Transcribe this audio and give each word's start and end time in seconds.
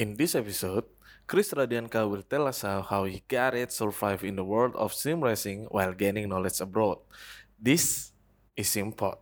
In 0.00 0.16
this 0.16 0.32
episode, 0.32 0.88
Chris 1.28 1.52
Radianka 1.52 2.08
will 2.08 2.22
tell 2.24 2.48
us 2.48 2.62
how, 2.62 3.04
he 3.04 3.20
got 3.28 3.52
it 3.52 3.70
survive 3.70 4.24
in 4.24 4.34
the 4.34 4.42
world 4.42 4.72
of 4.74 4.94
sim 4.94 5.20
racing 5.20 5.68
while 5.68 5.92
gaining 5.92 6.30
knowledge 6.30 6.58
abroad. 6.62 7.04
This 7.60 8.10
is 8.56 8.72
Simpod. 8.72 9.20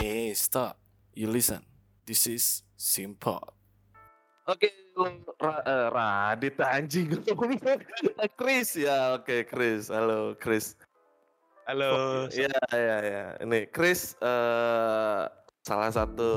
Hey, 0.00 0.32
stop. 0.32 0.80
You 1.12 1.28
listen. 1.28 1.60
This 2.06 2.26
is 2.26 2.62
Simpod. 2.78 3.59
Oke, 4.50 4.66
Ra- 5.38 5.62
eh, 5.62 5.88
Radit 5.94 6.58
anjing 6.58 7.06
Chris 8.40 8.74
ya, 8.74 9.14
oke 9.14 9.46
Chris. 9.46 9.86
Halo 9.94 10.34
Chris. 10.34 10.74
Halo, 11.70 12.26
Iya, 12.34 12.50
iya, 12.74 12.96
iya. 12.98 13.24
Ini 13.46 13.70
Chris 13.70 14.18
eh 14.18 15.22
salah 15.62 15.90
satu 15.94 16.32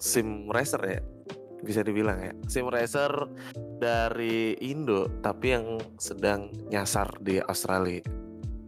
sim 0.00 0.48
racer 0.48 0.80
ya, 0.80 1.00
bisa 1.60 1.84
dibilang 1.84 2.16
ya. 2.16 2.32
Sim 2.48 2.72
racer 2.72 3.12
dari 3.76 4.56
Indo, 4.64 5.12
tapi 5.20 5.52
yang 5.52 5.76
sedang 6.00 6.48
nyasar 6.72 7.12
di 7.20 7.44
Australia. 7.44 8.00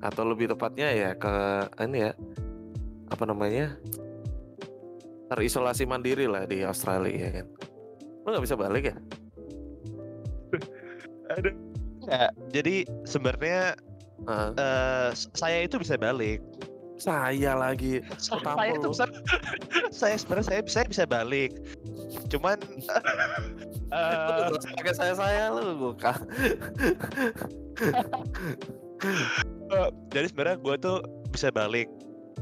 Atau 0.05 0.29
lebih 0.29 0.53
tepatnya 0.53 0.93
ya 0.93 1.11
ke 1.17 1.33
ini 1.81 2.11
ya, 2.11 2.13
apa 3.09 3.25
namanya? 3.25 3.73
Terisolasi 5.33 5.89
mandiri 5.89 6.29
lah 6.29 6.45
di 6.45 6.61
Australia 6.61 7.17
ya 7.17 7.31
kan. 7.41 7.72
Lo 8.23 8.33
nggak 8.33 8.45
bisa 8.45 8.57
balik 8.57 8.85
ya? 8.93 8.97
aduh. 11.35 11.55
Nggak, 12.03 12.31
jadi 12.51 12.77
sebenarnya 13.07 13.61
eh, 14.59 15.11
saya 15.15 15.59
itu 15.63 15.79
bisa 15.79 15.95
balik. 15.97 16.43
saya 17.03 17.59
lagi 17.59 17.99
Saya 18.15 18.39
Tampol 18.47 18.79
itu 18.79 18.89
bisa, 18.95 19.05
saya 20.05 20.15
sebenarnya 20.15 20.47
saya 20.47 20.61
saya 20.71 20.87
bisa 20.87 21.03
balik. 21.03 21.51
Cuman 22.31 22.59
eh, 23.97 24.51
pakai 24.79 24.95
saya 24.95 25.15
saya 25.19 25.51
lu 25.51 25.75
buka. 25.79 26.15
eh, 29.73 29.89
jadi 30.15 30.27
sebenarnya 30.31 30.59
gue 30.63 30.75
tuh 30.79 30.99
bisa 31.31 31.51
balik. 31.51 31.91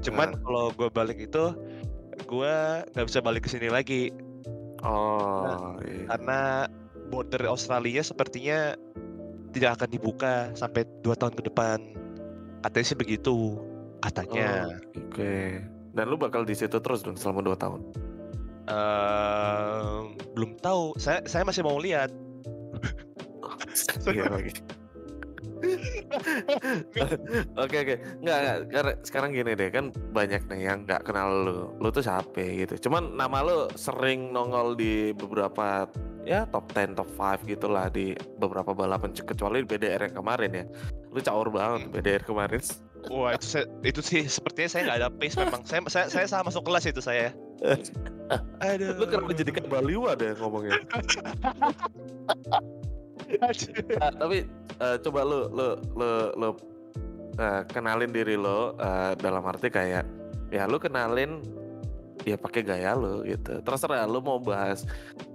Cuman 0.00 0.36
Nah. 0.36 0.40
kalau 0.44 0.64
gue 0.72 0.88
balik 0.92 1.18
itu 1.20 1.44
gue 2.28 2.54
nggak 2.92 3.06
bisa 3.08 3.20
balik 3.20 3.48
ke 3.48 3.50
sini 3.50 3.72
lagi 3.72 4.12
Oh, 4.80 5.76
iya. 5.84 6.08
karena 6.08 6.40
border 7.12 7.42
Australia 7.50 8.00
sepertinya 8.00 8.72
tidak 9.50 9.76
akan 9.80 9.88
dibuka 9.90 10.34
sampai 10.56 10.86
dua 11.04 11.18
tahun 11.18 11.34
ke 11.36 11.42
depan. 11.50 11.78
Katanya 12.64 12.86
sih 12.86 12.98
begitu 12.98 13.60
katanya. 14.00 14.70
Oh, 14.70 15.00
Oke. 15.10 15.60
Dan 15.90 16.04
lu 16.06 16.16
bakal 16.16 16.46
di 16.46 16.54
situ 16.54 16.78
terus 16.78 17.02
dong 17.02 17.18
selama 17.18 17.42
2 17.42 17.58
tahun. 17.58 17.80
Ehm, 18.70 20.14
belum 20.38 20.54
tahu. 20.62 20.94
Saya 21.02 21.26
saya 21.26 21.42
masih 21.42 21.66
mau 21.66 21.82
lihat. 21.82 22.14
Iya 24.06 24.30
lagi. 24.38 24.54
Oke 27.60 27.76
oke. 27.84 27.94
Karena 28.70 28.92
sekarang 29.04 29.36
gini 29.36 29.52
deh 29.52 29.68
kan 29.68 29.92
banyak 30.12 30.48
nih 30.48 30.72
yang 30.72 30.88
nggak 30.88 31.04
kenal 31.04 31.28
lu. 31.44 31.58
Lu 31.78 31.88
tuh 31.92 32.04
siapa 32.04 32.40
gitu. 32.40 32.88
Cuman 32.88 33.16
nama 33.16 33.44
lu 33.44 33.68
sering 33.76 34.32
nongol 34.32 34.76
di 34.76 35.12
beberapa 35.12 35.88
ya 36.24 36.44
top 36.48 36.72
10 36.76 36.96
top 36.96 37.08
5 37.16 37.48
gitulah 37.48 37.88
di 37.88 38.12
beberapa 38.36 38.76
balapan 38.76 39.12
kecuali 39.12 39.64
di 39.64 39.68
BDR 39.68 40.08
yang 40.08 40.16
kemarin 40.16 40.50
ya. 40.52 40.64
Lu 41.12 41.20
caur 41.20 41.48
banget 41.52 41.88
Hmm. 41.88 41.92
BDR 41.92 42.22
kemarin. 42.24 42.62
Wah 43.08 43.32
itu 43.32 43.56
saya, 43.56 43.64
itu 43.80 44.04
sih 44.04 44.28
sepertinya 44.28 44.68
saya 44.68 44.82
nggak 44.84 44.98
ada 45.00 45.08
pace 45.08 45.36
memang. 45.40 45.64
Saya 45.64 45.80
saya 45.88 46.06
saya 46.12 46.26
salah 46.28 46.44
masuk 46.52 46.68
kelas 46.68 46.84
itu 46.84 47.00
saya. 47.00 47.32
Aduh. 48.60 48.92
Lu 49.00 49.08
kenapa 49.08 49.32
jadi 49.32 49.50
kayak 49.56 49.72
Baliwa 49.72 50.12
deh 50.16 50.36
ngomongnya? 50.36 50.76
Nah, 53.38 54.12
tapi 54.16 54.38
eh, 54.80 54.96
coba 55.06 55.20
lu 55.22 55.40
lu 55.52 55.68
lu 55.94 56.10
lu 56.34 56.48
eh, 57.38 57.62
kenalin 57.70 58.10
diri 58.10 58.34
lo 58.34 58.74
eh, 58.80 59.12
dalam 59.20 59.44
arti 59.46 59.70
kayak 59.70 60.04
ya 60.50 60.66
lu 60.66 60.82
kenalin 60.82 61.44
ya 62.26 62.36
pakai 62.36 62.62
gaya 62.66 62.96
lu 62.98 63.22
gitu. 63.24 63.62
Terserah 63.62 64.04
lu 64.08 64.20
mau 64.20 64.42
bahas 64.42 64.84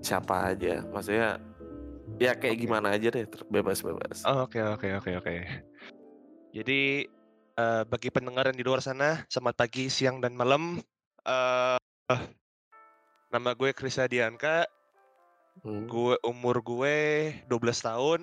siapa 0.03 0.53
aja. 0.53 0.83
Maksudnya 0.91 1.39
ya 2.19 2.35
kayak 2.35 2.55
Oke. 2.59 2.63
gimana 2.67 2.87
aja 2.95 3.07
deh, 3.11 3.25
bebas-bebas. 3.49 4.23
Oh, 4.27 4.45
Oke 4.45 4.61
oke 4.61 4.87
oke 4.99 5.11
oke. 5.23 5.33
Jadi 6.55 7.07
eh, 7.55 7.83
bagi 7.87 8.09
pendengar 8.11 8.51
yang 8.51 8.57
di 8.57 8.65
luar 8.65 8.83
sana, 8.83 9.23
selamat 9.31 9.55
pagi, 9.55 9.87
siang 9.87 10.19
dan 10.19 10.35
malam. 10.35 10.83
Eh 11.25 11.79
nama 13.33 13.51
gue 13.51 13.75
Chris 13.75 13.99
Dianka. 14.07 14.63
Hmm. 15.65 15.89
Gue 15.89 16.13
umur 16.21 16.61
gue 16.61 16.97
12 17.49 17.57
tahun. 17.81 18.21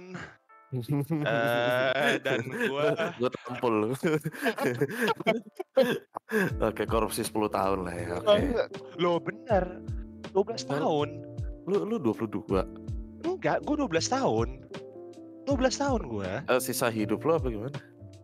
eh 1.26 2.16
dan 2.22 2.40
gue 2.48 2.84
gue 3.20 3.30
tampul 3.42 3.72
lu. 3.82 3.88
Oke, 6.64 6.86
korupsi 6.86 7.26
10 7.26 7.50
tahun 7.50 7.78
lah 7.82 7.94
ya. 7.98 8.06
Oke. 8.22 8.70
Lo 8.96 9.18
bener 9.18 9.82
12 10.30 10.70
tahun 10.70 11.08
Lu 11.66 11.82
lu 11.82 11.98
22. 11.98 12.46
Enggak, 13.26 13.58
gue 13.66 13.74
12 13.74 13.90
tahun 14.06 14.48
12 15.44 15.82
tahun 15.82 16.00
gue 16.06 16.30
Eh, 16.46 16.60
sisa 16.62 16.86
hidup 16.88 17.26
lu 17.26 17.34
apa 17.34 17.50
gimana? 17.50 17.78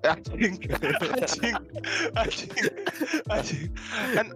Anjing 0.07 0.63
Anjing 1.19 1.59
Anjing 2.15 2.51
Anjing 3.27 3.67
Kan 4.15 4.27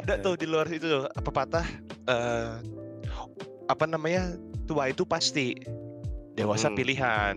ada 0.00 0.16
tuh 0.16 0.32
di 0.40 0.48
luar 0.48 0.64
itu 0.72 0.88
tuh 0.88 1.04
Apa 1.12 1.28
patah 1.28 1.66
eh 2.08 2.56
Apa 3.68 3.84
namanya 3.84 4.34
Tua 4.64 4.88
itu 4.88 5.04
pasti 5.04 5.54
Dewasa 6.34 6.68
Hmm. 6.68 6.76
pilihan 6.76 7.34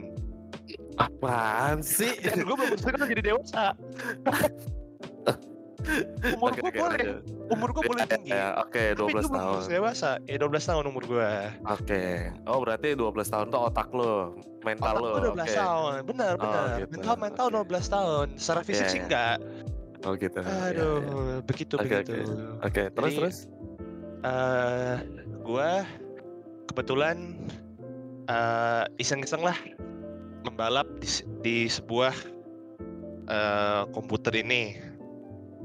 Apaan 0.94 1.80
sih? 1.81 2.12
Dan 2.18 2.44
gue 2.47 2.56
belum 2.56 2.75
sekarang 2.75 3.08
jadi 3.08 3.24
dewasa 3.25 3.74
Umur 6.31 6.53
gue 6.53 6.69
boleh. 6.69 7.06
Umur 7.50 7.69
gue 7.74 7.84
boleh 7.84 8.06
Ya, 8.06 8.08
tinggi 8.08 8.30
ya, 8.30 8.53
Oke, 8.56 8.94
Tapi 8.94 9.02
gue 9.02 9.12
12 9.12 9.25
belum 9.25 9.34
tahun. 9.34 9.62
dewasa 9.68 10.09
Ya 10.24 10.38
12 10.38 10.62
tahun 10.64 10.84
umur 10.86 11.03
gue 11.06 11.31
Oke. 11.66 12.03
Oh, 12.46 12.62
berarti 12.62 12.94
12 12.94 13.02
tahun 13.28 13.46
tuh 13.50 13.62
otak 13.66 13.90
lo, 13.92 14.38
mental 14.62 14.94
Otak 14.94 15.02
lo. 15.02 15.09
gue 15.09 15.22
12 15.25 15.42
Oke. 15.42 15.58
tahun 15.58 15.94
Benar 16.06 16.31
Oh, 16.31 16.40
benar 16.40 16.66
gitu. 16.78 16.92
Mental 16.94 17.16
mental 17.18 17.48
Oke. 17.50 17.74
12 17.74 17.88
tahun 17.90 18.25
Secara 18.38 18.62
fisik 18.62 18.78
Iya, 18.80 18.88
sih 18.88 18.96
iya. 18.96 19.06
enggak 19.06 19.38
Oh, 20.02 20.13
gitu. 20.16 20.40
Ya, 20.40 20.50
ya. 20.50 20.66
Aduh 20.72 20.98
Begitu 21.44 21.74
Oke, 21.75 21.86
begitu 21.88 22.12
oke. 22.13 22.22
Oke, 22.63 22.84
terus 22.92 23.06
Jadi, 23.08 23.18
terus. 23.19 23.38
eh 24.24 24.96
gua 25.42 25.72
kebetulan 26.71 27.35
eh 28.31 28.83
iseng-iseng 28.95 29.43
lah 29.43 29.57
membalap 30.47 30.87
di, 31.03 31.07
di 31.43 31.57
sebuah 31.67 32.15
eh 33.27 33.83
komputer 33.91 34.39
ini 34.39 34.79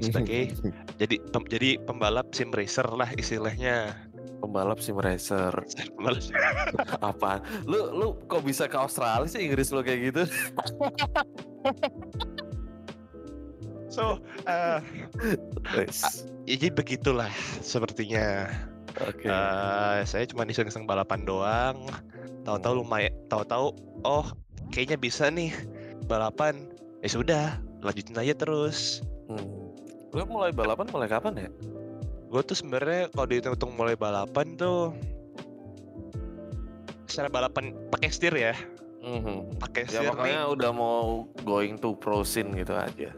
sebagai 0.03 0.53
jadi 1.01 1.17
pem- 1.33 1.49
jadi 1.49 1.81
pembalap 1.89 2.29
sim 2.37 2.53
racer 2.53 2.85
lah 2.85 3.09
istilahnya 3.17 3.97
pembalap 4.45 4.79
sim 4.85 4.97
racer. 5.01 5.49
Apa? 7.11 7.41
Lu 7.65 7.97
lu 7.97 8.21
kok 8.29 8.45
bisa 8.45 8.69
ke 8.69 8.77
Australia 8.77 9.25
sih 9.25 9.49
Inggris 9.49 9.73
lo 9.73 9.81
kayak 9.81 10.13
gitu? 10.13 10.23
so 13.89 14.21
eh 14.45 14.79
Wes. 15.73 16.29
ya 16.45 16.55
jadi 16.61 16.69
begitulah 16.75 17.33
sepertinya 17.65 18.51
Oke. 19.05 19.29
Eh, 19.29 19.99
saya 20.09 20.25
cuma 20.25 20.49
iseng-iseng 20.49 20.89
balapan 20.89 21.23
doang 21.23 21.85
tahu-tahu 22.47 22.81
lumayan 22.81 23.13
tahu-tahu 23.27 23.75
oh 24.07 24.27
kayaknya 24.71 24.97
bisa 24.97 25.27
nih 25.29 25.51
balapan 26.07 26.71
ya 27.03 27.11
sudah 27.11 27.45
lanjutin 27.83 28.17
aja 28.17 28.35
terus 28.35 29.03
Hmm. 29.27 29.43
Lu 30.15 30.23
mulai 30.31 30.55
balapan 30.55 30.87
mulai 30.95 31.11
kapan 31.11 31.35
ya? 31.35 31.51
gue 32.27 32.43
tuh 32.43 32.55
sebenarnya 32.55 33.11
kalau 33.11 33.27
dihitung 33.27 33.75
mulai 33.75 33.99
balapan 33.99 34.55
tuh 34.55 34.95
secara 37.07 37.27
balapan 37.27 37.75
pakai 37.91 38.09
setir 38.11 38.35
ya 38.35 38.55
Mhm. 39.03 39.59
pakai 39.63 39.87
Ya 39.87 40.03
setir 40.03 40.11
pokoknya 40.11 40.41
nih 40.47 40.53
udah 40.59 40.71
mau 40.75 41.27
going 41.43 41.79
to 41.79 41.95
pro 41.99 42.23
scene 42.23 42.55
gitu 42.55 42.75
aja. 42.75 43.15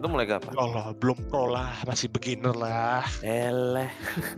Itu 0.00 0.08
mulai 0.08 0.24
kapan? 0.24 0.56
Allah 0.56 0.96
belum 0.96 1.28
pro 1.28 1.44
lah 1.46 1.76
masih 1.84 2.08
beginner 2.08 2.56
lah 2.56 3.04
Eleh. 3.20 3.92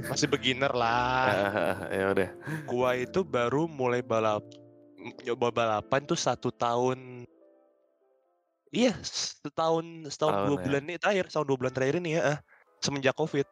masih 0.05 0.27
beginner 0.27 0.75
lah 0.75 1.31
ya 1.95 2.11
udah. 2.11 2.29
gua 2.65 2.99
itu 2.99 3.23
baru 3.23 3.71
mulai 3.71 4.03
balap 4.03 4.43
nyoba 5.23 5.49
balapan 5.49 6.03
tuh 6.03 6.19
satu 6.19 6.51
tahun 6.51 7.23
Iya, 8.69 8.97
setahun 9.05 9.85
setahun 10.09 10.33
Tahun 10.33 10.47
dua 10.49 10.57
ya? 10.57 10.63
bulan 10.65 10.83
ini 10.83 10.97
terakhir, 10.97 11.25
setahun 11.29 11.45
dua 11.45 11.59
bulan 11.61 11.73
terakhir 11.73 12.01
ini 12.01 12.17
ya, 12.17 12.41
semenjak 12.81 13.13
covid, 13.13 13.45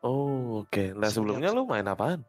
Oh, 0.00 0.64
oke. 0.64 0.90
Nah, 0.90 1.06
Semenjak- 1.06 1.12
sebelumnya 1.12 1.48
lu 1.50 1.62
main 1.64 1.84
apaan? 1.84 2.20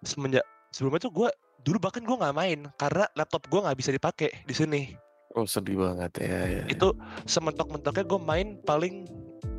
semenjak 0.00 0.44
sebelumnya 0.70 1.00
tuh 1.00 1.10
gue 1.10 1.28
dulu 1.60 1.80
bahkan 1.80 2.00
gue 2.00 2.14
nggak 2.14 2.32
main 2.32 2.70
karena 2.76 3.08
laptop 3.12 3.42
gue 3.44 3.58
nggak 3.58 3.74
bisa 3.74 3.90
dipakai 3.90 4.30
di 4.44 4.54
sini 4.54 4.94
Oh 5.38 5.46
sedih 5.46 5.78
banget 5.78 6.26
ya. 6.26 6.40
ya. 6.50 6.62
itu 6.66 6.90
sementok-mentoknya 7.30 8.02
gue 8.02 8.18
main 8.18 8.58
paling 8.66 9.06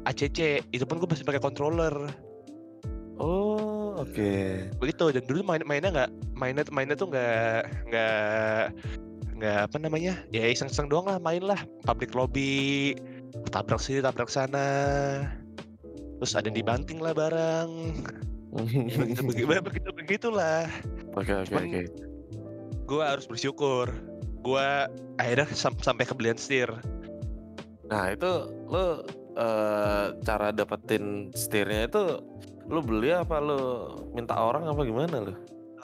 ACC 0.03 0.59
itu 0.75 0.83
pun 0.83 0.99
gue 0.99 1.07
masih 1.07 1.23
pakai 1.23 1.39
controller 1.39 1.95
Oh 3.15 3.95
oke. 3.95 4.31
begitu 4.75 5.05
dan 5.15 5.23
dulu 5.23 5.39
main 5.47 5.63
mainnya 5.63 5.91
nggak 5.91 6.11
mainnya 6.35 6.63
mainnya 6.75 6.95
tuh 6.99 7.07
nggak 7.07 7.63
nggak 7.87 8.63
nggak 9.39 9.57
apa 9.71 9.77
namanya 9.79 10.19
ya 10.35 10.51
iseng-iseng 10.51 10.91
doang 10.91 11.07
lah 11.07 11.15
main 11.19 11.39
lah 11.39 11.59
public 11.87 12.11
lobby 12.11 12.91
tabrak 13.55 13.79
sini 13.79 14.03
tabrak 14.03 14.27
sana 14.27 14.67
terus 16.19 16.35
ada 16.35 16.51
yang 16.51 16.59
dibanting 16.59 16.99
lah 16.99 17.15
barang 17.15 17.71
begitu 18.99 19.23
begitu 19.23 19.59
begitu 19.63 19.89
begitulah 19.95 20.67
Oke 21.15 21.31
oke 21.31 21.55
oke. 21.55 21.81
gue 22.83 23.03
harus 23.03 23.23
bersyukur 23.31 23.87
gue 24.39 24.67
akhirnya 25.19 25.47
sam- 25.51 25.79
sampai 25.83 26.07
kebelian 26.07 26.39
setir 26.39 26.71
Nah 27.89 28.13
itu 28.13 28.31
lo 28.69 29.01
eh, 29.33 30.05
cara 30.23 30.53
dapetin 30.53 31.33
setirnya 31.33 31.89
itu 31.89 32.21
lo 32.69 32.79
beli 32.85 33.09
apa? 33.09 33.41
Lo 33.41 33.59
minta 34.13 34.37
orang 34.37 34.69
apa 34.69 34.85
gimana 34.85 35.25
lo? 35.25 35.33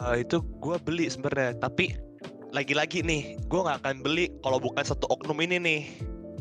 Eh, 0.06 0.22
itu 0.22 0.40
gue 0.62 0.78
beli 0.86 1.10
sebenarnya 1.10 1.58
tapi 1.58 1.98
lagi-lagi 2.54 3.04
nih 3.04 3.36
gue 3.50 3.60
nggak 3.60 3.84
akan 3.84 4.06
beli 4.06 4.32
kalau 4.46 4.62
bukan 4.62 4.86
satu 4.86 5.10
oknum 5.10 5.42
ini 5.42 5.58
nih. 5.58 5.82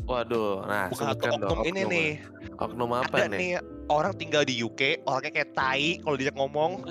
Waduh, 0.05 0.69
nah 0.69 0.85
bukan 0.93 1.17
satu 1.17 1.23
dong 1.25 1.41
oknum 1.41 1.61
ini 1.65 1.81
nih. 1.89 2.09
Oknum 2.61 2.93
apa 2.93 3.25
ada 3.25 3.33
nih? 3.33 3.57
Orang 3.87 4.13
tinggal 4.17 4.41
di 4.41 4.57
UK 4.59 5.05
orangnya 5.05 5.31
kayak 5.41 5.51
tai 5.53 6.01
kalau 6.01 6.15
diajak 6.17 6.35
ngomong 6.35 6.81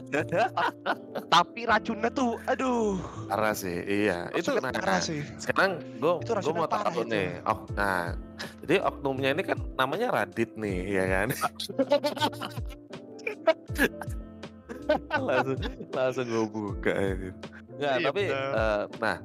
tapi 1.35 1.61
racunnya 1.67 2.11
tuh 2.11 2.39
aduh 2.47 2.99
Parah 3.27 3.57
sih, 3.57 3.83
iya. 3.83 4.31
Itu 4.33 4.55
racunnya 4.55 4.71
nah, 4.71 4.79
parah 4.79 5.01
sih 5.03 5.21
sekarang 5.41 5.83
gue 5.99 6.13
gue 6.23 6.55
mau 6.55 6.69
tahu 6.69 7.03
nih. 7.09 7.41
Oh, 7.49 7.67
nah, 7.75 8.15
jadi 8.63 8.85
oknumnya 8.85 9.35
ini 9.35 9.43
kan 9.43 9.59
namanya 9.75 10.13
Radit 10.13 10.55
nih, 10.55 10.79
ya 10.93 11.05
kan? 11.09 11.29
langsung 15.19 15.59
langsung 15.91 16.27
gue 16.29 16.45
buka 16.47 16.93
ini. 16.93 17.29
Enggak, 17.75 17.95
Iya, 17.99 18.07
tapi 18.07 18.23
bener. 18.31 18.51
eh, 18.55 18.83
nah, 19.01 19.17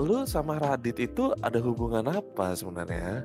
lu 0.00 0.16
sama 0.26 0.58
Radit 0.58 0.98
itu 0.98 1.30
ada 1.44 1.58
hubungan 1.60 2.08
apa 2.10 2.56
sebenarnya? 2.56 3.22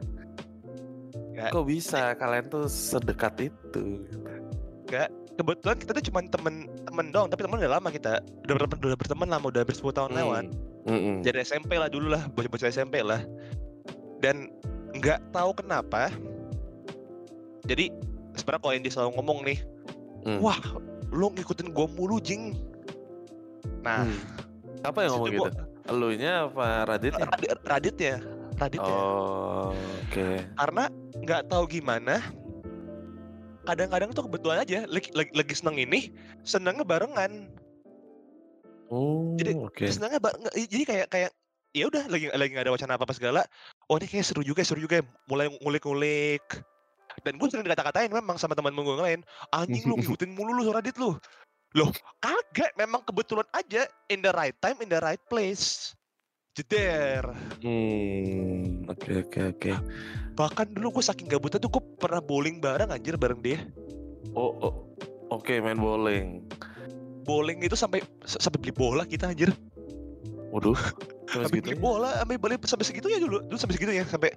Nggak. 1.40 1.52
Kok 1.52 1.66
bisa 1.66 2.02
kalian 2.14 2.46
tuh 2.48 2.66
sedekat 2.68 3.34
itu? 3.42 4.04
kebetulan 5.32 5.78
kita 5.78 5.92
tuh 5.94 6.04
cuma 6.04 6.20
temen 6.22 6.56
temen 6.84 7.06
dong 7.10 7.30
tapi 7.30 7.48
temen 7.48 7.56
udah 7.56 7.72
lama 7.72 7.88
kita 7.88 8.20
udah 8.44 8.56
berteman 8.58 8.78
udah 8.84 8.98
berteman 8.98 9.28
lama 9.30 9.46
udah 9.48 9.62
hampir 9.62 9.72
10 9.72 9.96
tahun 9.96 10.12
lewat 10.12 10.46
Hmm, 10.82 11.22
dari 11.22 11.40
SMP 11.40 11.78
lah 11.78 11.88
dulu 11.88 12.10
lah 12.10 12.28
bocah-bocah 12.28 12.68
SMP 12.68 13.00
lah 13.00 13.22
dan 14.18 14.50
nggak 14.92 15.32
tahu 15.32 15.54
kenapa 15.54 16.10
jadi 17.64 17.94
sebenarnya 18.34 18.60
kalau 18.60 18.74
yang 18.74 18.84
dia 18.84 18.92
selalu 18.92 19.12
ngomong 19.16 19.40
nih 19.46 19.60
Hmm. 20.20 20.40
wah 20.42 20.60
lu 21.08 21.32
ngikutin 21.32 21.72
gua 21.72 21.88
mulu 21.88 22.20
jing 22.20 22.60
nah 23.80 24.04
Hmm. 24.04 24.20
Apa 24.82 25.06
yang 25.06 25.12
ngomong 25.14 25.30
gitu? 25.30 25.40
gua- 25.40 25.56
Elunya 25.86 26.34
apa 26.46 26.66
Raditnya? 26.86 27.26
Radit, 27.26 27.50
Radit 27.64 27.96
ya 28.60 28.64
Radit 28.68 28.82
ya. 28.84 28.92
Oh, 28.92 29.72
oke. 29.72 30.28
karena 30.60 30.84
nggak 31.24 31.42
tahu 31.48 31.64
gimana 31.72 32.20
kadang-kadang 33.64 34.10
tuh 34.12 34.26
kebetulan 34.26 34.66
aja 34.66 34.84
lagi, 34.90 35.10
lagi, 35.14 35.32
lagi 35.32 35.54
seneng 35.54 35.78
ini 35.78 36.10
senengnya 36.42 36.82
barengan. 36.82 37.48
Oh, 38.90 39.38
Jadi, 39.38 39.54
oke. 39.54 39.86
senengnya 39.86 40.18
jadi 40.58 40.84
kayak 40.84 41.08
kayak 41.14 41.32
ya 41.78 41.86
udah 41.86 42.10
lagi 42.10 42.34
lagi 42.34 42.50
nggak 42.58 42.66
ada 42.66 42.74
wacana 42.74 42.98
apa 42.98 43.06
apa 43.06 43.14
segala 43.14 43.42
oh 43.94 44.02
ini 44.02 44.10
kayak 44.10 44.26
seru 44.26 44.42
juga 44.42 44.66
seru 44.66 44.82
juga 44.82 45.06
mulai 45.30 45.48
ngulik-ngulik. 45.62 46.42
Dan 47.22 47.36
gue 47.36 47.48
sering 47.52 47.68
dikata-katain 47.68 48.10
memang 48.10 48.40
sama 48.40 48.56
teman 48.56 48.74
gue 48.74 48.86
yang 48.86 49.04
lain 49.04 49.22
anjing 49.54 49.86
lu 49.86 49.98
ngikutin 50.02 50.34
mulu 50.34 50.56
lu 50.56 50.74
Radit 50.74 50.98
lu. 50.98 51.14
Loh 51.78 51.94
kagak 52.26 52.74
memang 52.74 53.06
kebetulan 53.06 53.46
aja 53.54 53.86
in 54.10 54.26
the 54.26 54.34
right 54.34 54.58
time 54.58 54.82
in 54.82 54.90
the 54.90 54.98
right 54.98 55.22
place 55.30 55.94
jeder 56.60 57.24
Hmm, 57.60 58.84
oke 58.86 59.24
oke 59.24 59.40
oke. 59.50 59.72
bahkan 60.34 60.68
dulu 60.68 61.00
gue 61.00 61.06
saking 61.06 61.28
gabutnya 61.28 61.58
tuh 61.58 61.72
gue 61.72 61.84
pernah 61.96 62.20
bowling 62.20 62.60
bareng 62.60 62.90
anjir 62.90 63.16
bareng 63.16 63.40
dia 63.40 63.60
Oh, 64.32 64.52
oh, 64.62 64.74
oke 65.30 65.52
main 65.58 65.76
bowling. 65.76 66.44
bowling 67.24 67.60
itu 67.60 67.74
sampai 67.74 68.04
sampai 68.22 68.60
beli 68.60 68.72
bola 68.72 69.04
kita 69.04 69.30
anjir 69.30 69.52
Waduh, 70.50 70.78
sampai 71.30 71.48
segitu. 71.50 71.66
beli 71.72 71.78
bola 71.78 72.10
sampai 72.22 72.36
beli 72.42 72.56
sampai 72.66 72.86
segitunya 72.86 73.20
dulu 73.22 73.38
dulu 73.46 73.58
sampai 73.58 73.76
segitunya 73.78 74.04
sampai 74.06 74.32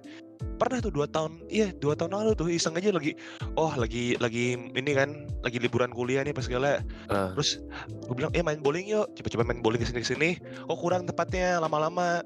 pernah 0.61 0.77
tuh 0.79 0.93
dua 0.93 1.09
tahun 1.09 1.41
iya 1.49 1.73
dua 1.81 1.97
tahun 1.97 2.13
lalu 2.13 2.31
tuh 2.37 2.47
iseng 2.53 2.77
aja 2.77 2.93
lagi 2.93 3.17
oh 3.57 3.73
lagi 3.73 4.15
lagi 4.21 4.55
ini 4.55 4.91
kan 4.93 5.25
lagi 5.41 5.57
liburan 5.57 5.89
kuliah 5.91 6.21
nih 6.21 6.31
pas 6.31 6.45
segala 6.45 6.85
Ah. 7.11 7.33
terus 7.35 7.59
gue 8.07 8.15
bilang 8.15 8.31
eh 8.37 8.45
main 8.45 8.61
bowling 8.61 8.87
yuk 8.87 9.09
coba-coba 9.17 9.43
main 9.43 9.59
bowling 9.59 9.81
ke 9.81 9.87
sini 9.89 9.99
ke 10.01 10.07
sini 10.07 10.29
oh 10.69 10.77
kurang 10.77 11.03
tempatnya 11.09 11.59
lama-lama 11.59 12.21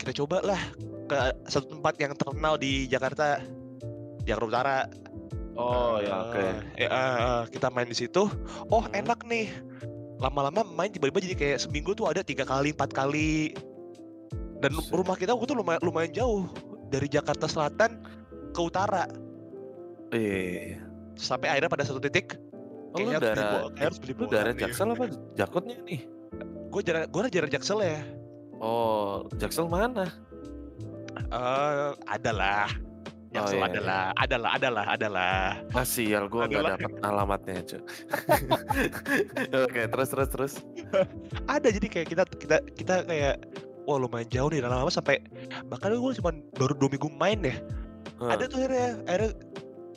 kita 0.00 0.12
coba 0.24 0.40
lah 0.44 0.60
ke 1.08 1.16
satu 1.48 1.78
tempat 1.78 1.94
yang 2.00 2.12
terkenal 2.16 2.56
di 2.56 2.88
Jakarta 2.88 3.40
Jakarta 4.24 4.44
Utara 4.48 4.78
Oh 5.54 6.02
ya 6.02 6.26
oke. 6.30 6.42
Eh, 6.74 6.82
eh, 6.82 6.90
eh, 6.90 7.42
kita 7.54 7.70
main 7.70 7.86
di 7.86 7.94
situ. 7.94 8.26
Oh 8.74 8.82
Hmm. 8.82 8.90
enak 8.90 9.22
nih. 9.22 9.54
Lama-lama 10.18 10.66
main 10.66 10.90
tiba-tiba 10.90 11.22
jadi 11.22 11.36
kayak 11.38 11.58
seminggu 11.62 11.94
tuh 11.94 12.10
ada 12.10 12.26
tiga 12.26 12.42
kali, 12.42 12.74
empat 12.74 12.90
kali. 12.90 13.54
Dan 14.64 14.80
rumah 14.88 15.12
kita 15.20 15.36
waktu 15.36 15.52
itu 15.52 15.56
lumayan, 15.60 15.80
lumayan 15.84 16.12
jauh 16.16 16.48
dari 16.88 17.04
Jakarta 17.04 17.44
Selatan 17.44 18.00
ke 18.56 18.60
utara. 18.64 19.04
Iya. 20.08 20.80
Sampai 21.20 21.52
akhirnya 21.52 21.68
pada 21.68 21.84
satu 21.84 22.00
titik 22.00 22.40
Oh, 22.94 23.02
kayaknya 23.02 23.18
harus 23.18 23.26
beli 23.26 23.42
kayak 23.74 23.86
harus 23.90 23.98
beli 23.98 24.12
lu 24.14 24.18
bola 24.22 24.30
darah 24.38 24.52
nih. 24.54 24.62
Jaksel 24.62 24.88
apa 24.94 25.04
Jakutnya 25.34 25.76
nih? 25.82 26.00
Gue 26.70 26.82
jarak 26.86 27.04
gue 27.10 27.20
jarak 27.26 27.50
Jaksel 27.50 27.78
ya. 27.82 28.00
Oh, 28.62 29.26
Jaksel 29.34 29.66
mana? 29.66 30.06
Eh, 31.18 31.90
adalah. 32.06 32.70
Jaksel 33.34 33.58
iya, 33.58 33.66
iya. 33.66 33.74
adalah, 33.74 34.02
adalah, 34.14 34.50
adalah, 34.54 34.84
adalah. 34.94 35.42
Masih 35.74 36.06
ya, 36.06 36.22
gua 36.30 36.46
nggak 36.46 36.78
dapat 36.78 36.92
alamatnya 37.02 37.66
cuy. 37.66 37.82
oke, 39.66 39.82
terus 39.90 40.08
terus 40.14 40.28
terus. 40.30 40.54
Ada 41.50 41.74
jadi 41.74 41.86
kayak 41.90 42.08
kita 42.14 42.22
kita 42.30 42.56
kita 42.78 42.94
kayak 43.10 43.42
wah 43.84 43.96
lumayan 43.96 44.28
jauh 44.28 44.48
nih 44.48 44.60
lama-lama 44.60 44.88
sampai 44.88 45.20
bahkan 45.68 45.92
gue 45.92 46.12
cuma 46.16 46.30
baru 46.56 46.74
dua 46.74 46.90
minggu 46.90 47.08
main 47.14 47.40
deh 47.40 47.58
Ah. 48.14 48.38
ada 48.38 48.46
tuh 48.46 48.62
akhirnya 48.62 48.94
akhirnya 49.10 49.30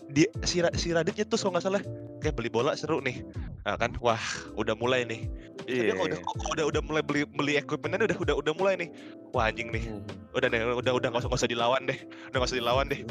dia 0.10 0.26
si, 0.42 0.58
si 0.74 0.90
Raditnya 0.90 1.22
tuh 1.24 1.38
kalau 1.38 1.54
nggak 1.54 1.64
salah 1.64 1.84
kayak 2.18 2.34
beli 2.34 2.50
bola 2.50 2.74
seru 2.74 2.98
nih 2.98 3.22
nah, 3.62 3.78
kan 3.78 3.94
wah 4.02 4.18
udah 4.58 4.74
mulai 4.74 5.06
nih 5.06 5.30
Tapi 5.62 5.84
Iya. 5.86 5.94
kalau 5.94 6.08
udah 6.10 6.20
kalau 6.24 6.52
udah 6.58 6.66
udah 6.72 6.82
mulai 6.82 7.04
beli 7.06 7.22
beli 7.30 7.54
equipmentnya 7.60 8.10
udah 8.10 8.18
udah 8.18 8.36
udah 8.42 8.54
mulai 8.58 8.74
nih 8.80 8.90
wah 9.36 9.52
anjing 9.52 9.70
nih 9.70 9.84
Hmm. 9.86 10.02
udah 10.34 10.48
deh 10.50 10.60
udah 10.66 10.92
udah 10.98 11.08
nggak 11.14 11.22
usah 11.22 11.30
nggak 11.30 11.42
usah 11.46 11.52
dilawan 11.52 11.82
deh 11.86 12.00
udah 12.32 12.38
nggak 12.42 12.50
usah 12.50 12.58
dilawan 12.58 12.86
deh 12.90 13.02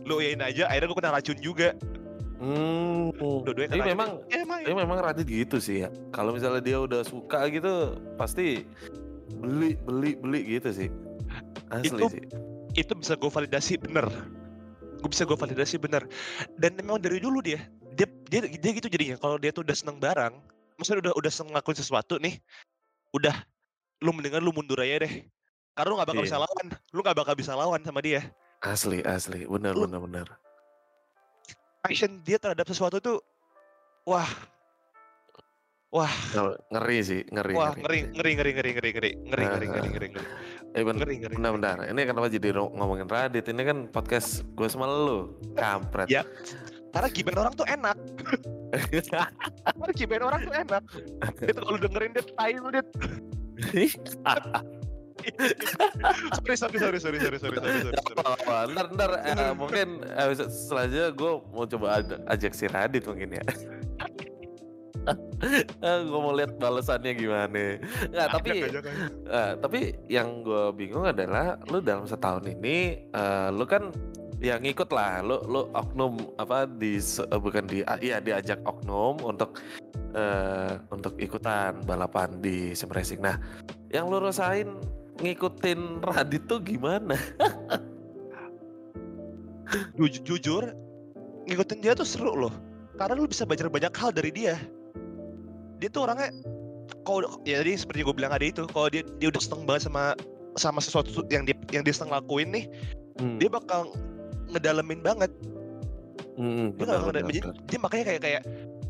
lu 0.00 0.14
yain 0.24 0.40
aja 0.40 0.64
akhirnya 0.64 0.88
gue 0.88 0.98
kena 0.98 1.12
racun 1.12 1.38
juga 1.44 1.68
Hmm. 2.34 3.14
dua-duanya 3.16 3.78
memang 3.84 4.20
ya, 4.28 4.42
emang 4.42 4.60
Tapi 4.66 4.74
memang 4.74 4.98
Radit 5.00 5.24
gitu 5.24 5.62
sih 5.62 5.86
ya. 5.86 5.88
Kalau 6.10 6.34
misalnya 6.34 6.60
dia 6.60 6.76
udah 6.76 7.00
suka 7.00 7.46
gitu, 7.48 7.96
pasti 8.20 8.68
beli 9.32 9.76
beli 9.80 10.10
beli 10.14 10.40
gitu 10.58 10.70
sih. 10.70 10.88
Asli 11.72 11.88
Itu- 11.96 12.10
sih. 12.12 12.24
itu 12.74 12.92
bisa 12.92 13.14
gue 13.14 13.30
validasi 13.30 13.78
bener 13.78 14.02
gue 14.98 15.06
bisa 15.08 15.22
gue 15.22 15.38
validasi 15.38 15.78
bener 15.78 16.02
dan 16.58 16.74
memang 16.74 16.98
dari 16.98 17.22
dulu 17.22 17.38
dia 17.38 17.62
dia 17.94 18.02
dia, 18.26 18.42
dia 18.50 18.70
gitu 18.74 18.90
jadinya 18.90 19.14
kalau 19.14 19.38
dia 19.38 19.54
tuh 19.54 19.62
udah 19.62 19.76
seneng 19.78 20.02
barang 20.02 20.34
maksudnya 20.74 21.06
udah 21.06 21.12
udah 21.14 21.30
seneng 21.30 21.54
ngelakuin 21.54 21.78
sesuatu 21.78 22.18
nih 22.18 22.34
udah 23.14 23.30
lu 24.02 24.10
mendingan 24.10 24.42
lu 24.42 24.50
mundur 24.50 24.82
aja 24.82 25.06
deh 25.06 25.22
karena 25.72 25.86
lu 25.86 25.94
gak 25.96 26.08
bakal 26.10 26.22
Iya. 26.22 26.26
bisa 26.26 26.38
lawan 26.42 26.66
lu 26.90 27.00
gak 27.00 27.14
bakal 27.14 27.34
bisa 27.38 27.52
lawan 27.54 27.80
sama 27.86 28.00
dia 28.02 28.26
Asli 28.58 29.04
asli. 29.06 29.46
Benar 29.46 29.78
benar 29.78 30.00
benar. 30.02 30.26
passion 31.78 32.18
dia 32.24 32.40
terhadap 32.40 32.64
sesuatu 32.64 32.98
tuh 32.98 33.18
wah 34.02 34.26
wah 35.94 36.10
Nge- 36.34 36.58
Ngeri 36.68 36.98
sih, 37.00 37.20
ngeri. 37.24 37.54
wah 37.54 37.70
ngeri 37.72 38.10
ngeri 38.10 38.30
ngeri 38.34 38.50
ngeri 38.50 38.70
ngeri 38.74 38.90
ngeri 38.90 39.10
ngeri 39.14 39.44
ngeri 39.46 39.46
ngeri 39.46 39.88
ngeri 39.94 40.08
ngeri 40.10 40.24
Eh 40.74 40.82
ngeri 40.82 41.14
ngeri 41.22 41.34
bentar 41.38 41.52
bentar. 41.54 41.76
Ini 41.86 42.00
kenapa 42.02 42.26
jadi 42.26 42.50
ngomongin 42.50 43.06
Radit? 43.06 43.46
Ini 43.46 43.62
kan 43.62 43.78
podcast 43.88 44.42
gue 44.52 44.66
sama 44.66 44.90
lu. 44.90 45.38
Kampret. 45.54 46.10
Ya. 46.10 46.26
karena 46.90 47.10
gibain 47.10 47.38
orang 47.42 47.54
tuh 47.54 47.66
enak 47.66 47.96
karena 49.74 49.92
gibain 49.98 50.22
orang 50.22 50.40
tuh 50.46 50.54
enak 50.54 50.82
itu 51.42 51.58
kalau 51.58 51.74
dengerin 51.74 52.14
dia 52.14 52.22
tai 52.38 52.54
lu 52.54 52.70
dia 52.70 52.82
sorry 56.38 56.54
sorry 56.54 56.78
sorry 56.78 56.98
sorry 57.00 57.18
sorry 57.18 57.38
sorry 57.38 57.58
sorry 57.58 57.80
sorry, 57.82 57.98
sorry. 57.98 58.14
apa 58.14 58.56
ntar 58.70 58.86
ntar 58.94 59.10
eh, 59.22 59.50
mungkin 59.52 60.06
episode 60.06 60.54
selanjutnya 60.54 61.10
gue 61.10 61.32
mau 61.50 61.66
coba 61.66 61.86
aj- 61.98 62.22
ajak 62.30 62.52
si 62.52 62.64
Radit 62.66 63.02
mungkin 63.02 63.28
ya 63.32 63.44
gue 66.08 66.20
mau 66.20 66.32
lihat 66.32 66.56
balasannya 66.56 67.12
gimana. 67.16 67.78
Nggak, 68.10 68.28
tapi 68.32 68.50
eh, 69.28 69.52
tapi 69.60 69.80
yang 70.08 70.42
gue 70.44 70.72
bingung 70.72 71.04
adalah 71.04 71.60
lu 71.68 71.80
dalam 71.84 72.08
setahun 72.08 72.48
ini 72.48 73.08
eh, 73.12 73.48
lu 73.52 73.64
kan 73.68 73.92
ya 74.42 74.60
ngikut 74.60 74.90
lah 74.92 75.24
lu 75.24 75.40
lu 75.48 75.70
oknum 75.72 76.20
apa 76.36 76.68
di 76.68 77.00
eh, 77.00 77.40
bukan 77.40 77.64
di 77.64 77.80
iya 78.00 78.20
diajak 78.20 78.60
oknum 78.64 79.20
untuk 79.24 79.60
eh 80.14 80.78
untuk 80.94 81.18
ikutan 81.18 81.82
balapan 81.84 82.30
di 82.38 82.72
sim 82.72 82.90
racing. 82.90 83.20
Nah, 83.20 83.36
yang 83.90 84.08
lu 84.08 84.22
rasain 84.22 84.78
ngikutin 85.20 86.02
Radit 86.02 86.46
tuh 86.50 86.58
gimana? 86.62 87.18
Jujur, 89.98 90.22
jujur 90.22 90.64
ngikutin 91.50 91.78
dia 91.82 91.92
tuh 91.98 92.06
seru 92.06 92.46
loh. 92.46 92.54
Karena 92.94 93.18
lu 93.18 93.26
bisa 93.26 93.42
belajar 93.42 93.66
banyak 93.66 93.90
hal 93.90 94.10
dari 94.14 94.30
dia. 94.30 94.54
Dia 95.84 95.92
tuh 95.92 96.08
orangnya 96.08 96.32
kalau 97.04 97.28
ya 97.44 97.60
tadi 97.60 97.76
seperti 97.76 98.00
gue 98.00 98.16
bilang 98.16 98.32
tadi 98.32 98.48
itu, 98.48 98.64
kalau 98.72 98.88
dia 98.88 99.04
dia 99.20 99.28
udah 99.28 99.36
seneng 99.36 99.68
banget 99.68 99.84
sama 99.84 100.16
sama 100.56 100.80
sesuatu 100.80 101.28
yang 101.28 101.44
dia 101.44 101.52
yang 101.76 101.84
dia 101.84 101.92
seneng 101.92 102.16
lakuin 102.16 102.48
nih, 102.48 102.64
Hmm, 103.20 103.36
dia 103.36 103.52
bakal 103.52 103.92
ngedalemin 104.48 105.04
banget. 105.04 105.28
hmm, 106.40 106.72
Dia, 106.72 106.80
benar, 106.80 106.94
nggak- 106.96 107.06
benar, 107.12 107.22
dia, 107.28 107.42
benar. 107.44 107.54
dia 107.68 107.78
makanya 107.78 108.04
kayak 108.08 108.20
kayak 108.24 108.42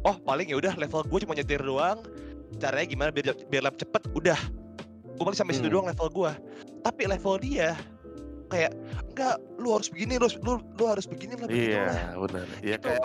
oh 0.06 0.14
paling 0.22 0.46
ya 0.46 0.54
udah 0.54 0.70
level 0.78 1.02
gue 1.02 1.18
cuma 1.26 1.34
nyetir 1.34 1.58
doang. 1.58 1.98
Caranya 2.62 2.86
gimana 2.86 3.10
biar 3.10 3.34
biar 3.50 3.62
lap 3.66 3.74
cepet 3.74 4.02
udah. 4.14 4.38
Gue 5.18 5.24
paling 5.26 5.34
sampai 5.34 5.58
situ 5.58 5.66
Hmm. 5.66 5.74
doang 5.74 5.86
level 5.90 6.08
gue. 6.08 6.32
Tapi 6.86 7.02
level 7.10 7.34
dia 7.42 7.74
kayak 8.46 8.70
enggak 9.10 9.34
lu 9.58 9.74
harus 9.74 9.90
begini 9.90 10.14
lu 10.14 10.30
harus- 10.30 10.38
lu, 10.46 10.62
lu 10.78 10.84
harus 10.86 11.10
begini 11.10 11.34
lah. 11.34 11.48
Iya, 11.50 11.86
benar. 12.14 12.46
Ya 12.62 12.76
kayak 12.78 13.02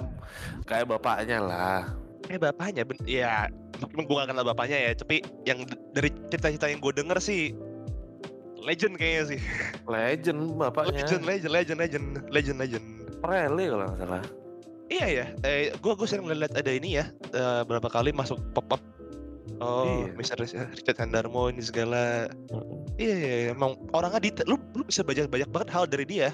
kayak 0.70 0.86
bapaknya 0.86 1.42
lah. 1.42 1.82
kayak 2.22 2.46
bapaknya 2.46 2.86
ben 2.86 3.00
ya 3.10 3.50
meskipun 3.80 4.04
gue 4.06 4.16
gak 4.20 4.30
kenal 4.30 4.46
bapaknya 4.46 4.78
ya 4.78 4.92
tapi 4.94 5.24
yang 5.48 5.64
dari 5.96 6.12
cerita-cerita 6.30 6.68
yang 6.68 6.80
gue 6.84 6.94
denger 6.94 7.18
sih 7.18 7.56
legend 8.60 9.00
kayaknya 9.00 9.24
sih 9.36 9.40
Legend 9.88 10.40
bapaknya. 10.60 11.08
legend 11.08 11.24
legend 11.26 11.52
legend 11.56 11.78
legend 11.80 12.06
legend 12.30 12.58
legend 12.60 12.86
Rally 13.20 13.66
kalau 13.68 13.86
nggak 13.88 14.00
salah. 14.00 14.24
iya 14.92 15.06
ya 15.08 15.26
eh 15.44 15.72
gue 15.74 15.94
gue 15.96 16.08
sering 16.08 16.28
lihat 16.28 16.54
ada 16.56 16.72
ini 16.72 17.00
ya 17.00 17.08
eh, 17.32 17.62
berapa 17.64 17.88
kali 17.88 18.12
masuk 18.12 18.38
pop 18.52 18.68
up 18.76 18.82
oh 19.64 20.08
Iya. 20.08 20.16
Mr. 20.16 20.38
Richard 20.44 20.98
Handarmo 21.00 21.48
ini 21.52 21.64
segala 21.64 22.28
iya 23.00 23.16
iya 23.16 23.36
iya, 23.48 23.48
emang 23.56 23.76
orangnya 23.96 24.20
detail 24.24 24.56
lu 24.56 24.58
lu 24.76 24.84
bisa 24.88 25.04
banyak 25.04 25.28
banyak 25.32 25.50
banget 25.50 25.70
hal 25.72 25.84
dari 25.88 26.06
dia 26.08 26.30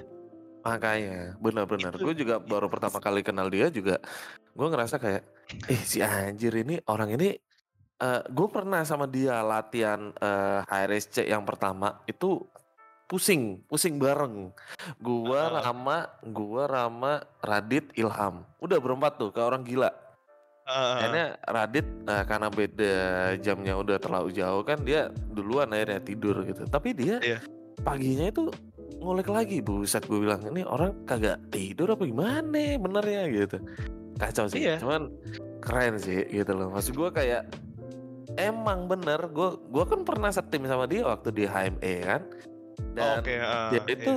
Makanya, 0.65 1.37
benar-benar. 1.37 1.93
Gue 1.93 2.17
juga 2.17 2.41
baru 2.41 2.65
pertama 2.65 2.97
kali 2.97 3.21
kenal 3.21 3.53
dia 3.53 3.69
juga, 3.69 4.01
gue 4.57 4.67
ngerasa 4.67 4.97
kayak, 4.97 5.21
eh 5.69 5.81
si 5.85 6.01
anjir 6.01 6.57
ini 6.57 6.81
orang 6.89 7.13
ini, 7.13 7.37
eh 8.01 8.21
gue 8.25 8.47
pernah 8.49 8.81
sama 8.81 9.05
dia 9.05 9.45
latihan 9.45 10.09
eh 10.17 10.65
HRSC 10.65 11.29
yang 11.29 11.45
pertama 11.45 12.01
itu 12.09 12.41
pusing, 13.05 13.61
pusing 13.69 14.01
bareng. 14.01 14.49
Gua 14.97 15.53
Heeh. 15.53 15.61
Rama, 15.61 16.09
gua 16.25 16.65
Rama, 16.65 17.21
Radit, 17.37 17.93
Ilham. 17.93 18.41
Udah 18.57 18.81
berempat 18.81 19.21
tuh, 19.21 19.29
kayak 19.29 19.45
orang 19.53 19.61
gila. 19.61 19.93
Heeh. 20.65 20.93
Akhirnya 20.97 21.27
Radit 21.45 21.85
eh, 21.85 22.23
karena 22.25 22.47
beda 22.49 22.95
jamnya 23.37 23.77
udah 23.77 23.97
terlalu 24.01 24.33
jauh 24.33 24.65
kan 24.65 24.81
dia 24.81 25.13
duluan 25.29 25.69
akhirnya 25.69 26.01
tidur 26.01 26.41
gitu. 26.41 26.65
Tapi 26.65 26.89
dia 26.97 27.21
Iya. 27.21 27.39
paginya 27.85 28.25
itu 28.33 28.49
ngulik 29.05 29.29
lagi 29.29 29.61
buset 29.61 30.01
gue 30.09 30.17
bilang 30.17 30.41
ini 30.49 30.65
orang 30.65 31.05
kagak 31.05 31.37
tidur 31.53 31.93
apa 31.93 32.03
gimana 32.09 32.81
benernya 32.81 33.29
gitu. 33.29 33.57
Kacau 34.17 34.49
sih. 34.49 34.65
Iya. 34.65 34.81
Cuman 34.81 35.13
keren 35.61 36.01
sih 36.01 36.25
gitu 36.33 36.57
loh. 36.57 36.73
Maksud 36.73 36.97
gue 36.97 37.09
kayak 37.13 37.45
emang 38.41 38.89
bener 38.89 39.29
gue 39.31 39.49
gua 39.69 39.85
kan 39.85 40.01
pernah 40.03 40.33
setim 40.33 40.65
sama 40.65 40.89
dia 40.89 41.05
waktu 41.05 41.29
di 41.29 41.43
HME 41.45 41.95
kan. 42.01 42.21
Dan 42.95 43.21
oke 43.21 43.31
heeh, 43.31 43.67
dia 43.71 43.81
iya. 43.85 43.93
itu 43.95 44.15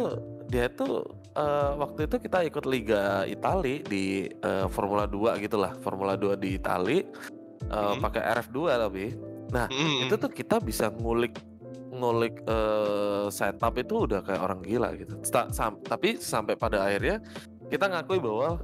dia 0.49 0.65
itu 0.73 0.89
eh, 1.37 1.71
waktu 1.77 2.01
itu 2.09 2.17
kita 2.25 2.39
ikut 2.49 2.65
Liga 2.65 3.23
Itali 3.29 3.85
di 3.85 4.27
eh, 4.27 4.67
Formula 4.73 5.05
2 5.05 5.45
gitulah 5.45 5.77
Formula 5.85 6.17
2 6.17 6.35
di 6.41 6.59
Itali 6.59 6.99
eh, 7.69 7.95
Mhm. 7.95 8.01
pakai 8.01 8.23
RF2 8.41 8.59
tapi 8.89 9.05
Mm-mm. 9.49 10.05
itu 10.05 10.15
tuh 10.21 10.29
kita 10.29 10.61
bisa 10.61 10.93
ngulik 10.93 11.41
ngulik 11.93 12.45
eh, 12.45 13.27
setup 13.33 13.75
itu 13.81 14.09
udah 14.09 14.21
kayak 14.25 14.43
orang 14.43 14.61
gila 14.61 14.93
gitu. 14.97 15.17
Sam- 15.25 15.81
tapi 15.85 16.21
sampai 16.21 16.55
pada 16.55 16.85
akhirnya 16.85 17.21
kita 17.69 17.85
ngakui 17.89 18.21
bahwa 18.21 18.61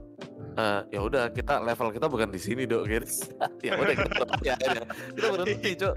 eh, 0.57 0.81
ya 0.93 1.01
udah 1.03 1.25
kita 1.33 1.61
level 1.61 1.89
kita 1.93 2.07
bukan 2.09 2.29
di 2.31 2.41
sini 2.41 2.65
dok 2.65 2.85
gitu. 2.89 3.09
Ya 3.67 3.77
udah 3.81 3.95
kita 3.97 4.15
berhenti 4.17 4.49
akhirnya 4.53 4.85
kita 5.17 5.27
berhenti 5.33 5.71
cok. 5.77 5.97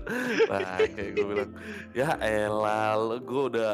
Nah 0.49 0.77
kayak 0.95 1.11
gue 1.15 1.25
bilang 1.25 1.51
ya 1.91 2.09
elah 2.19 2.95
gue 3.19 3.43
udah 3.53 3.71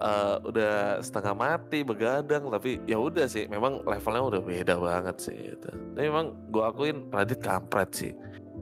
eh, 0.00 0.36
udah 0.44 0.74
setengah 1.04 1.34
mati 1.34 1.78
begadang. 1.82 2.48
Tapi 2.48 2.84
ya 2.84 2.98
udah 3.00 3.26
sih 3.26 3.48
memang 3.48 3.84
levelnya 3.84 4.22
udah 4.22 4.40
beda 4.44 4.74
banget 4.76 5.16
sih 5.18 5.36
gitu. 5.56 5.68
tapi 5.96 6.06
memang 6.08 6.32
gue 6.48 6.62
akuin 6.62 7.08
Radit 7.10 7.40
kampret 7.40 7.90
sih. 7.92 8.12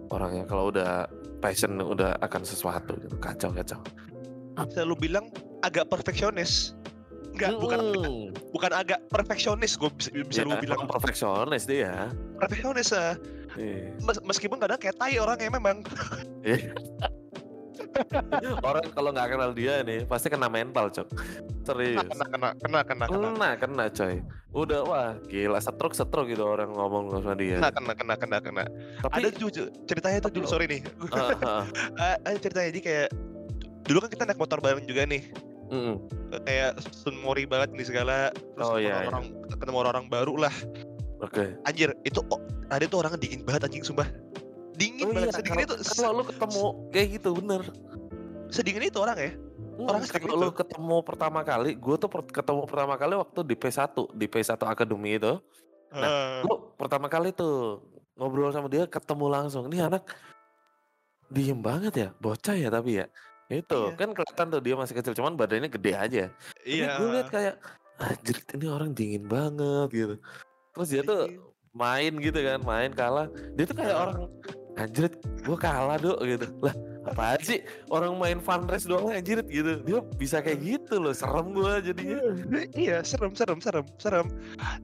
Orangnya 0.09 0.49
kalau 0.49 0.73
udah 0.73 1.05
passion 1.39 1.79
udah 1.79 2.19
akan 2.19 2.43
sesuatu 2.43 2.99
gitu 2.99 3.15
kacau 3.23 3.51
kacau 3.55 3.79
bisa 4.67 4.83
lu 4.83 4.99
bilang 4.99 5.31
agak 5.63 5.87
perfeksionis. 5.87 6.75
Enggak, 7.37 7.55
bukan 7.63 7.81
bukan 8.51 8.73
agak 8.75 8.99
perfeksionis 9.15 9.79
gue 9.79 9.87
bisa, 9.95 10.11
bisa 10.27 10.43
ya, 10.43 10.51
lu 10.51 10.59
bilang. 10.59 10.91
perfeksionis 10.91 11.71
dia. 11.71 12.11
Perfeksionis. 12.35 12.91
Iya. 13.55 13.95
Mes- 14.03 14.25
meskipun 14.27 14.59
kadang 14.59 14.79
kayak 14.79 14.99
tai 14.99 15.19
orangnya 15.19 15.51
memang. 15.53 15.83
Iya. 16.47 16.71
orang 18.63 18.87
kalau 18.95 19.11
nggak 19.11 19.27
kenal 19.27 19.51
dia 19.51 19.83
nih 19.83 20.07
pasti 20.07 20.31
kena 20.31 20.47
mental 20.47 20.87
cok. 20.87 21.09
Serius. 21.67 21.99
Kena 22.07 22.25
kena 22.31 22.49
kena 22.55 22.81
kena 22.87 23.05
kena. 23.07 23.27
Kena 23.35 23.51
kena 23.59 23.85
coy. 23.91 24.15
Udah 24.55 24.81
wah 24.87 25.11
gila 25.27 25.59
setruk 25.59 25.93
setruk 25.93 26.31
gitu 26.31 26.47
orang 26.47 26.71
ngomong 26.71 27.11
sama 27.11 27.35
dia. 27.35 27.59
Kena 27.59 27.71
kena 27.75 27.93
kena 27.95 28.15
kena 28.15 28.39
kena. 28.39 28.65
Tapi 29.03 29.19
ada 29.19 29.29
tuh 29.35 29.51
Ju, 29.51 29.65
ceritanya 29.87 30.19
tuh 30.23 30.31
dulu 30.31 30.47
sorry 30.47 30.67
nih. 30.71 30.81
Ah, 31.11 31.67
Ah, 31.99 32.15
ada 32.27 32.39
ceritanya 32.39 32.69
jadi 32.71 32.81
kayak 32.83 33.09
dulu 33.89 34.05
kan 34.05 34.11
kita 34.13 34.23
naik 34.29 34.39
motor 34.39 34.61
bareng 34.61 34.85
juga 34.85 35.09
nih. 35.09 35.25
Mm-mm. 35.69 35.97
kayak 36.49 36.81
sun 36.97 37.17
mori 37.21 37.45
banget 37.45 37.73
nih 37.77 37.87
segala. 37.89 38.33
Terus 38.33 38.65
Oh, 38.69 38.77
ketemu 38.77 38.89
iya, 38.89 39.09
orang 39.09 39.25
ketemu 39.53 39.77
orang 39.81 40.05
baru 40.09 40.35
lah. 40.49 40.55
Oke. 41.21 41.57
Anjir 41.69 41.93
itu 42.09 42.21
oh, 42.33 42.41
ada 42.69 42.85
tuh 42.89 43.05
orangnya 43.05 43.21
dingin 43.21 43.45
banget 43.45 43.69
anjing 43.69 43.85
sumpah. 43.85 44.09
Dingin 44.81 45.09
oh 45.09 45.13
banget 45.13 45.29
iya. 45.29 45.37
sedingin 45.37 45.61
itu 45.69 45.75
kalau, 45.99 46.21
lu 46.21 46.25
ketemu 46.25 46.65
kayak 46.93 47.09
gitu 47.21 47.31
bener. 47.37 47.63
sedingin 48.49 48.89
itu 48.89 48.97
orang 48.97 49.19
ya? 49.21 49.33
Hmm, 49.77 49.89
Orang 49.93 50.03
sedingin 50.09 50.29
kalau 50.33 50.49
lu 50.49 50.51
ketemu 50.57 50.97
pertama 51.05 51.41
kali 51.45 51.71
gue 51.77 51.97
tuh 52.01 52.09
per- 52.09 52.33
ketemu 52.33 52.61
pertama 52.65 52.95
kali 52.97 53.15
waktu 53.21 53.41
di 53.45 53.55
P1 53.59 53.93
di 54.17 54.27
P1 54.31 54.53
Academy 54.65 55.11
itu. 55.21 55.33
Heeh. 55.89 56.45
lu 56.49 56.73
pertama 56.81 57.09
kali 57.13 57.33
tuh 57.33 57.81
ngobrol 58.17 58.53
sama 58.53 58.73
dia 58.73 58.89
ketemu 58.89 59.27
langsung. 59.29 59.69
Ini 59.69 59.85
anak. 59.93 60.17
Diem 61.29 61.61
banget 61.61 61.93
ya? 61.93 62.09
Bocah 62.17 62.57
ya 62.57 62.73
tapi 62.73 63.05
ya 63.05 63.07
itu 63.51 63.81
Iya. 63.89 63.97
kan 63.97 64.11
kelihatan 64.13 64.47
tuh 64.49 64.61
dia 64.61 64.75
masih 64.75 64.95
kecil 64.95 65.15
cuman 65.15 65.33
badannya 65.35 65.69
gede 65.69 65.93
aja 65.93 66.25
iya 66.63 66.85
Tapi 66.87 66.99
gue 66.99 67.09
liat 67.13 67.29
kayak 67.29 67.55
anjir 67.99 68.37
ini 68.55 68.67
orang 68.67 68.91
dingin 68.93 69.25
banget 69.25 69.89
gitu. 69.91 70.15
Terus 70.71 70.89
dia 70.89 71.03
tuh 71.03 71.27
Dingin. 71.27 71.43
main 71.75 72.13
gitu 72.15 72.39
kan, 72.39 72.59
main 72.61 72.91
kalah. 72.91 73.27
Dia 73.55 73.65
tuh 73.65 73.75
kayak 73.75 73.91
Heeh. 73.91 74.03
orang 74.05 74.19
anjir 74.77 75.05
gue 75.19 75.57
kalah 75.57 75.97
dok 75.97 76.19
gitu. 76.23 76.47
Lah 76.61 76.75
apaan 77.05 77.41
sih 77.41 77.59
orang 77.89 78.15
main 78.15 78.39
fun 78.39 78.69
race 78.69 78.85
doang 78.85 79.11
anjir 79.11 79.43
gitu. 79.43 79.81
Dia 79.81 79.99
bisa 80.15 80.39
kayak 80.39 80.61
gitu 80.61 81.01
loh, 81.01 81.11
serem 81.11 81.51
gue 81.51 81.73
jadinya. 81.83 82.21
iya 82.77 83.03
serem 83.03 83.33
serem 83.33 83.59
serem 83.59 83.87
serem 83.97 84.27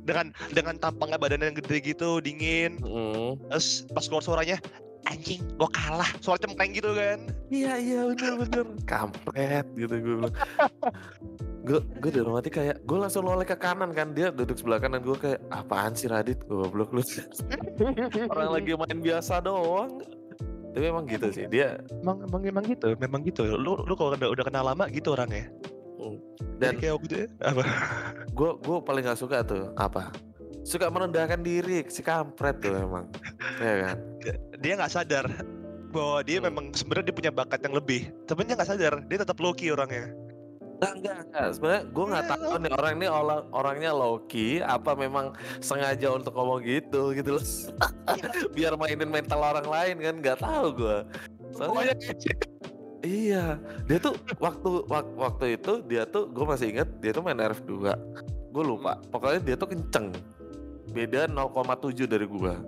dengan 0.03 0.33
dengan 0.51 0.75
tampangnya 0.75 1.15
badannya 1.15 1.53
yang 1.53 1.59
gede 1.61 1.77
gitu 1.87 2.19
dingin 2.19 2.81
Mm. 2.81 3.39
terus 3.47 3.87
pas 3.87 4.03
keluar 4.05 4.25
suaranya 4.25 4.59
anjing 5.09 5.41
gua 5.57 5.71
kalah. 5.71 6.11
Suara 6.21 6.39
cempreng 6.41 6.73
gitu 6.75 6.91
kan. 6.93 7.19
Iya 7.53 7.73
iya 7.81 8.01
bener 8.13 8.33
bener. 8.45 8.65
Kampret 8.91 9.67
gitu 9.77 9.95
gue 9.95 10.15
bilang. 10.21 10.35
gue 11.69 11.81
gue 11.81 12.11
dalam 12.13 12.37
hati 12.37 12.53
kayak 12.53 12.85
gue 12.85 12.99
langsung 12.99 13.25
noleh 13.25 13.47
ke 13.49 13.57
kanan 13.57 13.93
kan. 13.97 14.13
Dia 14.13 14.33
duduk 14.33 14.57
sebelah 14.57 14.81
kanan 14.81 15.01
gue 15.01 15.17
kayak 15.17 15.41
apaan 15.53 15.97
sih 15.97 16.09
Radit? 16.09 16.43
Goblok 16.45 16.93
lu. 16.93 17.03
Orang 18.33 18.51
lagi 18.53 18.73
main 18.77 18.99
biasa 19.01 19.41
doang. 19.41 20.01
Tapi 20.75 20.85
emang 20.91 21.07
gitu 21.07 21.31
sih. 21.31 21.47
Dia 21.49 21.79
emang 22.03 22.25
emang 22.27 22.43
emang 22.45 22.65
gitu 22.67 22.93
memang 22.99 23.21
gitu. 23.25 23.47
Lu 23.57 23.81
lu 23.85 23.95
kalau 23.95 24.17
udah 24.17 24.29
udah 24.29 24.45
kenal 24.45 24.65
lama 24.67 24.91
gitu 24.91 25.15
orangnya. 25.15 25.49
Dan 26.61 26.77
Jadi 26.77 26.81
kayak 26.85 26.97
gitu 27.09 27.15
ya? 27.25 27.27
Apa? 27.41 27.63
gue 28.35 28.51
gue 28.61 28.77
paling 28.83 29.05
gak 29.07 29.19
suka 29.19 29.47
tuh 29.47 29.71
apa 29.79 30.11
suka 30.65 30.89
merendahkan 30.89 31.41
diri 31.41 31.85
si 31.87 32.01
kampret 32.01 32.59
tuh 32.59 32.73
emang 32.75 33.05
ya 33.61 33.75
kan 33.85 33.97
dia 34.59 34.73
nggak 34.75 34.91
sadar 34.91 35.29
bahwa 35.93 36.25
dia 36.25 36.41
Hmm. 36.41 36.51
memang 36.51 36.65
sebenarnya 36.73 37.07
dia 37.07 37.17
punya 37.17 37.31
bakat 37.31 37.61
yang 37.61 37.77
lebih 37.77 38.11
tapi 38.25 38.43
dia 38.43 38.57
nggak 38.57 38.67
sadar 38.67 38.95
dia 39.05 39.19
tetap 39.21 39.37
low 39.39 39.53
key 39.53 39.71
orangnya 39.71 40.11
Nah, 40.75 40.91
enggak, 40.91 41.17
enggak. 41.23 41.49
Sebenarnya 41.55 41.83
gue 41.87 42.05
nggak 42.05 42.25
Iya, 42.25 42.33
tahu 42.35 42.55
nih 42.59 42.73
orang 42.75 42.93
ini 42.93 43.07
orang 43.07 43.41
orangnya 43.55 43.91
Loki 43.95 44.49
apa 44.59 44.91
memang 44.93 45.27
sengaja 45.63 46.11
untuk 46.11 46.35
ngomong 46.35 46.61
gitu 46.61 47.15
gitu 47.15 47.39
loh. 47.39 47.45
Biar 48.59 48.75
mainin 48.75 49.07
mental 49.07 49.39
orang 49.39 49.65
lain 49.65 49.97
kan 50.03 50.15
nggak 50.19 50.39
tahu 50.43 50.67
gue. 50.75 50.97
Soalnya 51.55 51.95
iya, 53.01 53.57
dia 53.87 53.99
tuh 54.03 54.19
waktu 54.37 54.83
wak- 54.85 55.15
waktu 55.15 55.57
itu 55.57 55.79
dia 55.87 56.03
tuh 56.05 56.27
gue 56.27 56.43
masih 56.43 56.75
inget 56.75 56.91
dia 56.99 57.15
tuh 57.15 57.23
main 57.23 57.39
RF2. 57.39 57.95
Gue 58.51 58.65
lupa. 58.67 58.99
Pokoknya 59.09 59.41
dia 59.41 59.57
tuh 59.57 59.71
kenceng. 59.71 60.11
Beda 60.93 61.31
0,7 61.31 62.05
dari 62.05 62.27
gua. 62.29 62.61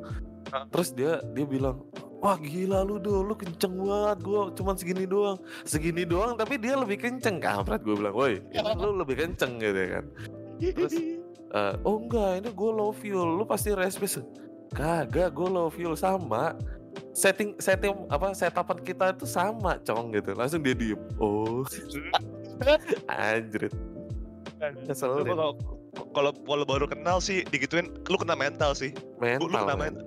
Terus 0.73 0.95
dia 0.95 1.21
dia 1.35 1.45
bilang, 1.45 1.85
"Wah, 2.23 2.39
gila 2.39 2.87
lu 2.87 2.97
do, 3.03 3.21
lu 3.21 3.35
kenceng 3.35 3.77
banget. 3.77 4.19
Gua 4.23 4.41
cuman 4.55 4.75
segini 4.79 5.05
doang." 5.05 5.37
Segini 5.67 6.07
doang 6.07 6.39
tapi 6.39 6.57
dia 6.57 6.79
lebih 6.79 7.03
kenceng. 7.03 7.43
Kampret 7.43 7.83
gue 7.83 7.97
bilang, 7.99 8.15
"Woi, 8.15 8.41
ini 8.41 8.73
lu 8.79 8.97
lebih 8.97 9.21
kenceng 9.21 9.59
gitu 9.61 9.83
kan." 10.01 10.05
Terus 10.57 10.95
Eh, 11.57 11.75
oh 11.87 12.03
enggak, 12.03 12.43
ini 12.43 12.51
gue 12.51 12.71
low 12.75 12.91
fuel, 12.91 13.39
lu 13.39 13.45
pasti 13.47 13.71
respect. 13.71 14.21
Kagak, 14.75 15.31
gue 15.31 15.49
low 15.49 15.71
fuel 15.71 15.95
sama. 15.95 16.59
Setting 17.17 17.57
setting 17.57 17.97
apa 18.13 18.37
setapan 18.37 18.77
kita 18.85 19.17
itu 19.17 19.25
sama, 19.25 19.81
cong 19.81 20.13
gitu. 20.13 20.37
Langsung 20.37 20.61
dia 20.61 20.77
diem. 20.77 21.01
Oh, 21.17 21.65
anjrit. 23.09 23.73
Ngeselin. 24.85 25.33
Kalau 26.13 26.33
kalau 26.37 26.65
baru 26.65 26.85
kenal 26.85 27.19
sih 27.19 27.43
digituin 27.47 27.89
lu 28.07 28.17
kena 28.17 28.35
mental 28.35 28.73
sih 28.73 28.91
Gua- 29.17 29.37
lu 29.37 29.47
Mental. 29.47 29.63
kena 29.63 29.75
men. 29.75 29.95
mental 29.95 30.05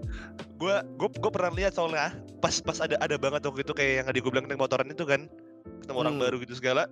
gue 0.55 0.75
gue 0.97 1.09
gue 1.09 1.31
pernah 1.31 1.51
lihat 1.51 1.73
soalnya 1.73 2.11
pas 2.39 2.51
pas 2.59 2.77
ada 2.77 2.95
ada 2.97 3.15
banget 3.15 3.41
waktu 3.41 3.61
itu 3.61 3.71
kayak 3.71 3.93
yang 3.95 4.07
tadi 4.07 4.19
gue 4.19 4.29
bilang 4.29 4.45
naik 4.45 4.57
motoran 4.57 4.87
itu 4.87 5.03
kan 5.03 5.25
ketemu 5.79 5.97
orang 5.97 6.15
Hmm. 6.15 6.23
baru 6.23 6.35
gitu 6.39 6.53
segala 6.53 6.83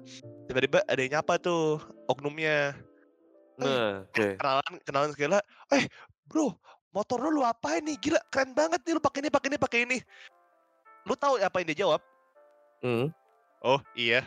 tiba-tiba 0.46 0.80
ada 0.84 1.00
yang 1.00 1.12
nyapa 1.13 1.38
tuh 1.38 1.77
oknumnya 2.06 2.75
Nah, 3.58 4.06
oke. 4.06 4.38
kenalan 4.38 4.74
kenalan 4.84 5.12
segala 5.12 5.38
eh 5.70 5.89
bro 6.24 6.54
motor 6.92 7.18
lu 7.20 7.30
lu 7.32 7.44
apain 7.44 7.82
nih 7.82 7.98
gila 7.98 8.22
keren 8.30 8.54
banget 8.54 8.80
nih 8.82 8.94
lu 8.94 9.01
pakai 9.01 9.20
ini 9.20 9.30
pakai 9.30 9.48
ini 9.50 9.58
pakai 9.58 9.80
ini 9.84 9.98
lu 11.04 11.13
tahu 11.13 11.38
apa 11.38 11.58
yang 11.58 11.68
dia 11.68 11.80
jawab 11.84 12.01
Hmm. 12.77 13.10
oh 13.60 13.82
iya 13.92 14.22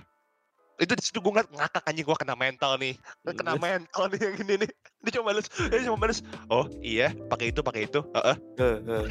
itu 0.80 0.92
di 0.96 1.02
situ 1.04 1.18
gue 1.20 1.28
ngeliat 1.28 1.50
ngakak 1.52 1.84
anjing 1.84 2.04
gue 2.08 2.16
kena 2.16 2.34
mental 2.34 2.72
nih. 2.80 2.94
Kena 3.36 3.54
mental 3.60 4.02
nih 4.08 4.20
yang 4.24 4.36
ini 4.40 4.54
nih. 4.64 4.70
Dia 5.04 5.10
cuma 5.20 5.24
balas 5.32 5.46
dia 5.52 5.80
cuma 5.84 5.98
balas 6.00 6.18
oh 6.48 6.64
iya 6.80 7.12
pakai 7.28 7.52
itu 7.52 7.60
pakai 7.60 7.84
itu. 7.84 8.00
Eh, 8.16 8.36
eh. 8.64 9.06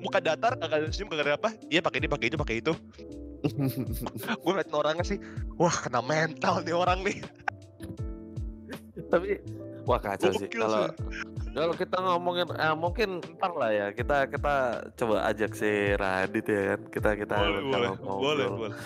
muka 0.00 0.18
datar 0.20 0.56
kagak 0.56 0.80
ada 0.80 0.88
senyum 0.88 1.12
kagak 1.12 1.28
ada 1.28 1.34
apa. 1.36 1.50
Iya 1.68 1.84
pakai 1.84 1.98
ini 2.00 2.08
pakai 2.08 2.26
itu 2.32 2.36
pakai 2.40 2.56
itu. 2.64 2.72
Gue 4.44 4.50
ngeliatin 4.52 4.76
orangnya 4.76 5.04
sih 5.04 5.18
wah 5.60 5.72
kena 5.72 6.00
mental 6.00 6.64
nih 6.64 6.72
orang 6.72 7.04
nih. 7.04 7.20
Tapi 9.12 9.44
wah 9.84 10.00
kacau 10.00 10.32
sih 10.32 10.48
kalau 10.48 10.88
kalau 11.52 11.74
kita 11.76 11.96
ngomongin 12.00 12.48
eh, 12.56 12.76
mungkin 12.76 13.20
ntar 13.36 13.52
lah 13.56 13.70
ya 13.72 13.86
kita 13.92 14.28
kita 14.28 14.86
coba 14.96 15.28
ajak 15.28 15.52
si 15.52 15.96
Radit 15.98 16.46
ya 16.46 16.76
kan 16.76 16.80
kita 16.88 17.10
kita 17.16 17.34
boleh 17.36 17.62
boleh 17.64 17.90
boleh 18.00 18.46
boleh 18.48 18.76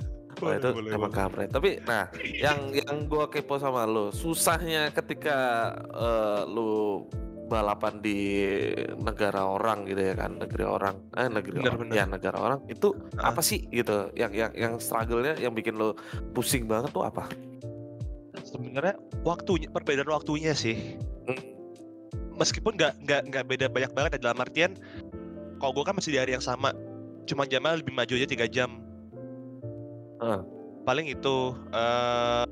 Wah, 0.41 0.55
itu 0.55 0.69
boleh 0.71 0.91
emang 0.91 1.09
boleh. 1.09 1.17
kampret. 1.17 1.49
Tapi 1.49 1.71
nah, 1.83 2.05
yang 2.25 2.59
yang 2.71 2.97
gua 3.05 3.27
kepo 3.27 3.55
sama 3.57 3.85
lu, 3.85 4.11
susahnya 4.11 4.91
ketika 4.91 5.39
eh, 5.87 6.43
lu 6.47 7.05
balapan 7.45 8.01
di 8.01 8.19
negara 8.97 9.45
orang 9.45 9.85
gitu 9.85 10.01
ya 10.01 10.17
kan, 10.17 10.35
negeri 10.35 10.65
orang, 10.65 10.97
eh 11.13 11.29
negeri 11.29 11.55
Bener, 11.55 11.69
orang, 11.69 11.81
bener. 11.85 11.95
ya 11.95 12.05
negara 12.07 12.37
orang 12.37 12.61
itu 12.67 12.89
Ah. 13.15 13.31
apa 13.31 13.41
sih 13.41 13.69
gitu? 13.69 14.09
Yang 14.13 14.33
yang 14.35 14.53
yang 14.55 14.73
struggle-nya 14.79 15.37
yang 15.37 15.53
bikin 15.53 15.75
lu 15.75 15.93
pusing 16.33 16.65
banget 16.65 16.91
tuh 16.91 17.05
apa? 17.05 17.29
sebenarnya 18.45 18.95
waktunya 19.25 19.67
perbedaan 19.67 20.07
waktunya 20.07 20.53
sih 20.53 20.77
Hmm. 21.25 21.41
meskipun 22.37 22.77
nggak 22.77 22.93
nggak 23.03 23.21
nggak 23.27 23.45
beda 23.47 23.67
banyak 23.67 23.91
banget 23.91 24.11
ya 24.15 24.21
dalam 24.23 24.39
artian 24.39 24.77
kalau 25.59 25.73
gue 25.73 25.83
kan 25.83 25.97
masih 25.97 26.13
di 26.13 26.19
hari 26.21 26.37
yang 26.37 26.45
sama 26.45 26.71
cuma 27.25 27.49
jamnya 27.49 27.81
lebih 27.81 27.91
maju 27.91 28.13
aja 28.13 28.29
tiga 28.29 28.45
jam 28.45 28.84
Ah. 30.19 30.41
paling 30.83 31.07
itu 31.07 31.37
eh 31.71 32.45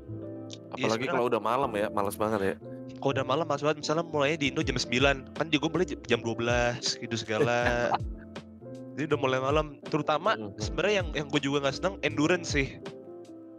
Iya, 0.73 0.85
Apalagi 0.89 1.05
sebenarnya- 1.05 1.13
kalau 1.13 1.25
udah 1.29 1.41
malam 1.41 1.71
ya, 1.73 1.87
males 1.89 2.17
banget 2.17 2.39
ya. 2.43 2.55
kalau 2.97 3.11
udah 3.13 3.25
malam 3.25 3.45
mas 3.45 3.59
banget. 3.59 3.77
Misalnya 3.79 4.03
mulainya 4.05 4.37
di 4.37 4.47
Indo 4.49 4.61
jam 4.61 4.75
9 4.75 5.27
kan 5.33 5.45
di 5.47 5.55
gue 5.55 5.67
mulai 5.67 5.85
jam 5.85 6.19
12 6.19 6.97
gitu 6.97 7.15
segala. 7.15 7.89
Jadi 8.93 9.03
udah 9.07 9.19
mulai 9.19 9.39
malam. 9.39 9.77
Terutama 9.83 10.33
Mhm. 10.33 10.55
sebenarnya 10.57 10.95
yang 11.01 11.09
yang 11.13 11.27
gue 11.27 11.41
juga 11.41 11.57
nggak 11.63 11.75
seneng 11.75 11.95
endurance 12.01 12.53
sih. 12.53 12.77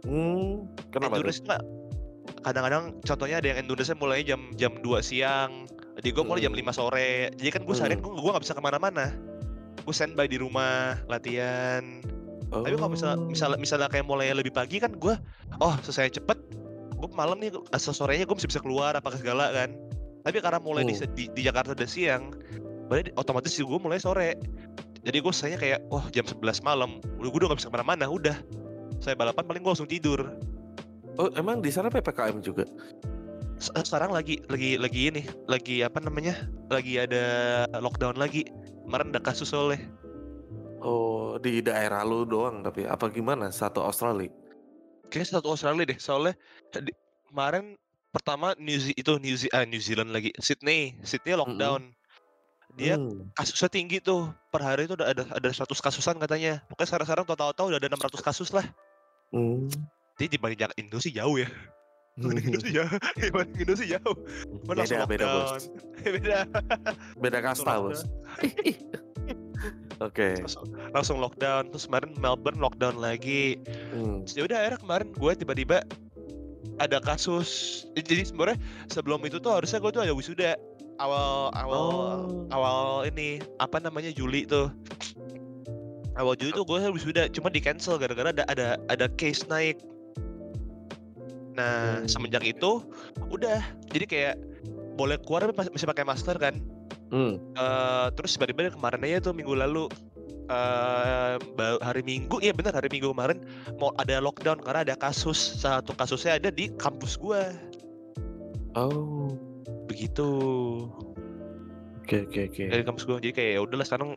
Hmm, 0.03 0.65
kenapa 0.89 1.17
endurance 1.17 1.41
nggak 1.41 1.61
kadang-kadang 2.41 2.83
contohnya 3.01 3.37
ada 3.37 3.47
yang 3.47 3.59
endurance 3.59 3.91
mulai 3.93 4.21
jam 4.21 4.39
jam 4.53 4.71
2 4.79 5.01
siang. 5.01 5.65
Jadi 5.95 6.09
gue 6.09 6.23
mulai 6.23 6.41
jam 6.41 6.51
Hmm. 6.51 6.61
5 6.61 6.71
sore. 6.71 7.31
Jadi 7.33 7.49
kan 7.49 7.61
gue 7.63 7.75
seharian 7.75 7.99
gue 7.99 8.11
gue 8.11 8.31
nggak 8.31 8.43
bisa 8.43 8.53
ke 8.53 8.61
mana-mana. 8.61 9.11
Gue 9.81 9.93
standby 9.93 10.25
di 10.25 10.37
rumah 10.37 10.99
latihan 11.05 12.01
tapi 12.61 12.75
kalau 12.75 12.91
misalnya 12.91 13.17
Oh. 13.17 13.27
misalnya 13.27 13.57
misalnya 13.57 13.87
kayak 13.87 14.05
mulai 14.05 14.31
lebih 14.31 14.51
pagi 14.51 14.77
kan 14.77 14.93
gue 14.93 15.15
oh 15.57 15.73
selesai 15.81 16.13
cepet 16.13 16.37
gue 16.95 17.09
malam 17.11 17.35
nih 17.37 17.51
asal 17.71 17.91
sorenya 17.91 18.23
gue 18.23 18.35
masih 18.35 18.47
bisa 18.47 18.61
keluar 18.61 18.93
apa 18.93 19.11
segala 19.11 19.51
kan 19.51 19.73
tapi 20.21 20.39
karena 20.39 20.57
mulai 20.57 20.83
di, 20.83 20.95
Hmm. 20.95 21.11
di, 21.11 21.23
di 21.29 21.41
Jakarta 21.41 21.73
udah 21.73 21.85
siang 21.85 22.31
berarti 22.87 23.11
otomatis 23.13 23.51
gue 23.51 23.79
mulai 23.79 23.97
sore 23.97 24.37
jadi 25.01 25.17
gue 25.17 25.29
selesainya 25.29 25.59
kayak 25.59 25.79
wah 25.89 26.05
jam 26.09 26.23
11 26.23 26.39
malam 26.61 26.97
udah 27.17 27.29
gue 27.29 27.39
udah 27.39 27.47
gak 27.49 27.59
bisa 27.59 27.69
ke 27.69 27.75
mana-mana 27.75 28.05
udah 28.05 28.37
saya 28.97 29.13
balapan 29.13 29.43
paling 29.43 29.61
gue 29.61 29.71
langsung 29.71 29.89
tidur 29.89 30.21
Oh, 31.15 31.31
emang 31.31 31.63
di 31.63 31.71
sana 31.71 31.87
PPKM 31.87 32.43
juga? 32.43 32.67
Se- 33.55 33.71
sekarang 33.71 34.11
lagi 34.11 34.43
lagi 34.51 34.75
lagi 34.75 35.07
ini 35.07 35.23
lagi 35.47 35.79
apa 35.79 36.03
namanya 36.03 36.35
lagi 36.67 36.99
ada 36.99 37.23
lockdown 37.71 38.19
lagi 38.19 38.43
kemarin 38.83 39.15
ada 39.15 39.23
kasus 39.23 39.47
soalnya 39.47 39.79
Oh, 40.85 41.35
di 41.37 41.59
daerah 41.59 42.05
lu 42.05 42.23
doang 42.23 42.61
tapi 42.61 42.85
apa 42.85 43.09
gimana? 43.09 43.49
Satu 43.49 43.81
Australia? 43.81 44.29
kayaknya 45.05 45.37
satu 45.37 45.47
Australia 45.49 45.85
deh 45.85 45.97
soalnya 45.97 46.33
di- 46.75 46.91
kemarin 47.25 47.77
pertama 48.09 48.57
New 48.57 48.73
Ze- 48.75 48.93
itu 48.93 49.17
New, 49.17 49.33
Ze- 49.33 49.49
ah, 49.49 49.61
New 49.63 49.77
Zealand 49.77 50.09
lagi 50.09 50.33
Sydney 50.35 50.97
Sydney 51.01 51.33
lockdown 51.33 51.93
dia 52.73 52.97
Hmm. 52.97 53.29
kasusnya 53.31 53.69
tinggi 53.69 53.97
tuh 53.99 54.33
per 54.49 54.59
hari 54.59 54.85
itu 54.85 54.93
udah 54.93 55.07
ada 55.07 55.23
ada 55.29 55.45
100 55.47 55.77
kasusan 55.79 56.17
katanya 56.17 56.57
pokoknya 56.65 56.89
sekarang-sekarang 56.89 57.23
total-total 57.23 57.65
udah 57.69 57.79
ada 57.79 57.87
600 57.87 58.19
kasus 58.19 58.49
lah 58.49 58.65
Hmm. 59.29 59.69
jadi 60.17 60.35
dibanding 60.35 60.59
Jakarta 60.59 60.77
Indo 60.77 60.97
sih 60.97 61.13
jauh 61.13 61.37
ya 61.37 61.47
dibanding 62.17 62.45
Indo 62.49 62.59
sih 62.59 62.73
jauh 62.73 62.89
dibanding 63.21 63.59
Indo 63.61 63.73
sih 63.77 63.87
jauh 63.87 64.15
beda 64.65 65.05
beda 65.05 65.25
bos. 65.29 65.63
beda 66.17 66.37
Beda 67.15 67.39
kasta 67.39 67.73
bos. 67.77 68.03
Oke. 70.03 70.35
langsung, 70.43 70.65
langsung 70.91 71.17
lockdown 71.23 71.71
terus 71.71 71.87
kemarin 71.87 72.11
Melbourne 72.19 72.59
lockdown 72.59 72.99
lagi 72.99 73.55
Hmm. 73.95 74.27
Ya 74.35 74.43
udah 74.43 74.57
akhirnya 74.59 74.79
kemarin 74.83 75.07
gue 75.15 75.31
tiba-tiba 75.35 75.77
ada 76.75 76.99
kasus 76.99 77.83
jadi 77.95 78.27
sebenarnya 78.27 78.59
sebelum 78.91 79.23
itu 79.23 79.39
tuh 79.39 79.55
harusnya 79.55 79.79
gue 79.79 79.91
tuh 79.95 80.03
ada 80.03 80.11
wisuda 80.11 80.59
awal 80.99 81.47
awal 81.55 81.79
Oh. 81.79 82.19
awal 82.51 83.07
ini 83.07 83.39
apa 83.63 83.79
namanya 83.79 84.11
Juli 84.11 84.43
tuh 84.43 84.67
awal 86.15 86.35
Juli 86.35 86.51
tuh 86.51 86.67
gue 86.67 86.79
wisuda 86.91 87.31
cuma 87.31 87.47
di 87.47 87.63
cancel 87.63 87.95
gara-gara 87.95 88.35
ada 88.35 88.43
ada 88.51 88.67
ada 88.91 89.07
case 89.15 89.47
naik 89.47 89.79
nah 91.55 92.03
Hmm. 92.03 92.11
semenjak 92.11 92.43
itu 92.43 92.83
udah 93.31 93.63
jadi 93.95 94.05
kayak 94.07 94.35
boleh 94.99 95.15
keluar 95.23 95.47
tapi 95.47 95.71
masih 95.71 95.87
pakai 95.87 96.03
masker 96.03 96.35
kan 96.35 96.59
Hmm. 97.09 97.37
Eh, 97.53 98.07
terus 98.13 98.33
tiba-tiba 98.33 98.73
kemarin 98.73 99.05
aja 99.05 99.29
tuh 99.29 99.33
minggu 99.33 99.53
lalu 99.53 99.85
eh 100.45 101.35
ba- 101.57 101.81
hari 101.81 102.01
Minggu 102.01 102.37
iya 102.37 102.53
benar 102.53 102.69
hari 102.71 102.85
Minggu 102.85 103.09
kemarin 103.09 103.41
mau 103.77 103.89
ada 103.97 104.21
lockdown 104.21 104.61
karena 104.61 104.85
ada 104.85 104.93
kasus 104.93 105.37
satu 105.57 105.93
kasusnya 105.93 106.37
ada 106.37 106.49
di 106.49 106.69
kampus 106.77 107.17
gua 107.17 107.49
Oh. 108.75 109.33
begitu 109.87 110.29
Oke 112.05 112.29
oke 112.29 112.41
oke. 112.45 112.63
dari 112.69 112.83
kampus 112.83 113.09
gua 113.09 113.17
jadi 113.17 113.33
kayak 113.33 113.51
ya 113.53 113.61
udahlah 113.61 113.85
sekarang 113.85 114.13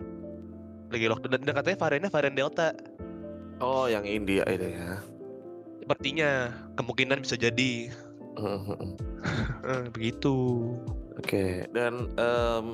lagi 0.89 1.07
lockdown 1.07 1.41
dan 1.41 1.55
katanya 1.55 1.79
variannya 1.79 2.11
varian 2.13 2.37
delta 2.37 2.69
Oh, 3.59 3.89
yang 3.89 4.05
India 4.05 4.45
itu 4.47 4.69
ya. 4.69 5.01
sepertinya 5.81 6.31
kemungkinan 6.77 7.19
bisa 7.21 7.35
jadi. 7.35 7.89
Eh, 9.59 9.91
begitu 9.91 10.31
Oke. 11.19 11.67
Dan 11.75 12.15
em, 12.15 12.67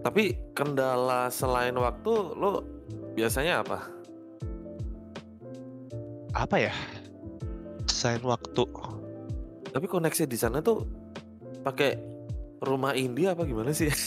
tapi 0.00 0.32
kendala 0.56 1.28
selain 1.28 1.76
waktu 1.76 2.12
lo 2.36 2.64
biasanya 3.14 3.64
apa? 3.64 3.78
apa 6.30 6.62
ya 6.62 6.70
selain 7.90 8.22
waktu 8.22 8.62
Tapi 9.70 9.86
koneksi 9.86 10.30
di 10.30 10.38
sana 10.38 10.62
tuh 10.62 10.86
pakai 11.66 11.98
rumah 12.62 12.94
India 12.94 13.34
apa 13.34 13.42
gimana 13.42 13.74
sih? 13.74 13.90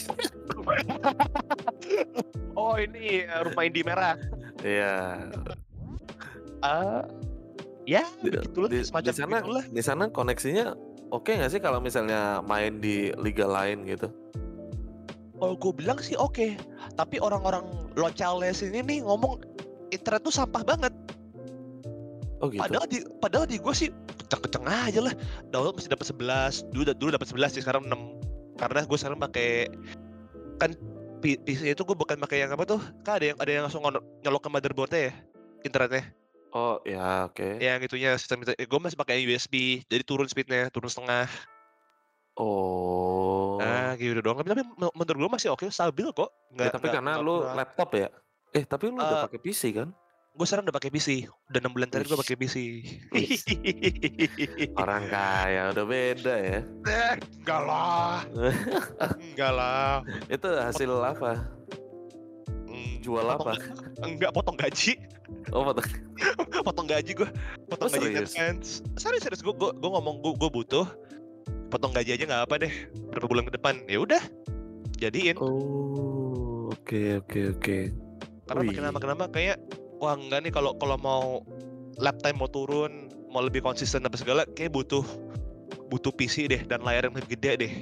oh 2.59 2.79
ini 2.79 3.27
eh, 3.27 3.41
rumah 3.43 3.63
Indi 3.67 3.83
merah 3.83 4.15
Iya. 4.63 5.27
Ah, 6.63 7.03
Ya, 7.83 8.07
Di, 8.23 8.31
begitulah 8.31 8.69
di, 8.71 8.79
semacam 8.79 9.11
di 9.11 9.19
sana 9.19 9.35
begitulah. 9.43 9.65
di 9.67 9.81
sana 9.83 10.03
koneksinya 10.07 10.65
oke 11.11 11.31
nggak 11.35 11.51
sih 11.51 11.59
kalau 11.59 11.83
misalnya 11.83 12.39
main 12.47 12.79
di 12.79 13.11
liga 13.19 13.43
lain 13.43 13.83
gitu? 13.83 14.07
Kalau 15.35 15.59
gue 15.59 15.73
bilang 15.75 15.99
sih 15.99 16.15
oke, 16.15 16.55
tapi 16.95 17.19
orang-orang 17.19 17.67
lokal 17.99 18.39
sini 18.55 18.79
nih 18.79 19.03
ngomong 19.03 19.43
internet 19.91 20.23
tuh 20.23 20.31
sampah 20.31 20.63
banget. 20.63 20.93
Oh 22.39 22.47
gitu. 22.47 22.63
Padahal 22.63 22.87
di 22.87 22.99
padahal 23.19 23.45
di 23.47 23.59
gue 23.59 23.73
sih 23.75 23.91
kenceng-kenceng 24.23 24.63
aja 24.63 24.99
lah. 25.03 25.13
Download 25.51 25.75
masih 25.75 25.91
dapat 25.91 26.07
11. 26.07 26.71
Dulu 26.71 26.83
dulu 26.95 27.09
dapat 27.11 27.27
11 27.27 27.59
sih 27.59 27.63
sekarang 27.63 27.83
6. 27.91 28.55
Karena 28.55 28.79
gue 28.87 28.97
sekarang 28.99 29.19
pakai 29.19 29.67
kan 30.63 30.71
PC 31.19 31.75
itu 31.75 31.83
gue 31.83 31.97
bukan 31.97 32.15
pakai 32.23 32.47
yang 32.47 32.55
apa 32.55 32.63
tuh? 32.63 32.79
Kan 33.03 33.19
ada 33.19 33.25
yang 33.31 33.37
ada 33.43 33.51
yang 33.51 33.63
langsung 33.67 33.83
nyolok 34.23 34.41
ke 34.43 34.49
motherboardnya 34.51 35.01
ya 35.11 35.13
internetnya. 35.67 36.22
Oh 36.53 36.77
ya 36.85 37.25
oke. 37.25 37.57
Yang 37.57 37.89
itunya 37.89 38.13
sistem 38.13 38.45
itu. 38.45 38.53
gue 38.53 38.79
masih 38.79 38.93
pakai 38.93 39.25
USB, 39.25 39.81
jadi 39.89 40.05
turun 40.05 40.29
speednya, 40.29 40.69
turun 40.69 40.85
setengah. 40.85 41.25
Oh. 42.37 43.57
Nah, 43.61 43.93
gitu 43.97 44.21
doang. 44.21 44.37
Tapi, 44.37 44.49
tapi 44.53 44.61
men- 44.65 44.93
menurut 44.93 45.17
gue 45.25 45.31
masih 45.33 45.49
oke, 45.53 45.65
stabil 45.69 46.05
kok. 46.13 46.29
Ya, 46.53 46.69
tapi 46.69 46.93
karena 46.93 47.17
lu 47.17 47.41
laptop 47.41 47.93
ya. 47.93 48.09
Eh 48.53 48.65
tapi 48.65 48.93
lu 48.93 49.01
udah 49.01 49.17
Eh, 49.17 49.25
pakai 49.25 49.41
PC 49.41 49.73
kan? 49.73 49.89
gue 50.33 50.45
sekarang 50.49 50.65
udah 50.65 50.77
pakai 50.77 50.89
PC. 50.89 51.29
Udah 51.49 51.59
6 51.61 51.73
bulan 51.73 51.89
terakhir 51.93 52.09
gue 52.09 52.19
pakai 52.25 52.37
PC. 52.37 52.57
Orang 54.73 55.05
kaya 55.05 55.69
udah 55.73 55.85
beda 55.85 56.35
ya. 56.37 56.59
Eh, 56.89 57.13
enggak 57.37 57.61
lah. 57.65 58.25
Enggak 59.21 59.51
lah. 59.53 60.01
Itu 60.25 60.49
hasil 60.49 60.89
apa? 60.89 61.37
Jual 63.03 63.25
potong- 63.27 63.51
apa? 63.51 63.53
Enggak 64.01 64.31
potong 64.31 64.55
gaji. 64.55 64.93
Oh 65.51 65.61
foto. 65.63 65.81
potong 66.67 66.87
gaji 66.87 67.11
gue 67.13 67.29
potong 67.67 67.87
Oh, 67.87 67.93
gaji 67.93 68.05
serius? 68.07 68.31
AdSense 68.31 68.69
serius 68.95 69.21
serius 69.21 69.41
gue 69.41 69.51
gue 69.53 69.89
ngomong 69.89 70.19
gue 70.19 70.33
gue 70.35 70.49
butuh 70.51 70.85
potong 71.67 71.91
gaji 71.91 72.13
aja 72.13 72.23
nggak 72.23 72.43
apa 72.45 72.55
deh 72.59 72.73
berapa 73.09 73.25
bulan 73.25 73.43
ke 73.43 73.53
depan 73.53 73.81
ya 73.85 73.99
udah 73.99 74.21
jadiin 74.95 75.35
Oh 75.37 76.69
oke 76.69 77.01
oke 77.19 77.39
oke. 77.51 77.77
karena 78.45 78.61
makin 78.61 78.71
wih. 78.71 78.79
lama 78.79 78.93
makin 78.93 79.09
lama 79.09 79.25
kayak 79.27 79.57
wah 79.97 80.13
enggak 80.13 80.39
nih 80.41 80.51
kalau 80.51 80.71
kalau 80.75 80.95
mau 80.97 81.41
lap 81.97 82.15
time 82.19 82.37
mau 82.37 82.47
turun 82.47 82.91
mau 83.27 83.41
lebih 83.41 83.59
konsisten 83.59 84.01
apa 84.01 84.15
segala 84.15 84.45
kayak 84.47 84.71
butuh 84.71 85.03
butuh 85.89 86.11
PC 86.11 86.47
deh 86.47 86.61
dan 86.63 86.79
layar 86.79 87.05
yang 87.05 87.15
lebih 87.15 87.33
gede 87.33 87.51
deh 87.59 87.73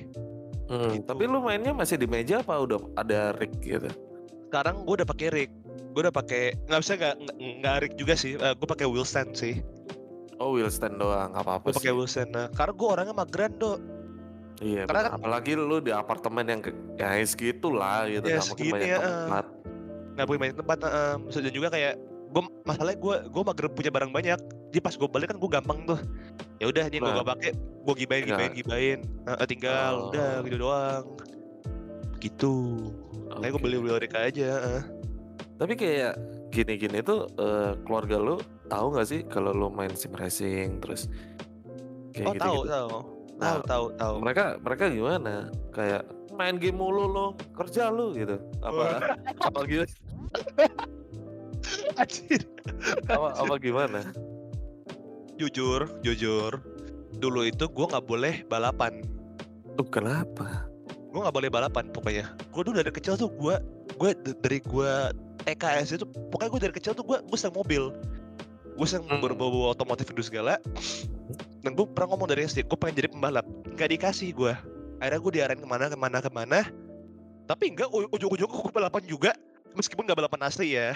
Hmm, 0.66 0.96
Gitu. 0.96 1.04
Tapi 1.04 1.28
lu 1.28 1.44
mainnya 1.44 1.76
masih 1.76 1.96
di 1.96 2.08
meja 2.08 2.40
apa 2.40 2.56
udah 2.56 2.80
ada 2.96 3.36
rig 3.36 3.52
gitu? 3.60 3.92
Sekarang 4.52 4.84
gue 4.84 4.94
udah 4.94 5.08
pakai 5.08 5.28
rig 5.30 5.52
gue 5.92 6.02
udah 6.02 6.12
pakai 6.12 6.60
nggak 6.62 6.80
bisa 6.80 6.94
nggak 6.94 7.16
nggak- 7.58 7.78
rig 7.80 7.94
juga 7.96 8.14
sih 8.14 8.36
Eh, 8.36 8.54
gue 8.54 8.68
pakai 8.68 8.84
wheel 8.84 9.04
stand 9.04 9.32
sih 9.34 9.64
Oh 10.38 10.52
wheel 10.52 10.68
stand 10.68 10.98
doang, 10.98 11.32
nggak 11.32 11.40
apa-apa 11.40 11.66
gue 11.66 11.78
pakai 11.78 11.94
wheel 11.94 12.06
stand 12.06 12.30
nah, 12.30 12.50
karena 12.50 12.74
gue 12.74 12.88
orangnya 12.90 13.16
mageran 13.16 13.52
do 13.56 13.80
Iya, 14.60 14.86
karena 14.86 15.02
kan- 15.08 15.14
apalagi 15.18 15.52
lu 15.54 15.80
di 15.80 15.90
apartemen 15.90 16.46
yang 16.46 16.62
ya 16.94 17.18
segitu 17.24 17.72
lah 17.72 18.06
gitu, 18.06 18.22
Ya, 18.24 18.38
nggak 18.38 18.46
mungkin 18.46 18.62
segini 18.62 18.74
banyak 18.76 18.88
ya, 18.88 18.98
eh. 18.98 19.02
tempat. 19.02 19.46
nggak 20.12 20.26
punya 20.28 20.40
banyak 20.40 20.58
tempat 20.58 20.78
uh, 20.84 21.16
dan 21.18 21.52
juga 21.52 21.68
kayak 21.70 21.94
gue 22.30 22.42
masalahnya 22.62 23.00
gue 23.00 23.16
gue 23.28 23.42
mager 23.44 23.66
punya 23.70 23.92
barang 23.92 24.12
banyak 24.12 24.40
jadi 24.70 24.80
pas 24.80 24.94
gue 24.94 25.10
balik 25.10 25.28
kan 25.30 25.38
gue 25.38 25.50
gampang 25.50 25.80
tuh 25.84 26.00
ya 26.58 26.66
udah 26.66 26.84
ini 26.86 26.98
gue 26.98 27.06
Nah. 27.06 27.18
gak 27.18 27.30
pakai 27.32 27.52
gue 27.58 27.94
gibain 27.98 28.22
Tinggal. 28.22 28.38
gibain 28.38 28.54
gibain 28.54 29.00
Eh, 29.22 29.34
eh, 29.34 29.48
tinggal 29.48 29.92
Oh. 29.94 30.08
udah 30.10 30.30
gitu 30.42 30.58
doang 30.60 31.04
gitu 32.22 32.78
kayak 33.42 33.58
gue 33.58 33.62
beli 33.62 33.78
beli 33.82 34.06
rig 34.06 34.14
aja. 34.14 34.86
Tapi 35.58 35.74
kayak 35.74 36.14
gini-gini 36.54 37.02
tuh 37.02 37.26
eh, 37.42 37.74
keluarga 37.86 38.22
lu 38.22 38.38
tahu 38.70 38.94
nggak 38.94 39.08
sih 39.08 39.22
kalau 39.26 39.52
lu 39.52 39.68
main 39.74 39.92
sim 39.98 40.14
racing 40.14 40.78
terus 40.80 41.10
kayak 42.14 42.28
oh 42.28 42.34
tahu 42.38 42.54
gitu-gitu? 42.62 42.72
tahu 42.72 42.90
Nah, 43.42 43.58
tahu 43.58 43.66
tahu 43.66 43.86
tahu 43.98 44.16
Mereka 44.22 44.46
mereka 44.62 44.84
gimana? 44.94 45.50
Kayak 45.74 46.06
main 46.38 46.62
game 46.62 46.78
mulu 46.78 47.10
lo, 47.10 47.28
kerja 47.58 47.90
lu 47.90 48.14
gitu. 48.14 48.38
Apa 48.62 49.18
apa 49.50 49.60
gimana? 49.66 49.94
Anjir. 52.02 52.46
Apa, 53.10 53.28
apa 53.42 53.56
gimana? 53.58 54.02
jujur 55.42 55.90
jujur 56.06 56.62
dulu 57.18 57.50
itu 57.50 57.66
gue 57.66 57.86
nggak 57.90 58.06
boleh 58.06 58.46
balapan 58.46 59.02
Tuh 59.74 59.88
kenapa? 59.90 60.70
Gue 61.12 61.20
nggak 61.20 61.36
boleh 61.36 61.50
balapan 61.52 61.92
pokoknya. 61.92 62.26
Gue 62.56 62.64
dulu 62.64 62.80
dari 62.80 62.92
kecil 62.92 63.20
tuh 63.20 63.28
gue 63.36 63.56
gue 64.00 64.12
dari 64.40 64.64
gue 64.64 64.92
TKS 65.44 66.00
itu 66.00 66.06
pokoknya 66.32 66.50
gue 66.56 66.62
dari 66.64 66.74
kecil 66.80 66.96
tuh 66.96 67.04
gue 67.04 67.20
gue 67.20 67.38
senang 67.38 67.60
mobil. 67.60 67.92
Gue 68.80 68.88
senang 68.88 69.20
Hmm. 69.20 69.20
berbau 69.20 69.68
otomotif 69.68 70.08
itu 70.08 70.24
segala. 70.24 70.56
Dan 71.62 71.76
gue 71.76 71.86
pernah 71.92 72.16
ngomong 72.16 72.32
dari 72.32 72.48
SD 72.48 72.64
gue 72.64 72.78
pengen 72.80 72.96
jadi 73.04 73.10
pembalap. 73.12 73.44
Nggak 73.76 73.90
dikasih 74.00 74.32
gue 74.32 74.54
akhirnya 75.02 75.20
gue 75.20 75.32
diarahin 75.34 75.60
ke 75.60 75.68
mana 75.68 75.86
ke 75.92 75.98
mana 76.00 76.18
ke 76.24 76.32
mana. 76.32 76.60
Tapi 77.44 77.76
enggak 77.76 77.92
ujung-ujungnya 77.92 78.48
gue 78.48 78.72
balapan 78.72 79.04
juga. 79.04 79.32
Meskipun 79.76 80.08
nggak 80.08 80.20
balapan 80.24 80.48
asli 80.48 80.80
ya. 80.80 80.96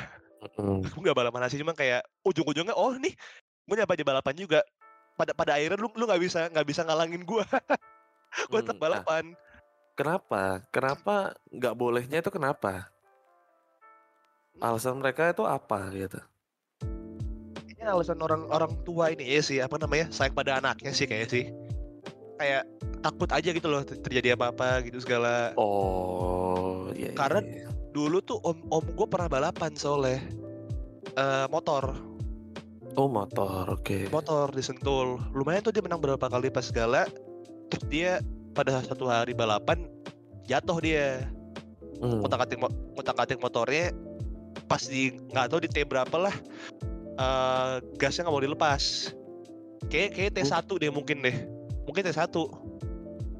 Hmm. 0.56 0.80
gue 0.80 1.02
nggak 1.04 1.18
balapan 1.18 1.42
asli 1.44 1.60
cuma 1.60 1.76
kayak 1.76 2.06
ujung-ujungnya 2.24 2.78
oh 2.78 2.96
nih 2.96 3.12
gue 3.68 3.76
nyapa 3.76 4.00
aja 4.00 4.06
balapan 4.08 4.36
juga. 4.40 4.60
Pada 5.20 5.36
pada 5.36 5.60
akhirnya 5.60 5.76
lu 5.80 5.92
lu 5.92 6.08
nggak 6.08 6.22
bisa 6.24 6.48
nggak 6.52 6.68
bisa 6.68 6.88
ngalangin 6.88 7.24
gue 7.28 7.44
gue 8.52 8.60
tetap 8.62 8.76
Hmm, 8.76 8.80
nah, 8.80 8.84
balapan 8.84 9.24
Kenapa? 9.96 10.60
Kenapa 10.70 11.16
nggak 11.50 11.74
bolehnya 11.74 12.20
itu 12.20 12.28
kenapa? 12.28 12.92
Alasan 14.60 15.00
mereka 15.00 15.32
itu 15.32 15.44
apa 15.44 15.88
gitu? 15.92 16.20
Kayaknya 17.64 17.86
alasan 17.92 18.20
orang 18.20 18.44
orang 18.52 18.72
tua 18.84 19.12
ini 19.12 19.24
ya 19.26 19.40
sih 19.40 19.60
apa 19.60 19.80
namanya 19.80 20.12
sayang 20.12 20.36
pada 20.36 20.60
anaknya 20.60 20.92
sih 20.92 21.08
kayak 21.08 21.28
sih 21.28 21.48
kayak 22.36 22.68
takut 23.00 23.32
aja 23.32 23.50
gitu 23.50 23.68
loh 23.68 23.84
ter- 23.84 24.00
terjadi 24.02 24.36
apa-apa 24.36 24.84
gitu 24.84 25.00
segala 25.00 25.56
Oh, 25.56 26.92
iya. 26.92 27.12
iya, 27.12 27.16
Karena- 27.16 27.44
iya. 27.46 27.68
dulu 27.92 28.20
tuh 28.20 28.40
om 28.44 28.60
om 28.68 28.84
gue 28.84 29.08
pernah 29.08 29.32
balapan 29.32 29.72
soalnya 29.74 30.20
Eh, 31.16 31.48
motor 31.48 31.96
Oh 32.96 33.08
motor, 33.08 33.72
oke. 33.72 34.08
motor 34.08 34.52
di 34.52 34.60
Sentul 34.60 35.20
lumayan 35.32 35.64
tuh 35.64 35.72
dia 35.72 35.80
menang 35.80 36.00
berapa 36.00 36.28
kali 36.28 36.48
pas 36.48 36.64
segala 36.64 37.08
terus 37.68 37.84
dia 37.88 38.20
pada 38.56 38.80
satu 38.82 39.06
hari 39.06 39.36
balapan 39.36 39.84
jatuh 40.46 40.80
dia 40.80 41.28
Hmm. 41.96 42.20
ngotak 42.20 42.52
atik 43.18 43.40
motornya 43.40 43.96
pas 44.68 44.84
di 44.84 45.16
nggak 45.32 45.48
tahu 45.48 45.64
di 45.64 45.70
T 45.70 45.84
berapa 45.84 46.12
lah 46.18 46.36
eh 47.16 47.76
gasnya 47.96 48.28
nggak 48.28 48.34
mau 48.34 48.44
dilepas 48.44 49.16
kayak 49.88 50.12
kayak 50.12 50.32
T1 50.36 50.68
deh 50.76 50.92
mungkin 50.92 51.24
deh 51.24 51.36
mungkin 51.84 52.04
T1 52.04 52.28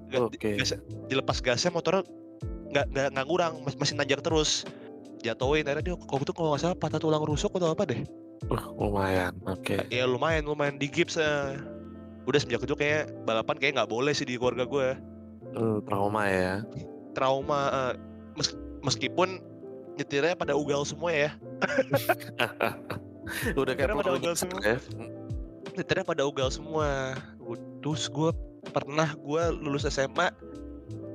Ga- 0.08 0.32
di- 0.32 0.40
Oke. 0.40 0.52
gas- 0.56 0.80
dilepas 1.08 1.42
gasnya 1.42 1.68
motornya 1.70 2.08
nggak 2.72 2.86
nggak 2.92 3.08
nggak 3.12 3.26
ngurang 3.28 3.54
mas- 3.60 3.76
masih 3.76 3.96
nanjak 3.96 4.22
terus 4.22 4.64
jatuhin 5.20 5.66
akhirnya 5.66 5.84
dia 5.84 5.96
kok 5.98 6.22
itu 6.22 6.32
kalau 6.32 6.54
nggak 6.54 6.62
salah 6.62 6.78
patah 6.78 7.00
tulang 7.02 7.24
rusuk 7.24 7.52
atau 7.52 7.72
apa 7.72 7.84
deh 7.84 8.02
Uh, 8.46 8.62
lumayan, 8.78 9.34
oke. 9.44 9.90
ya 9.90 10.06
lumayan 10.06 10.46
lumayan 10.46 10.78
di 10.78 10.86
gips 10.86 11.18
eh. 11.18 11.58
Udah 12.26 12.38
semenjak 12.38 12.62
itu 12.64 12.76
kayak 12.76 13.04
balapan 13.24 13.56
kayak 13.56 13.74
nggak 13.76 13.88
boleh 13.88 14.12
sih 14.12 14.24
di 14.24 14.36
keluarga 14.36 14.66
gue 14.66 14.90
Hmm, 15.48 15.80
trauma 15.84 16.28
ya. 16.28 16.66
trauma 17.12 17.60
eh, 17.70 17.94
mes- 18.36 18.58
meskipun 18.82 19.40
nyetirnya 19.96 20.36
pada 20.36 20.52
ugal 20.52 20.84
semua 20.84 21.10
ya 21.10 21.32
Udah 23.56 23.74
kayak 23.74 23.96
pada 23.96 24.12
ugal 24.14 24.36
semua. 24.36 24.60
ya. 24.60 24.78
nyetirnya 25.72 26.04
pada 26.04 26.24
ugal 26.24 26.50
semua 26.50 27.16
terus 27.80 28.08
gue 28.08 28.32
pernah 28.70 29.12
gue 29.14 29.44
lulus 29.56 29.86
SMA 29.86 30.32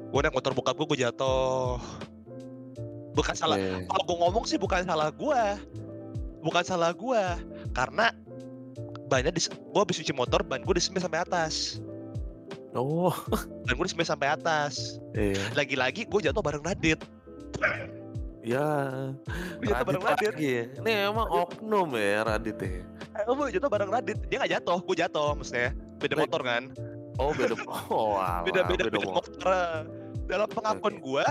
gue 0.06 0.20
naik 0.20 0.32
motor 0.32 0.52
bokap 0.52 0.74
gue 0.74 0.86
gue 0.86 1.00
jatuh 1.02 1.76
bukan 3.10 3.34
salah 3.34 3.56
Oke. 3.56 3.84
kalau 3.86 4.02
gue 4.04 4.16
ngomong 4.20 4.44
sih 4.44 4.56
bukan 4.56 4.84
salah 4.84 5.10
gue 5.10 5.42
bukan 6.40 6.62
salah 6.62 6.92
gue 6.92 7.22
karena 7.70 8.14
bannya 9.10 9.34
di 9.34 9.42
gue 9.50 9.80
habis 9.82 9.98
cuci 9.98 10.14
motor 10.14 10.46
ban 10.46 10.62
gue 10.62 10.74
disemir 10.78 11.02
sampai 11.02 11.26
atas. 11.26 11.82
Oh, 12.70 13.10
ban 13.66 13.74
gue 13.74 13.86
disemir 13.90 14.06
sampai 14.06 14.30
atas. 14.30 15.02
Iya. 15.18 15.42
lagi-lagi 15.58 16.06
gue 16.06 16.20
jatuh 16.22 16.38
bareng 16.38 16.62
Radit. 16.62 17.02
Ya, 18.40 18.64
jatuh 19.60 19.84
bareng 19.84 20.04
Radit. 20.06 20.34
ya. 20.38 20.64
Ini 20.78 21.10
emang 21.10 21.26
oknum 21.28 21.92
ya 21.98 22.22
Radit 22.24 22.56
ya. 22.62 22.86
eh, 23.18 23.22
gue 23.26 23.46
jatuh 23.58 23.68
bareng 23.68 23.90
Radit. 23.90 24.18
Dia 24.30 24.46
nggak 24.46 24.52
jatuh 24.62 24.78
gue 24.86 24.96
jatuh 24.96 25.34
maksudnya. 25.34 25.74
Beda 25.98 26.14
motor 26.14 26.40
kan? 26.46 26.70
Oh 27.18 27.34
beda. 27.34 27.52
Oh, 27.90 28.16
alah, 28.22 28.46
beda 28.46 28.64
beda 28.64 28.88
beda 28.88 28.98
motor. 29.02 29.28
motor. 29.28 29.50
Dalam 30.30 30.46
pengakuan 30.46 31.02
gue 31.02 31.24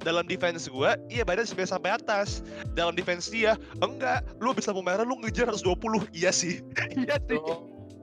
dalam 0.00 0.24
defense 0.24 0.66
gue 0.66 0.90
iya 1.12 1.22
badan 1.22 1.44
sampai 1.44 1.68
sampai 1.68 1.90
atas. 1.94 2.40
Dalam 2.72 2.96
defense 2.96 3.28
dia 3.28 3.56
enggak. 3.84 4.24
Lu 4.40 4.56
bisa 4.56 4.72
merah 4.72 5.04
lu 5.04 5.20
ngejar 5.20 5.52
120 5.52 6.08
iya 6.16 6.32
sih. 6.32 6.64
Iya 7.00 7.16
sih. 7.28 7.38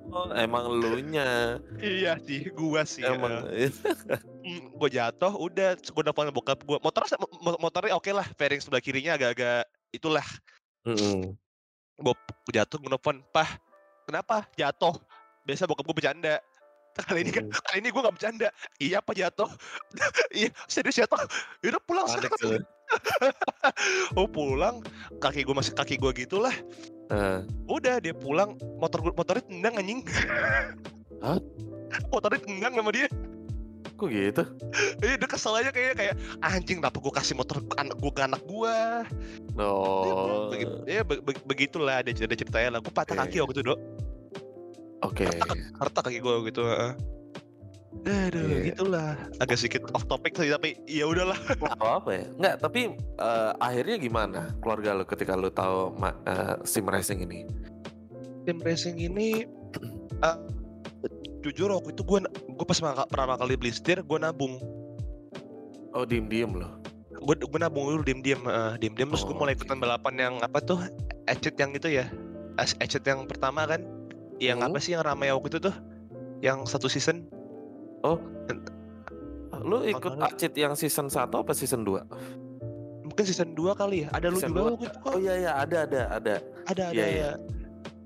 Oh, 0.08 0.32
emang 0.32 0.72
lu 0.72 1.04
nya. 1.04 1.60
Iya 1.84 2.16
sih 2.24 2.48
gua 2.56 2.88
sih 2.88 3.04
emang. 3.04 3.44
Gue 4.78 4.90
jatuh 4.90 5.34
udah. 5.36 5.76
Gue 5.76 6.04
nelfon 6.06 6.32
bokap 6.32 6.64
gue 6.64 6.78
motor 6.80 7.04
motornya 7.60 7.94
oke 7.98 8.12
lah. 8.16 8.26
Fairing 8.40 8.64
sebelah 8.64 8.80
kirinya 8.80 9.20
agak-agak 9.20 9.68
itulah. 9.92 10.26
Mm-mm. 10.88 11.36
gue 11.98 12.14
jatuh 12.54 12.78
gue 12.80 12.92
nelfon 12.94 13.20
pah 13.34 13.60
kenapa? 14.08 14.48
Jatuh. 14.56 14.96
Biasa 15.44 15.68
bokap 15.68 15.84
gue 15.84 15.96
bercanda 15.98 16.40
kali 17.04 17.20
ini 17.22 17.32
kan 17.32 17.46
Hmm. 17.46 17.62
kali 17.64 17.78
ini 17.80 17.90
gue 17.90 18.02
nggak 18.02 18.16
bercanda. 18.16 18.50
Iya 18.78 18.96
apa 19.00 19.12
jatuh 19.14 19.50
iya 20.38 20.50
serius 20.66 20.98
jatuh 20.98 21.20
yaudah 21.62 21.82
pulang 21.84 22.06
Panik 22.08 22.32
sekarang. 22.34 22.64
oh 24.20 24.28
pulang. 24.28 24.76
Kaki 25.20 25.44
gue 25.44 25.56
masih 25.56 25.74
kaki 25.76 25.96
gue 25.98 26.12
gitulah. 26.18 26.56
Eh, 27.08 27.40
udah 27.68 28.00
dia 28.00 28.12
pulang. 28.12 28.56
Motor 28.80 29.12
motornya 29.12 29.44
tendang 29.46 29.76
anjing. 29.78 30.02
Hah? 31.22 31.38
motornya 32.14 32.40
tendang 32.42 32.74
sama 32.76 32.92
dia. 32.92 33.08
Kok 33.98 34.14
gitu? 34.14 34.44
Iya 35.02 35.18
dia 35.18 35.26
kesel 35.28 35.58
aja 35.58 35.74
kayak 35.74 35.98
kayak 35.98 36.16
anjing 36.40 36.78
kenapa 36.78 37.02
gue 37.02 37.10
kasih 37.10 37.34
motor 37.34 37.66
anak 37.76 37.98
gue 37.98 38.12
ke 38.14 38.22
anak 38.22 38.42
gue 38.46 38.76
Oh. 39.58 40.54
ya 40.86 41.02
be- 41.02 41.18
be- 41.18 41.42
begitulah 41.50 42.06
ada 42.06 42.14
ada 42.14 42.36
ceritanya 42.38 42.78
lah. 42.78 42.80
Gue 42.80 42.94
patah 42.94 43.18
Oke. 43.18 43.22
kaki 43.26 43.42
waktu 43.42 43.54
itu 43.58 43.74
dok 43.74 43.80
Oke. 45.02 45.30
harta 45.78 46.00
kaki 46.02 46.18
gue 46.18 46.36
gitu 46.48 46.64
heeh. 46.64 46.92
Aduh, 47.98 48.46
Iya. 48.46 48.72
gitulah. 48.72 49.18
Agak 49.38 49.58
sedikit 49.58 49.90
off 49.92 50.06
topic 50.06 50.34
sih, 50.34 50.48
tapi 50.48 50.78
ya 50.86 51.04
udahlah. 51.04 51.36
Nggak 51.50 51.76
apa-apa 51.76 52.10
ya. 52.14 52.26
Nggak, 52.32 52.56
tapi 52.62 52.82
eh, 52.96 53.52
akhirnya 53.58 53.98
gimana 53.98 54.42
keluarga 54.58 54.94
lo 54.94 55.04
ketika 55.04 55.34
lo 55.34 55.50
tahu 55.50 55.98
ma- 55.98 56.18
eh, 56.24 56.56
sim 56.64 56.86
racing 56.86 57.26
ini? 57.26 57.44
Tim 58.44 58.58
racing 58.60 58.96
ini, 58.98 59.44
eh, 60.28 60.38
jujur 61.42 61.70
waktu 61.70 61.92
itu 61.92 62.02
gue 62.02 62.20
gue 62.48 62.66
pas 62.66 62.78
pertama- 62.78 63.08
pertama 63.08 63.34
kali 63.36 63.54
beli 63.56 63.72
setir, 63.72 64.00
gue 64.00 64.18
nabung. 64.18 64.62
Oh, 65.92 66.06
diem-diem 66.06 66.54
lo. 66.54 66.78
Gue 67.18 67.34
gue 67.36 67.60
nabung 67.60 67.90
dulu 67.90 68.06
diem-diem, 68.06 68.40
uh, 68.42 68.78
diem-diem 68.78 69.10
terus 69.10 69.26
gue 69.26 69.34
Oh, 69.34 69.40
mulai 69.40 69.58
ikutan 69.58 69.82
balapan 69.82 70.14
yang 70.16 70.34
apa 70.40 70.62
tuh, 70.62 70.78
Echet 71.26 71.58
yang 71.58 71.74
itu 71.74 71.90
ya, 71.90 72.06
Echet 72.78 73.02
yang 73.04 73.26
pertama 73.26 73.66
kan, 73.66 73.82
yang 74.38 74.60
Hmm. 74.60 74.67
apa 74.67 74.78
sih 74.78 74.91
yang 74.91 75.02
ramai 75.02 75.30
waktu 75.30 75.47
itu 75.50 75.60
tuh, 75.63 75.73
yang 76.39 76.63
satu 76.63 76.86
season. 76.86 77.26
Lo 79.60 79.84
ikut 79.84 80.15
Makanya- 80.15 80.30
Acit 80.30 80.54
yang 80.54 80.73
season 80.73 81.08
1 81.08 81.36
apa 81.36 81.52
season 81.52 81.82
2? 81.82 82.00
Mungkin 83.04 83.23
season 83.26 83.52
2 83.52 83.73
kali 83.73 84.02
ya, 84.02 84.08
ada 84.12 84.28
lu 84.28 84.38
Season 84.38 84.50
juga 84.50 84.62
dua. 84.62 84.69
waktu 84.71 84.86
itu 84.86 84.97
kok. 84.97 85.08
Oh 85.08 85.17
iya 85.17 85.34
iya 85.36 85.52
ada 85.56 85.78
ada 85.82 86.02
ada. 86.13 86.34
Ada 86.63 86.84
ada. 86.86 86.93
iya, 86.93 87.06
iya. 87.10 87.30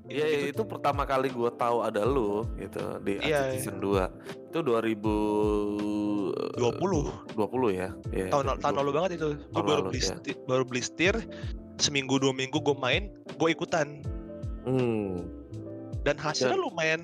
Iya 0.07 0.25
iya, 0.25 0.39
itu 0.49 0.63
pertama 0.63 1.03
kali 1.03 1.29
gue 1.29 1.49
tahu 1.53 1.77
ada 1.81 2.01
lo 2.01 2.43
gitu 2.57 2.81
di 2.99 3.11
Acit 3.15 3.21
Iya, 3.21 3.39
iya. 3.45 3.53
season 3.53 3.77
2. 3.77 4.09
Itu 4.49 4.59
2020 4.59 7.05
20 7.31 7.71
ya. 7.71 7.89
Iya. 8.09 8.27
tahun 8.29 8.45
tahun 8.57 8.75
lalu 8.77 8.91
banget 8.91 9.11
itu 9.15 9.27
gue 9.35 9.57
baru 9.57 9.81
lalu, 9.81 9.89
beli 9.89 9.99
ya. 10.01 10.15
baru 10.45 10.63
beli 10.63 10.81
setir 10.81 11.15
seminggu 11.77 12.17
dua 12.17 12.31
minggu 12.31 12.57
gue 12.57 12.75
main 12.75 13.09
gue 13.29 13.49
ikutan 13.49 14.01
Hmm, 14.61 15.25
dan 16.01 16.15
hasilnya 16.15 16.53
Dan- 16.53 16.63
lumayan 16.63 17.01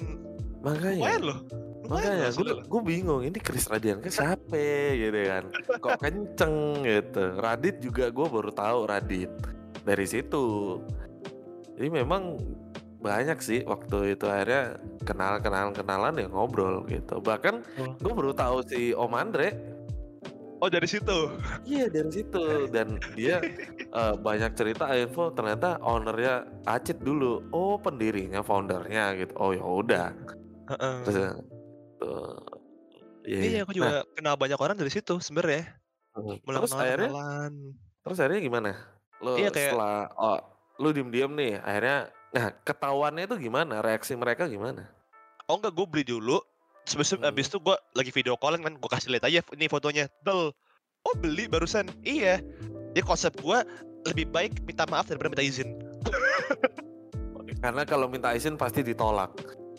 makanya. 0.59 0.97
lumayan 0.99 1.23
loh 1.23 1.39
lumayan 1.83 2.13
Makanya 2.19 2.27
gue 2.33 2.53
gue 2.67 2.81
bingung 2.83 3.21
ini 3.21 3.37
Chris 3.37 3.65
Radian 3.65 3.99
kan 3.99 4.11
siapa 4.11 4.59
gitu 4.91 5.19
kan? 5.23 5.43
Kok 5.79 5.95
kenceng 6.03 6.55
gitu. 6.81 7.23
Radit 7.37 7.79
juga 7.79 8.09
gue 8.09 8.27
baru 8.27 8.51
tahu 8.51 8.79
Radit 8.85 9.31
dari 9.81 10.03
situ. 10.03 10.77
Jadi 11.73 11.87
memang 11.87 12.35
banyak 12.97 13.39
sih 13.39 13.63
waktu 13.63 14.13
itu 14.13 14.25
akhirnya 14.25 14.75
kenal 15.05 15.39
kenal 15.39 15.71
kenalan 15.71 16.17
ya 16.17 16.27
ngobrol 16.27 16.83
gitu. 16.83 17.21
Bahkan 17.21 17.55
Oh. 17.79 17.95
gue 17.95 18.11
baru 18.11 18.33
tahu 18.33 18.67
si 18.67 18.91
Om 18.91 19.13
Andre 19.13 19.55
oh 20.57 20.69
dari 20.69 20.87
situ? 20.87 21.17
Iya 21.63 21.85
dari 21.87 22.11
situ. 22.11 22.69
Dan 22.69 22.97
dia 23.13 23.41
eh, 23.77 24.13
banyak 24.17 24.53
cerita 24.53 24.89
info 24.93 25.29
ternyata 25.31 25.77
ownernya 25.79 26.45
Acit 26.65 26.99
dulu. 26.99 27.45
Oh 27.51 27.77
pendirinya 27.77 28.41
foundernya 28.41 29.13
gitu. 29.17 29.33
Oh 29.37 29.51
ya 29.53 29.63
udah. 29.63 30.07
Heeh. 30.67 30.95
terus 31.05 31.17
eh, 31.17 31.33
iya, 33.27 33.39
iya 33.39 33.59
aku 33.63 33.71
Nah, 33.71 33.77
juga 33.79 33.95
kenal 34.13 34.35
banyak 34.35 34.59
orang 34.59 34.75
dari 34.75 34.91
situ 34.91 35.17
sebenarnya. 35.19 35.63
Hmm. 36.17 36.37
mulai 36.43 36.57
Terus 36.59 36.71
kenalan 36.71 36.85
akhirnya, 36.87 37.09
kenalan. 37.13 37.53
Terus 38.03 38.17
akhirnya 38.17 38.41
gimana? 38.41 38.71
Lo 39.21 39.31
Iya, 39.37 39.49
kayak- 39.49 39.73
setelah 39.73 39.97
oh, 40.17 40.39
lu 40.77 40.89
diem-diem 40.93 41.31
nih, 41.33 41.53
akhirnya 41.61 41.97
nah 42.27 42.47
ketahuannya 42.53 43.23
itu 43.25 43.35
gimana? 43.39 43.79
Reaksi 43.81 44.13
mereka 44.13 44.45
gimana? 44.45 44.91
oh 45.47 45.55
enggak 45.55 45.79
gue 45.79 45.87
beli 45.87 46.03
dulu 46.03 46.37
Terus 46.87 47.11
Hmm. 47.13 47.27
abis 47.27 47.51
itu 47.51 47.59
gue 47.59 47.75
lagi 47.93 48.11
video 48.15 48.39
callan 48.39 48.63
kan 48.63 48.73
gue 48.73 48.89
kasih 48.89 49.11
lihat 49.11 49.27
aja 49.27 49.43
ini 49.51 49.67
fotonya. 49.67 50.07
Del 50.23 50.55
oh 51.03 51.15
beli 51.19 51.45
barusan. 51.45 51.91
Iya. 52.01 52.39
Ya 52.95 53.01
konsep 53.03 53.35
gue 53.37 53.59
lebih 54.07 54.31
baik 54.31 54.63
minta 54.63 54.87
maaf 54.87 55.11
daripada 55.11 55.35
minta 55.35 55.43
izin. 55.43 55.75
Karena 57.59 57.83
kalau 57.83 58.07
minta 58.07 58.31
izin 58.31 58.55
pasti 58.55 58.81
ditolak. 58.81 59.31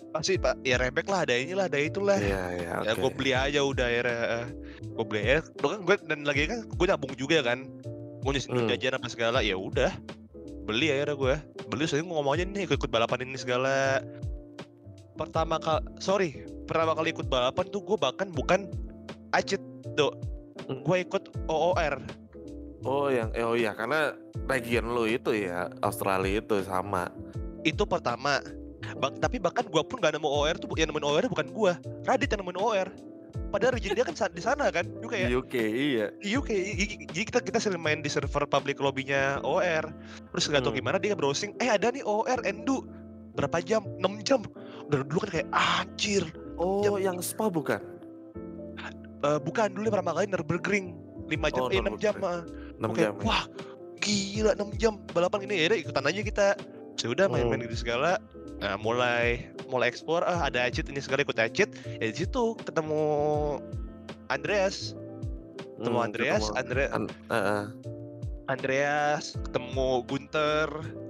pasti 0.09 0.41
pak. 0.41 0.57
Ya 0.65 0.81
rebek 0.81 1.05
lah 1.05 1.29
ada 1.29 1.37
inilah 1.37 1.69
ada 1.69 1.77
itulah. 1.77 2.17
Iya, 2.17 2.43
iya, 2.57 2.73
ya 2.81 2.93
oke. 2.97 3.01
gue 3.05 3.11
beli 3.13 3.33
aja 3.37 3.61
udah 3.61 3.87
akhirnya 3.87 4.17
gue 4.81 5.05
beli 5.05 5.21
aja 5.21 5.41
Lo 5.61 5.67
kan 5.69 5.81
gue 5.85 5.97
dan 6.09 6.21
lagi 6.25 6.43
kan 6.49 6.65
gue 6.65 6.87
nabung 6.89 7.13
juga 7.13 7.45
kan. 7.45 7.69
Gue 8.25 8.33
nyusun 8.33 8.57
Hmm. 8.57 8.69
jajan 8.73 8.97
apa 8.97 9.09
segala 9.13 9.45
ya 9.45 9.53
udah. 9.55 9.93
Beli 10.65 10.89
akhirnya 10.89 11.13
gue 11.13 11.35
beli 11.69 11.85
soalnya 11.85 12.09
gue 12.09 12.17
ngomong 12.17 12.35
aja 12.35 12.45
nih 12.49 12.65
ikut, 12.65 12.77
ikut 12.81 12.91
balapan 12.91 13.29
ini 13.29 13.37
segala. 13.37 14.01
Pertama 15.13 15.61
kali 15.61 15.85
sorry 16.01 16.48
pertama 16.69 16.93
kali 16.93 17.11
ikut 17.11 17.27
balapan 17.27 17.65
tuh 17.67 17.81
gue 17.81 17.97
bahkan 17.97 18.29
bukan 18.29 18.69
acit 19.33 19.61
tuh 19.95 20.13
Hmm. 20.61 20.85
gue 20.85 20.97
ikut 21.01 21.23
OOR 21.49 21.97
Oh, 22.81 23.09
yang 23.09 23.33
eh, 23.33 23.41
oh 23.41 23.57
iya 23.57 23.73
karena 23.73 24.13
region 24.47 24.85
lu 24.87 25.05
itu 25.05 25.33
ya 25.33 25.67
Australia 25.81 26.39
itu 26.39 26.61
sama. 26.63 27.09
itu 27.63 27.83
pertama. 27.83 28.39
Bak- 28.95 29.19
tapi 29.19 29.37
bahkan 29.37 29.65
gue 29.65 29.83
pun 29.83 29.99
gak 29.99 30.15
nemu 30.15 30.25
OOR 30.25 30.55
tuh 30.55 30.69
yang 30.77 30.89
nemuin 30.89 31.05
OOR 31.05 31.25
bukan 31.27 31.49
gue 31.49 31.73
Radit 32.05 32.29
yang 32.29 32.41
nemuin 32.41 32.59
OOR 32.59 32.89
padahal 33.49 33.75
region 33.75 33.93
dia 33.93 34.05
kan 34.05 34.13
di 34.29 34.41
sana 34.41 34.69
kan 34.69 34.85
kayak 35.01 35.29
Di 35.29 35.35
UK 35.35 35.55
iya. 35.59 36.07
di 36.21 36.31
UK 36.33 36.51
jadi 37.09 37.25
kita 37.25 37.39
kita 37.41 37.59
sering 37.59 37.81
main 37.81 37.99
di 37.99 38.09
server 38.09 38.45
public 38.45 38.77
lobbynya 38.77 39.41
OR 39.41 39.89
terus 40.31 40.45
nggak 40.47 40.63
tahu 40.63 40.73
Hmm. 40.73 40.81
gimana 40.81 40.97
dia 40.97 41.13
browsing 41.13 41.57
eh 41.59 41.69
ada 41.69 41.89
nih 41.89 42.05
OR 42.05 42.45
Endu. 42.45 42.85
Berapa 43.33 43.59
jam? 43.61 43.87
6 43.99 44.21
jam. 44.21 44.41
Dari 44.87 45.03
dulu 45.03 45.19
kan 45.23 45.31
kayak 45.33 45.49
anjir 45.51 46.25
Oh, 46.59 46.99
yang 46.99 47.23
spa 47.23 47.47
bukan? 47.49 47.79
Eh, 49.19 49.39
bukan 49.41 49.73
dulu 49.73 49.91
pertama 49.91 50.15
kali 50.15 50.27
Nürburgring 50.27 50.95
5 51.27 51.51
jam 51.51 51.63
Oh, 51.63 51.69
eh 51.69 51.83
6 51.83 51.99
jam 51.99 52.15
ah. 52.21 52.43
6 52.79 52.87
Oke, 52.87 53.03
jam. 53.03 53.13
ya? 53.13 53.23
wah 53.23 53.43
gila 53.99 54.51
6 54.55 54.79
jam 54.79 54.93
balapan 55.09 55.43
ini 55.45 55.55
ya 55.59 55.75
ikutan 55.77 56.07
aja 56.07 56.21
kita 56.21 56.47
sudah 56.95 57.27
main-main 57.27 57.59
Hmm. 57.59 57.67
gitu 57.67 57.83
segala 57.83 58.23
nah 58.59 58.75
mulai 58.75 59.51
mulai 59.67 59.87
explore 59.87 60.23
ah 60.23 60.47
ada 60.47 60.63
Acit 60.63 60.87
ini 60.87 60.99
segala 60.99 61.23
ikut 61.23 61.35
Acit 61.35 61.67
ya 61.99 62.07
di 62.07 62.17
situ 62.17 62.55
ketemu 62.59 63.03
Andreas 64.29 64.95
ketemu 65.77 65.95
Hmm, 65.95 66.07
Andreas 66.07 66.43
ketemu- 66.45 66.59
Andre 66.59 66.85
An- 66.89 67.11
eh, 67.29 67.35
eh. 67.35 67.65
Andreas 68.49 69.25
ketemu 69.41 69.89
Gunter 70.07 70.67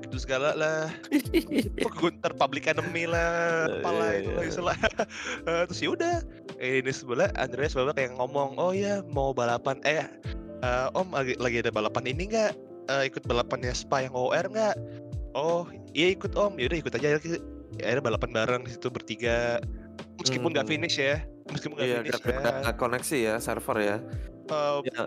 gitu 0.09 0.17
segala 0.19 0.57
lah. 0.57 0.89
Gunter 2.01 2.33
public 2.33 2.65
enemy 2.67 3.05
lah 3.05 3.69
Eh, 3.69 3.79
apalah 3.79 4.09
iya, 4.11 4.19
itu 4.19 4.29
iya. 4.29 4.35
lah. 4.35 4.45
Istilah 4.49 4.77
Eh, 5.49 5.63
terus 5.69 5.81
ya 5.81 5.89
udah. 5.93 6.17
Eh, 6.57 6.81
ini 6.81 6.91
sebelah 6.91 7.29
Andreas 7.37 7.77
bapak 7.77 7.95
kayak 7.95 8.17
ngomong 8.17 8.57
oh 8.57 8.73
ya 8.73 9.05
mau 9.07 9.31
balapan. 9.31 9.77
Eh 9.85 10.03
eh, 10.61 10.87
om 10.97 11.13
lagi, 11.13 11.37
lagi 11.37 11.61
ada 11.61 11.71
balapan 11.71 12.09
ini 12.09 12.27
nggak? 12.27 12.53
Eh, 12.89 13.03
ikut 13.07 13.29
balapannya 13.29 13.71
Spa 13.71 14.03
yang 14.03 14.17
OR 14.17 14.49
nggak? 14.49 14.75
Oh 15.37 15.69
iya 15.93 16.11
ikut 16.11 16.33
om. 16.35 16.57
Ya 16.57 16.67
udah 16.67 16.79
ikut 16.81 16.93
aja 16.97 17.09
ya 17.15 17.19
akhirnya 17.79 18.03
balapan 18.03 18.31
bareng 18.33 18.63
di 18.65 18.73
situ 18.73 18.89
bertiga. 18.89 19.61
Meskipun 20.19 20.51
nggak 20.51 20.67
Hmm. 20.67 20.75
finish 20.75 20.97
ya. 20.97 21.21
Meskipun 21.53 21.77
nggak 21.77 21.87
Iya, 21.87 21.99
finish 22.01 22.13
gara-gara 22.19 22.51
ya. 22.65 22.73
koneksi 22.75 23.17
ya 23.23 23.35
server 23.39 23.77
ya. 23.79 23.97
Eh, 24.49 24.79
Ya. 24.89 25.05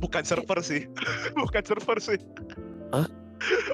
bukan 0.00 0.24
server 0.24 0.58
sih. 0.64 0.88
Bukan 1.38 1.60
server 1.62 2.00
sih. 2.00 2.16
Hah? 2.90 3.04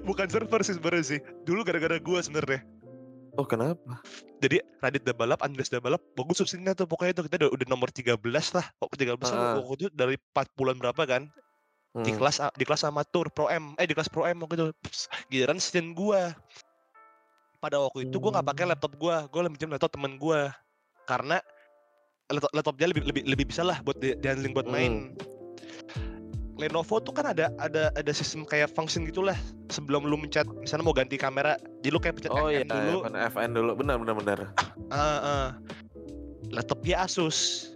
Bukan 0.02 0.26
server 0.31 0.61
sih 0.62 0.74
sebenarnya 0.76 1.05
sih 1.05 1.20
dulu 1.42 1.62
gara-gara 1.62 1.96
gua 1.98 2.20
sebenarnya 2.22 2.62
Oh, 3.37 3.44
kenapa? 3.44 4.00
jadi 4.40 4.64
Radit 4.81 5.05
udah 5.05 5.12
balap, 5.12 5.44
Andres 5.44 5.68
udah 5.68 5.85
balap, 5.85 6.00
bagus 6.16 6.40
subsinnya 6.40 6.72
tuh 6.72 6.88
pokoknya 6.88 7.20
tuh 7.20 7.29
kita 7.29 7.37
udah, 7.44 7.50
udah 7.52 7.66
nomor 7.68 7.92
13 7.92 8.16
lah, 8.57 8.64
kok 8.64 8.88
13 8.96 9.12
Ah. 9.29 9.37
lah 9.37 9.48
waktu 9.61 9.76
itu 9.76 9.88
dari 9.92 10.16
4 10.16 10.57
bulan 10.57 10.81
berapa 10.81 11.05
kan 11.05 11.29
di 12.00 12.12
Hmm. 12.12 12.16
kelas 12.16 12.40
di 12.57 12.64
kelas 12.64 12.88
amatur 12.88 13.29
Pro 13.29 13.52
M, 13.52 13.76
eh 13.76 13.85
di 13.85 13.92
kelas 13.92 14.09
Pro 14.09 14.24
M 14.24 14.40
waktu 14.40 14.57
itu 14.57 14.66
Pss, 14.81 15.12
giliran 15.29 15.61
season 15.61 15.92
gua. 15.92 16.33
Pada 17.61 17.76
waktu 17.76 18.09
itu 18.09 18.16
gua 18.16 18.40
nggak 18.40 18.48
pakai 18.52 18.64
Hmm. 18.64 18.72
laptop 18.72 18.92
gua, 18.96 19.29
gua 19.29 19.40
pinjam 19.48 19.68
laptop 19.68 19.92
temen 19.92 20.16
gua 20.16 20.57
karena 21.05 21.37
laptop 22.33 22.52
laptopnya 22.57 22.88
lebih 22.88 23.05
lebih 23.05 23.22
lebih 23.29 23.44
bisa 23.52 23.61
lah 23.61 23.85
buat 23.85 24.00
di, 24.00 24.16
di 24.16 24.26
handling 24.33 24.57
buat 24.57 24.64
main. 24.64 25.12
Hmm. 25.12 25.36
Lenovo 26.57 26.97
tuh 27.05 27.12
kan 27.12 27.37
ada 27.37 27.53
ada 27.61 27.92
ada 27.92 28.12
sistem 28.16 28.49
kayak 28.49 28.73
function 28.73 29.05
gitulah 29.05 29.37
sebelum 29.69 30.09
lu 30.09 30.16
mencet 30.16 30.49
misalnya 30.57 30.88
mau 30.88 30.97
ganti 30.97 31.21
kamera, 31.21 31.61
jadi 31.85 31.92
lu 31.92 32.01
kayak 32.01 32.16
pencet 32.16 32.33
Oh 32.33 32.49
FN 32.49 32.53
iya, 32.53 32.62
dulu, 32.64 32.99
FN, 33.05 33.14
FN 33.29 33.51
dulu. 33.53 33.71
Benar 33.77 33.97
benar 34.01 34.14
benar. 34.16 34.38
Ah, 34.88 35.21
ah. 35.21 35.47
laptop 36.49 36.81
dia 36.81 37.05
Asus. 37.05 37.71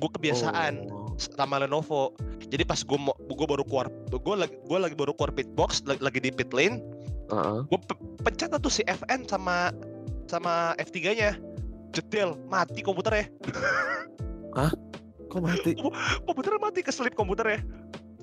Gue 0.00 0.10
kebiasaan 0.16 0.88
Oh. 0.92 1.12
sama 1.16 1.60
Lenovo. 1.60 2.12
Jadi 2.50 2.66
pas 2.66 2.80
gue 2.80 2.98
mau 2.98 3.16
gue 3.16 3.46
baru 3.48 3.64
keluar, 3.64 3.88
gue 4.10 4.36
lagi 4.36 4.56
gue 4.60 4.78
lagi 4.80 4.96
baru 4.96 5.12
keluar 5.16 5.32
pit 5.32 5.48
box, 5.54 5.86
lagi, 5.86 6.02
lagi 6.02 6.18
di 6.18 6.30
pit 6.34 6.50
lane, 6.50 6.82
Heeh. 7.30 7.58
gue 7.64 7.78
pencet 8.26 8.52
tuh 8.58 8.72
si 8.72 8.82
FN 8.84 9.24
sama 9.30 9.70
sama 10.26 10.74
F3-nya 10.82 11.38
jedel 11.94 12.38
mati 12.46 12.82
komputernya 12.82 13.26
Kok 15.30 15.40
mati? 15.40 15.72
komputernya 16.26 16.60
mati 16.60 16.80
keselip 16.82 17.14
komputernya 17.14 17.62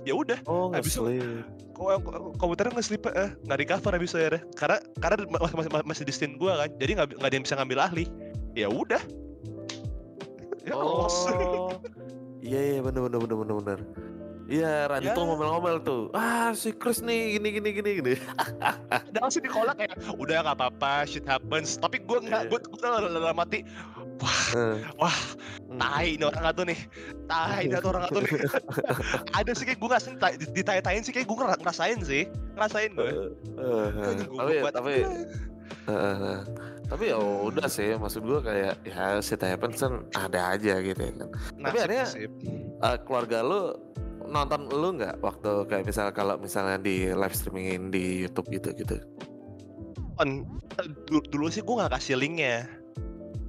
ya 0.03 0.13
udah 0.13 0.39
Oh, 0.45 0.71
Habis 0.71 0.93
itu- 0.93 1.03
ngeslip. 1.03 1.43
ko- 1.71 1.99
ko- 1.99 2.31
komputernya 2.35 2.71
nggak 2.73 2.85
slip 2.85 3.03
eh 3.07 3.29
nggak 3.43 3.57
di 3.57 3.65
cover 3.65 3.91
habis 3.93 4.11
itu 4.11 4.19
ya 4.19 4.29
karena 4.55 4.77
karena 4.97 5.15
masih 5.29 5.69
masih, 5.85 6.03
di 6.03 6.13
gua 6.35 6.63
kan 6.63 6.69
jadi 6.75 6.91
nggak 6.95 7.07
nggak 7.15 7.27
ada 7.27 7.35
yang 7.35 7.45
bisa 7.45 7.55
ngambil 7.55 7.79
ahli 7.81 8.05
ya 8.53 8.67
udah 8.67 9.01
ya. 10.63 10.73
Oh. 10.75 11.71
Iya 12.39 12.59
iya 12.75 12.79
bener 12.81 13.07
bener 13.07 13.19
bener 13.19 13.35
bener 13.37 13.55
bener. 13.55 13.79
Iya 14.47 14.87
Radito 14.87 15.11
Ya. 15.11 15.27
ngomel-ngomel 15.27 15.75
tuh. 15.83 16.07
Ah 16.15 16.55
si 16.55 16.71
Chris 16.71 17.03
nih 17.03 17.35
gini 17.35 17.59
gini 17.59 17.69
gini 17.73 17.89
gini. 17.99 18.13
udah 19.11 19.19
langsung 19.19 19.43
dikolak 19.43 19.75
kayak 19.75 19.91
udah 20.15 20.37
nggak 20.39 20.55
apa-apa 20.55 21.03
shit 21.03 21.27
happens 21.27 21.75
tapi 21.75 21.99
gua 21.99 22.23
nggak 22.23 22.47
Iya. 22.47 22.49
gua 22.49 22.59
gua 22.63 22.79
dalam 23.05 23.35
mati 23.35 23.67
wah 24.97 25.17
hmm. 25.69 25.79
tai 25.79 26.17
ini 26.17 26.23
orang 26.25 26.43
satu 26.49 26.61
nih 26.65 26.79
tai 27.27 27.59
ini 27.67 27.75
orang 27.77 28.03
satu 28.09 28.19
nih 28.23 28.31
ada 29.37 29.51
sih 29.53 29.65
kayak 29.67 29.79
gue 29.79 29.89
nggak 29.89 30.01
sih 30.01 30.11
ditanya-tanyain 30.51 31.03
sih 31.03 31.13
kayak 31.13 31.27
gue 31.27 31.37
ngerasain 31.37 31.99
sih 32.01 32.23
ngerasain 32.57 32.91
gue 32.93 33.05
Eh, 33.07 33.29
eh, 33.57 33.87
eh. 33.93 34.15
tapi 34.37 34.53
tapi 34.71 34.93
eh, 34.95 35.91
eh, 35.91 36.17
eh. 36.33 36.39
tapi 36.87 37.03
ya 37.11 37.17
udah 37.19 37.67
sih 37.67 37.99
maksud 37.99 38.23
gua 38.23 38.39
kayak 38.39 38.79
ya 38.87 39.19
shit 39.19 39.43
happens 39.43 39.83
kan 39.83 40.07
ada 40.15 40.55
aja 40.55 40.79
gitu 40.79 40.95
ya 40.95 41.11
kan. 41.19 41.29
tapi 41.59 41.77
akhirnya- 41.83 42.09
Eh, 42.77 42.97
keluarga 43.03 43.43
lu 43.43 43.75
nonton 44.27 44.67
lu 44.71 44.95
nggak 44.95 45.19
waktu 45.19 45.67
kayak 45.67 45.83
misal 45.83 46.07
kalau 46.15 46.39
misalnya 46.39 46.79
di 46.79 47.11
live 47.11 47.35
streamingin 47.35 47.91
di 47.91 48.23
YouTube 48.23 48.47
gitu 48.51 48.69
gitu. 48.75 48.97
dulu, 51.07 51.19
dulu 51.29 51.45
sih 51.47 51.61
gue 51.61 51.75
nggak 51.75 51.93
kasih 51.93 52.17
linknya 52.17 52.65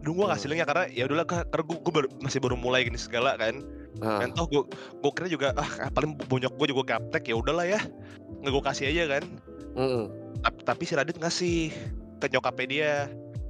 dulu 0.03 0.23
gue 0.23 0.27
Hmm. 0.29 0.35
kasih 0.35 0.47
linknya 0.53 0.67
karena 0.69 0.85
ya 0.91 1.03
udahlah 1.11 1.27
karena 1.27 1.65
gue, 1.67 1.77
gue 1.81 1.93
baru, 1.93 2.09
masih 2.23 2.39
baru 2.39 2.57
mulai 2.57 2.87
gini 2.87 2.99
segala 3.01 3.35
kan. 3.35 3.61
Ah, 3.99 4.23
dan 4.23 4.31
toh 4.37 4.47
gue 4.47 4.63
gue 5.03 5.11
kira 5.17 5.27
juga 5.27 5.49
ah 5.59 5.91
paling 5.91 6.15
bonyok 6.31 6.55
gue 6.55 6.67
juga 6.71 6.97
gaptek 6.97 7.31
ya 7.31 7.37
udahlah 7.37 7.67
ya. 7.67 7.81
Nggak 8.43 8.53
gue 8.55 8.65
kasih 8.71 8.85
aja 8.95 9.05
kan. 9.19 9.25
Mm-mm. 9.79 10.05
tapi, 10.43 10.59
tapi 10.63 10.83
si 10.87 10.93
Radit 10.95 11.19
ngasih 11.19 11.71
ke 12.23 12.27
nyokapnya 12.31 12.67
dia. 12.67 12.93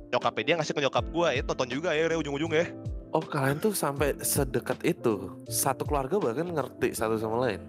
Nyokapnya 0.08 0.44
dia 0.44 0.54
ngasih 0.56 0.72
ke 0.72 0.80
nyokap 0.84 1.04
gue 1.12 1.28
ya 1.37 1.42
tonton 1.44 1.68
juga 1.68 1.92
ya 1.92 2.08
ujung-ujung 2.16 2.52
ya. 2.52 2.64
Oh 3.12 3.24
kalian 3.24 3.56
tuh 3.56 3.72
sampai 3.72 4.16
sedekat 4.20 4.84
itu 4.84 5.32
satu 5.48 5.84
keluarga 5.88 6.20
bahkan 6.20 6.48
ngerti 6.48 6.92
satu 6.92 7.16
sama 7.16 7.48
lain. 7.48 7.61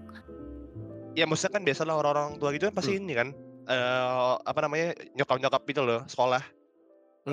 ya 1.18 1.28
maksudnya 1.28 1.60
kan 1.60 1.64
biasalah 1.68 2.00
orang-orang 2.00 2.40
tua 2.40 2.56
gitu 2.56 2.70
kan 2.72 2.76
pasti 2.80 2.96
ini 2.96 3.12
kan 3.12 3.36
eh 3.68 4.34
apa 4.40 4.60
namanya 4.64 4.96
nyokap-nyokap 5.20 5.64
itu 5.68 5.82
loh 5.84 6.06
sekolah 6.08 6.40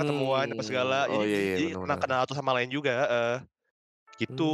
ketemuan 0.03 0.47
apa 0.53 0.63
segala. 0.65 0.99
Hmm, 1.07 1.15
Oh 1.17 1.23
jadi, 1.23 1.31
iya 1.31 1.39
iya 1.39 1.57
jadi 1.57 1.67
benar 1.73 1.81
kenal 1.83 1.99
kenal 2.03 2.19
satu 2.27 2.35
sama 2.37 2.51
lain 2.57 2.69
juga 2.69 2.95
eh 3.07 3.37
gitu. 4.17 4.53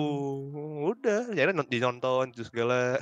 Hmm. 0.50 0.90
udah 0.90 1.30
jadi 1.32 1.50
dinonton 1.66 2.34
itu 2.34 2.42
segala. 2.46 2.98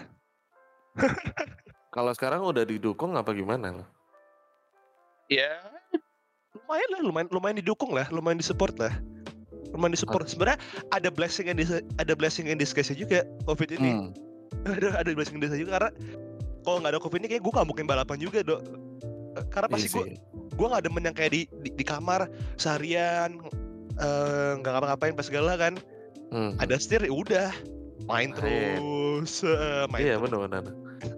Kalau 1.95 2.13
sekarang 2.15 2.47
udah 2.47 2.63
didukung 2.63 3.19
apa 3.19 3.35
gimana 3.35 3.83
lo? 3.83 3.87
ya 5.31 5.63
lumayan 6.51 6.89
lah 6.91 7.01
lumayan 7.07 7.29
lumayan 7.31 7.57
didukung 7.63 7.95
lah 7.95 8.07
lumayan 8.11 8.39
disupport 8.43 8.75
lah. 8.79 8.95
Lumayan 9.71 9.95
disupport. 9.95 10.27
Sebenarnya 10.27 10.59
ada 10.91 11.09
blessing 11.15 11.47
and 11.47 11.59
dis- 11.63 11.87
ada 12.03 12.13
blessing 12.19 12.51
and 12.51 12.59
disguise 12.59 12.91
juga 12.91 13.23
covid 13.47 13.71
ini. 13.79 13.91
Hmm. 13.95 14.11
ada 14.75 14.99
ada 14.99 15.11
blessing 15.15 15.39
and 15.39 15.47
disguise 15.47 15.63
juga 15.63 15.79
karena 15.79 15.91
kalau 16.67 16.83
nggak 16.83 16.93
ada 16.99 17.01
covid 17.01 17.19
ini 17.23 17.29
kayak 17.31 17.43
gue 17.47 17.53
nggak 17.55 17.69
mungkin 17.71 17.87
balapan 17.87 18.19
juga 18.19 18.43
dok. 18.43 18.61
Karena 19.55 19.69
pasti 19.71 19.87
Iya 19.87 19.95
gue 19.95 20.05
sih. 20.11 20.15
Gue 20.61 20.67
nggak 20.69 20.85
demen 20.85 21.03
yang 21.03 21.17
kayak 21.17 21.33
di, 21.33 21.43
di 21.65 21.71
di 21.73 21.85
kamar 21.85 22.29
seharian 22.55 23.41
eh, 23.97 24.53
nggak 24.61 24.71
ngapa-ngapain 24.71 25.17
pas 25.17 25.25
segala 25.25 25.57
kan 25.57 25.81
Hmm. 26.31 26.55
ada 26.63 26.79
setir 26.79 27.03
ya 27.03 27.11
udah 27.11 27.51
main 28.07 28.31
Main. 28.31 28.39
terus 28.39 29.43
eh, 29.43 29.83
main 29.91 30.05
Iya 30.05 30.15
benar-benar. 30.23 30.63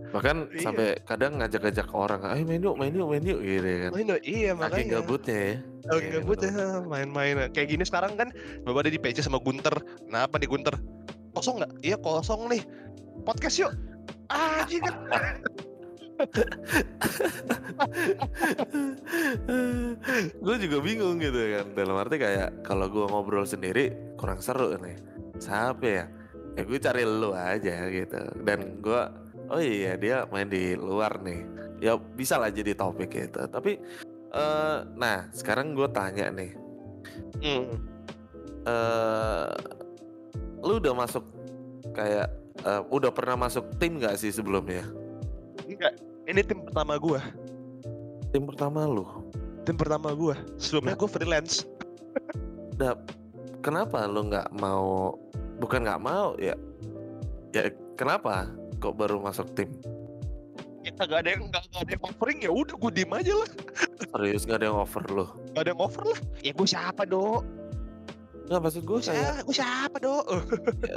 Bahkan 0.08 0.36
Iya. 0.48 0.62
sampai 0.64 0.86
kadang 1.04 1.36
ngajak-ngajak 1.36 1.88
orang, 1.92 2.24
ayo 2.32 2.48
main 2.48 2.64
yuk, 2.64 2.80
main 2.80 2.92
yuk, 2.92 3.08
main 3.12 3.20
yuk 3.20 3.44
gitu 3.44 3.60
kan. 3.60 3.90
main 3.92 4.06
dong, 4.08 4.22
iya 4.24 4.56
makanya 4.56 5.04
gabutnya 5.04 5.36
ya. 5.36 5.56
Oh, 5.90 5.98
Iya, 5.98 6.08
gabut 6.16 6.38
ya 6.38 6.52
main-main 6.80 7.34
kayak 7.50 7.68
gini 7.68 7.82
sekarang 7.82 8.14
kan 8.14 8.30
bapak 8.62 8.86
ada 8.86 8.90
di 8.94 9.00
PC 9.02 9.18
sama 9.20 9.42
Gunter 9.42 9.74
kenapa 10.06 10.38
nih 10.38 10.46
Gunter 10.46 10.74
kosong 11.34 11.58
nggak 11.58 11.72
iya 11.82 11.96
kosong 11.98 12.46
nih 12.46 12.62
podcast 13.26 13.58
yuk 13.58 13.72
ah 14.30 14.62
kan 14.62 14.94
gue 20.42 20.56
juga 20.62 20.78
bingung 20.82 21.18
gitu 21.18 21.40
kan. 21.58 21.66
Dalam 21.74 21.96
arti 21.98 22.16
kayak 22.20 22.62
kalau 22.66 22.86
gue 22.88 23.06
ngobrol 23.08 23.46
sendiri 23.46 24.14
kurang 24.16 24.40
seru 24.42 24.76
nih 24.78 24.96
siapa 25.38 25.86
ya? 25.86 26.04
Ya 26.52 26.62
gue 26.68 26.78
cari 26.78 27.02
lu 27.04 27.32
aja 27.32 27.88
gitu. 27.88 28.20
Dan 28.44 28.82
gue 28.84 29.02
oh 29.50 29.60
iya 29.60 29.96
dia 29.96 30.28
main 30.30 30.48
di 30.48 30.76
luar 30.76 31.20
nih. 31.22 31.44
Ya 31.82 31.98
bisa 31.98 32.38
lah 32.38 32.52
jadi 32.52 32.76
topik 32.76 33.10
gitu. 33.10 33.42
Tapi 33.48 33.78
eh 34.32 34.78
nah 34.96 35.28
sekarang 35.34 35.74
gue 35.74 35.88
tanya 35.90 36.30
nih. 36.30 36.52
Hmm. 37.42 37.74
eh 38.62 39.50
lu 40.62 40.78
udah 40.78 40.94
masuk 40.94 41.26
kayak 41.90 42.30
eh, 42.62 42.82
udah 42.94 43.10
pernah 43.10 43.34
masuk 43.34 43.74
tim 43.82 43.98
gak 43.98 44.14
sih 44.14 44.30
sebelumnya 44.30 44.86
enggak 45.76 45.94
ini 46.28 46.40
tim 46.44 46.58
pertama 46.64 46.94
gua 47.00 47.20
tim 48.30 48.42
pertama 48.48 48.80
lu 48.86 49.04
tim 49.62 49.76
pertama 49.76 50.08
gua 50.14 50.36
sebelumnya 50.56 50.94
gua 50.96 51.10
freelance 51.10 51.64
Nah, 52.80 52.96
kenapa 53.62 54.04
lu 54.08 54.26
nggak 54.26 54.52
mau? 54.58 55.14
Bukan 55.60 55.86
nggak 55.86 56.02
mau 56.02 56.34
ya? 56.40 56.56
Ya 57.54 57.70
kenapa? 57.94 58.48
Kok 58.82 58.96
baru 58.98 59.22
masuk 59.22 59.46
tim? 59.54 59.70
ya 60.82 60.90
kagak 60.98 61.22
ada 61.22 61.30
yang 61.38 61.46
nggak 61.46 61.62
nggak 61.70 61.82
ada 61.86 61.92
yang 61.94 62.02
offering 62.02 62.38
ya 62.42 62.50
udah 62.50 62.74
gua 62.74 62.90
diem 62.90 63.14
aja 63.14 63.32
lah 63.38 63.48
Serius 64.02 64.42
nggak 64.42 64.58
ada 64.58 64.66
yang 64.66 64.78
offer 64.82 65.02
lu? 65.14 65.26
nggak 65.54 65.62
ada 65.62 65.70
yang 65.70 65.82
offer 65.82 66.02
lah 66.02 66.18
ya 66.42 66.52
gua 66.58 66.66
siapa 66.66 67.02
dok 67.06 67.42
Nggak 68.50 68.60
maksud 68.66 68.82
gue 68.82 68.98
siapa 68.98 69.46
gua 69.46 69.54
siapa 69.54 69.96
dok 70.02 70.24
ya, 70.82 70.96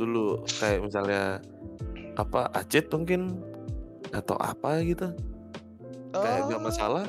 dulu 0.00 0.40
kayak 0.48 0.80
misalnya 0.80 1.44
apa 2.16 2.48
Acit 2.56 2.88
mungkin 2.88 3.36
atau 4.10 4.36
apa 4.36 4.80
gitu? 4.82 5.12
Kayak 6.10 6.40
nggak 6.48 6.60
Eh, 6.60 6.64
masalah. 6.64 7.04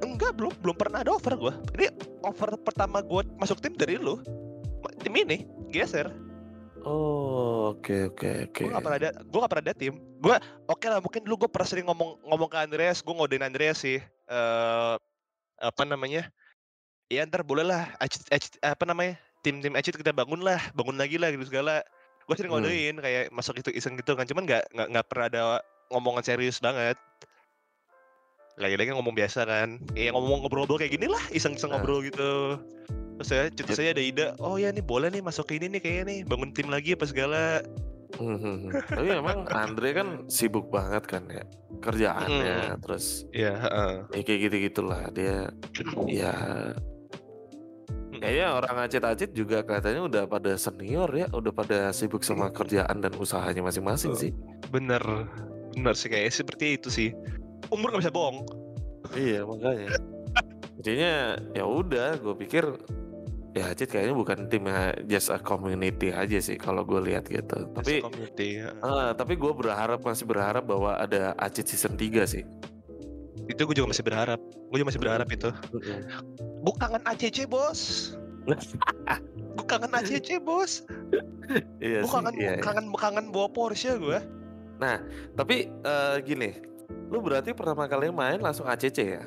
enggak 0.00 0.36
belum 0.36 0.52
belum 0.60 0.76
pernah 0.76 1.00
ada 1.00 1.12
offer 1.12 1.32
gua. 1.34 1.54
Ini 1.72 1.88
offer 2.20 2.52
pertama 2.60 3.00
gua 3.00 3.24
masuk 3.36 3.58
tim 3.58 3.72
dari 3.72 3.96
lu. 3.96 4.20
Tim 5.00 5.14
ini 5.14 5.48
geser. 5.68 6.12
Oh 6.84 7.72
oke 7.72 8.12
oke 8.12 8.52
oke. 8.52 8.60
gue 8.60 8.68
gak 8.68 8.84
pernah 8.84 8.98
ada 9.00 9.10
gue 9.16 9.38
gak 9.40 9.50
pernah 9.50 9.64
ada 9.64 9.74
tim. 9.74 9.94
Gue 10.20 10.36
oke 10.68 10.84
lah 10.84 11.00
mungkin 11.00 11.24
dulu 11.24 11.46
gue 11.46 11.50
pernah 11.50 11.64
sering 11.64 11.88
ngomong 11.88 12.20
ngomong 12.28 12.44
ke 12.46 12.58
Andreas 12.60 13.00
gue 13.00 13.08
ngodein 13.08 13.40
Andreas 13.40 13.80
sih. 13.80 13.96
Eh 14.28 14.94
apa 15.56 15.82
namanya? 15.88 16.28
Ya 17.08 17.24
ntar 17.24 17.40
boleh 17.40 17.64
lah 17.64 17.88
Acit, 17.96 18.28
Acit- 18.28 18.60
apa 18.60 18.84
namanya? 18.84 19.16
Tim 19.40 19.64
tim 19.64 19.72
Acit 19.72 19.96
kita 19.96 20.12
bangun 20.12 20.44
lah 20.44 20.60
bangun 20.76 21.00
lagi 21.00 21.16
lah 21.16 21.32
gitu 21.32 21.48
segala. 21.48 21.80
Gue 22.28 22.36
sering 22.36 22.52
Hmm. 22.52 22.60
ngodein 22.60 23.00
kayak 23.00 23.32
masuk 23.32 23.64
itu 23.64 23.72
iseng 23.72 23.96
gitu 23.96 24.12
kan. 24.12 24.28
Cuman 24.28 24.44
nggak 24.44 24.68
nggak 24.92 25.06
pernah 25.08 25.26
ada 25.32 25.40
ngomongan 25.94 26.26
serius 26.26 26.58
banget. 26.58 26.98
Lagi-lagi 28.58 28.94
ngomong 28.94 29.14
biasa 29.14 29.46
kan. 29.46 29.78
Ya 29.94 30.10
ngomong 30.10 30.46
ngobrol-ngobrol 30.46 30.82
kayak 30.82 30.98
gini 30.98 31.06
lah 31.10 31.22
iseng-iseng 31.30 31.70
Nah. 31.70 31.78
ngobrol 31.78 32.02
gitu. 32.02 32.58
Terus 33.14 33.28
saya 33.30 33.44
cerita 33.54 33.78
saya 33.78 33.90
ada 33.94 34.02
ide 34.02 34.26
oh 34.42 34.58
ya 34.58 34.74
nih 34.74 34.82
boleh 34.82 35.06
nih 35.06 35.22
masuk 35.22 35.46
ke 35.46 35.62
ini 35.62 35.70
nih 35.70 35.80
kayaknya 35.82 36.04
nih 36.10 36.18
bangun 36.26 36.50
tim 36.50 36.66
lagi 36.66 36.98
apa 36.98 37.06
segala. 37.06 37.62
Hmm, 38.18 38.38
hmm, 38.38 38.56
hmm. 38.70 38.70
Tapi 38.94 39.08
emang 39.10 39.38
Andre 39.50 39.90
kan 39.94 40.08
sibuk 40.30 40.70
banget 40.70 41.02
kan 41.06 41.26
ya 41.30 41.42
kerjaannya 41.82 42.78
terus 42.80 43.26
ya 43.34 43.58
ya 44.14 44.22
kayak 44.22 44.40
gitu 44.48 44.56
gitulah 44.70 45.02
dia 45.10 45.50
ya 46.06 46.32
kayaknya 48.14 48.46
orang 48.56 48.76
acit-acit 48.86 49.30
juga 49.34 49.66
kelihatannya 49.66 50.02
udah 50.06 50.24
pada 50.30 50.54
senior 50.54 51.10
ya 51.12 51.26
udah 51.34 51.52
pada 51.52 51.90
sibuk 51.90 52.22
sama 52.22 52.48
kerjaan 52.54 53.02
dan 53.02 53.12
usahanya 53.18 53.66
masing-masing 53.66 54.14
sih. 54.14 54.30
Bener 54.70 55.02
bener 55.74 55.94
sih 55.98 56.08
kayak 56.08 56.30
seperti 56.32 56.78
itu 56.78 56.88
sih. 56.88 57.08
Umur 57.68 57.94
gak 57.94 58.06
bisa 58.06 58.14
bohong. 58.14 58.46
Iya 59.12 59.44
makanya. 59.44 59.98
Jadinya 60.80 61.14
ya 61.52 61.64
udah 61.64 62.18
gue 62.18 62.34
pikir 62.46 62.64
ya 63.54 63.70
acit 63.70 63.86
kayaknya 63.86 64.14
bukan 64.18 64.50
tim 64.50 64.66
ya, 64.66 64.90
just 65.06 65.30
a 65.30 65.38
community 65.38 66.10
aja 66.10 66.38
sih 66.42 66.58
kalau 66.58 66.82
gue 66.82 66.98
lihat 67.06 67.30
gitu. 67.30 67.70
Tapi 67.70 68.02
community 68.02 68.62
ya. 68.62 68.74
ah, 68.82 69.14
tapi 69.14 69.38
gue 69.38 69.52
berharap 69.54 70.02
masih 70.02 70.26
berharap 70.26 70.66
bahwa 70.66 70.98
ada 70.98 71.34
acit 71.38 71.70
season 71.70 71.94
3 71.94 72.26
sih. 72.26 72.42
Itu 73.46 73.68
gue 73.68 73.76
juga 73.76 73.94
masih 73.94 74.04
berharap. 74.04 74.40
Gue 74.72 74.76
juga 74.82 74.88
masih 74.90 75.02
berharap 75.02 75.28
itu. 75.30 75.50
Gue 76.64 76.74
kangen 76.80 77.02
ACC 77.06 77.46
bos. 77.46 78.12
Gue 79.54 79.64
kangen 79.70 79.92
ACC 79.94 80.42
bos. 80.42 80.82
Iya 81.78 82.02
gue 82.02 82.10
kangen 82.10 82.34
iya, 82.40 82.52
iya. 82.56 82.62
kangen 82.64 82.90
kangen 82.96 83.26
bawa 83.30 83.48
Porsche 83.52 83.96
gue 84.00 84.18
Tapi 85.34 85.68
eh, 85.68 86.16
gini, 86.22 86.50
lu 87.08 87.20
berarti 87.20 87.54
pertama 87.54 87.86
kali 87.86 88.10
main 88.10 88.38
langsung 88.38 88.66
ACC 88.66 88.98
ya? 89.00 89.24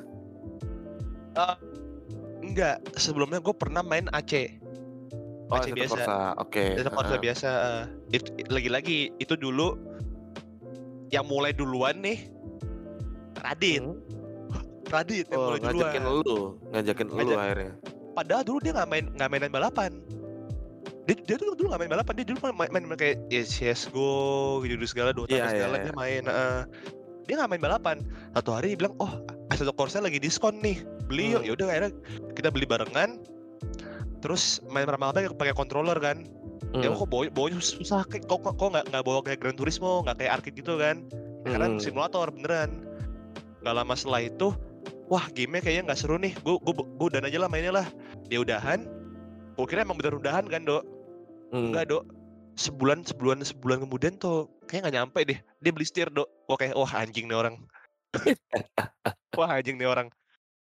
Enggak, 2.41 2.80
sebelumnya 2.95 3.43
gue 3.43 3.54
pernah 3.54 3.84
main 3.84 4.08
AC. 4.10 4.58
Oh, 5.48 5.60
AC 5.60 5.72
biasa. 5.72 6.36
Oke. 6.39 6.76
Itu 6.76 6.88
heeh. 6.91 7.20
biasa. 7.20 7.50
eh. 7.50 7.84
Itu 8.20 8.30
lagi-lagi 8.52 9.16
itu 9.20 9.34
dulu 9.39 9.80
yang 11.08 11.24
mulai 11.24 11.56
duluan 11.56 12.04
nih 12.04 12.28
Radit. 13.39 13.80
Hmm. 13.80 13.95
Radit 14.91 15.26
yang 15.32 15.39
Oh, 15.39 15.45
mulai 15.56 15.60
duluan. 15.62 15.76
ngajakin 15.76 16.04
lu, 16.04 16.38
ngajakin 16.74 17.08
lu 17.08 17.32
akhirnya. 17.38 17.74
Padahal 18.18 18.43
dulu 18.43 18.58
dia 18.60 18.74
nggak 18.74 18.89
main 18.89 19.06
nggak 19.14 19.30
mainan 19.30 19.52
balapan. 19.54 19.91
Dia, 21.08 21.16
dia 21.24 21.36
tuh 21.39 21.55
dulu 21.55 21.72
nggak 21.72 21.82
main 21.82 21.91
balapan, 21.91 22.14
dia 22.20 22.26
dulu 22.28 22.39
main, 22.43 22.68
main, 22.68 22.84
main 22.84 22.99
kayak 22.99 23.16
ya, 23.32 23.41
CSGO 23.41 24.60
gitu, 24.62 24.76
gitu 24.76 24.86
segala, 24.86 25.16
Dota 25.16 25.32
Iya, 25.32 25.47
segala 25.47 25.76
iya, 25.80 25.84
dia 25.88 25.93
main. 25.95 26.24
eh. 26.28 26.62
dia 27.24 27.36
nggak 27.39 27.49
main 27.49 27.64
balapan. 27.64 27.97
Satu 28.36 28.51
hari 28.51 28.76
dia 28.76 28.80
bilang, 28.80 28.95
oh 28.99 29.12
Assetto 29.47 29.72
Corsa 29.72 29.99
lagi 29.99 30.20
diskon 30.20 30.60
nih, 30.60 30.80
beli 31.08 31.32
yuk. 31.32 31.43
Hmm. 31.43 31.47
Ya 31.47 31.51
udah 31.55 31.66
akhirnya 31.68 31.91
kita 32.36 32.49
beli 32.51 32.64
barengan. 32.64 33.20
Terus 34.20 34.60
main 34.68 34.84
rame-rame 34.84 35.32
pakai 35.32 35.51
controller 35.51 35.95
kan. 35.99 36.28
Ya 36.76 36.91
Hmm. 36.91 36.99
kok 36.99 37.08
bawa 37.08 37.32
bawanya 37.32 37.64
susah 37.64 38.03
kayak 38.03 38.28
kok 38.28 38.43
kok 38.43 38.55
kok 38.55 38.70
nggak 38.70 38.86
nggak 38.91 39.03
bawa 39.03 39.20
kayak 39.24 39.39
Gran 39.39 39.55
Turismo, 39.55 40.03
nggak 40.03 40.20
kayak 40.20 40.32
arcade 40.36 40.55
gitu 40.55 40.76
kan. 40.76 41.08
Karena 41.43 41.68
Hmm. 41.72 41.80
simulator 41.80 42.28
beneran. 42.28 42.84
Gak 43.60 43.72
lama 43.74 43.93
setelah 43.95 44.22
itu, 44.22 44.51
wah 45.08 45.24
gamenya 45.32 45.64
kayaknya 45.64 45.84
nggak 45.88 45.99
seru 45.99 46.16
nih. 46.16 46.36
Gue 46.43 46.60
gue 46.60 46.74
gue 46.76 47.08
udahan 47.08 47.24
aja 47.24 47.38
lah 47.39 47.47
mainnya 47.47 47.72
lah. 47.74 47.88
Dia 48.28 48.39
udahan. 48.39 48.84
Gue 49.55 49.66
kira 49.66 49.84
emang 49.84 49.95
bener 49.95 50.16
udahan 50.16 50.43
kan 50.43 50.64
dok. 50.64 50.84
Hmm. 51.52 51.72
Enggak 51.72 51.91
dok. 51.91 52.04
Sebulan 52.58 53.06
sebulan 53.06 53.45
sebulan 53.45 53.86
kemudian 53.86 54.18
tuh 54.18 54.50
kayak 54.66 54.88
nggak 54.88 54.95
nyampe 54.98 55.20
deh. 55.24 55.39
Dia 55.62 55.72
beli 55.72 55.86
setir 55.86 56.10
dok. 56.10 56.28
Kayak 56.58 56.76
wah 56.76 56.91
anjing 56.98 57.30
nih 57.30 57.38
orang. 57.38 57.56
wah 59.39 59.50
anjing 59.58 59.78
nih 59.78 59.89
orang. 59.89 60.08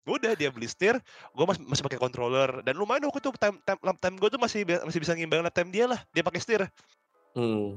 Udah 0.07 0.39
dia 0.39 0.47
beli 0.47 0.71
setir, 0.71 0.95
gue 1.35 1.45
masih, 1.45 1.67
masih 1.67 1.83
pakai 1.83 1.99
controller 1.99 2.63
dan 2.63 2.79
lumayan 2.79 3.11
waktu 3.11 3.19
itu 3.19 3.27
time 3.35 3.59
time, 3.67 3.79
lap 3.83 3.99
time 3.99 4.15
gue 4.15 4.29
tuh 4.31 4.39
masih 4.39 4.63
masih 4.63 5.03
bisa 5.03 5.11
ngimbang 5.11 5.43
lap 5.43 5.51
time 5.51 5.67
dia 5.67 5.83
lah. 5.83 5.99
Dia 6.15 6.23
pakai 6.23 6.39
setir. 6.39 6.63
Hmm. 7.35 7.75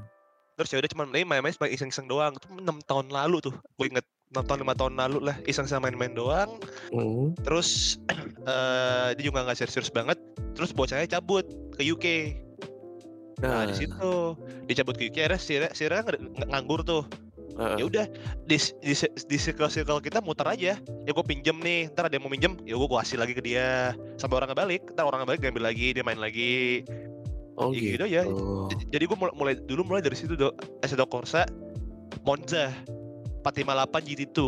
Terus 0.55 0.71
ya 0.71 0.79
udah 0.79 0.91
cuma 0.95 1.05
main 1.11 1.27
main 1.27 1.51
sebagai 1.51 1.75
iseng-iseng 1.75 2.07
doang. 2.07 2.39
Itu 2.39 2.47
6 2.53 2.63
tahun 2.87 3.11
lalu 3.11 3.51
tuh. 3.51 3.55
Gue 3.81 3.91
inget 3.91 4.07
6 4.31 4.47
tahun 4.47 4.63
5 4.63 4.79
tahun 4.79 4.95
lalu 4.95 5.19
lah 5.27 5.37
iseng-iseng 5.49 5.83
main-main 5.83 6.15
doang. 6.15 6.61
Hmm. 6.95 7.35
Terus 7.43 7.99
eh 8.47 9.11
dia 9.19 9.25
juga 9.27 9.43
nggak 9.43 9.59
serius 9.67 9.91
banget. 9.91 10.21
Terus 10.55 10.71
bocahnya 10.71 11.11
cabut 11.11 11.49
ke 11.75 11.83
UK. 11.83 12.07
Nah, 13.41 13.65
di 13.65 13.75
situ 13.75 14.13
dia 14.65 14.75
cabut 14.79 14.95
ke 14.95 15.09
UK 15.09 15.17
akhirnya 15.25 15.41
si 15.41 15.55
Ra- 15.57 15.73
si 15.73 15.85
Ra 15.85 16.01
nggak- 16.01 16.21
nggak 16.37 16.49
nganggur 16.51 16.81
tuh. 16.83 17.05
heeh. 17.51 17.77
Ya 17.77 17.85
udah 17.85 18.05
di 18.45 18.57
di 18.81 18.95
di 19.27 19.37
circle-circle 19.37 20.01
kita 20.01 20.21
muter 20.21 20.47
aja. 20.47 20.73
Ya 20.79 21.11
gue 21.11 21.25
pinjem 21.25 21.57
nih, 21.57 21.93
ntar 21.93 22.09
ada 22.09 22.15
yang 22.15 22.25
mau 22.25 22.33
minjem, 22.33 22.57
ya 22.65 22.73
gue 22.73 22.89
kasih 22.89 23.17
lagi 23.17 23.33
ke 23.33 23.43
dia. 23.43 23.93
Sampai 24.17 24.41
orang 24.41 24.53
balik, 24.53 24.89
ntar 24.93 25.05
orang 25.05 25.25
balik 25.25 25.41
dia 25.41 25.51
ambil 25.51 25.69
lagi, 25.69 25.93
dia 25.93 26.01
main 26.01 26.17
lagi. 26.17 26.85
Oh 27.57 27.73
ya 27.73 27.81
gitu. 27.81 27.93
gitu 28.01 28.07
ya. 28.09 28.23
Jadi 28.89 29.05
gue 29.05 29.17
mulai, 29.19 29.35
mulai 29.37 29.55
dulu 29.61 29.83
mulai 29.85 30.01
dari 30.01 30.17
situ 30.17 30.33
dok. 30.33 30.57
Assetto 30.81 31.05
Corsa, 31.05 31.45
Monza, 32.25 32.73
458 33.45 34.09
GT2. 34.09 34.39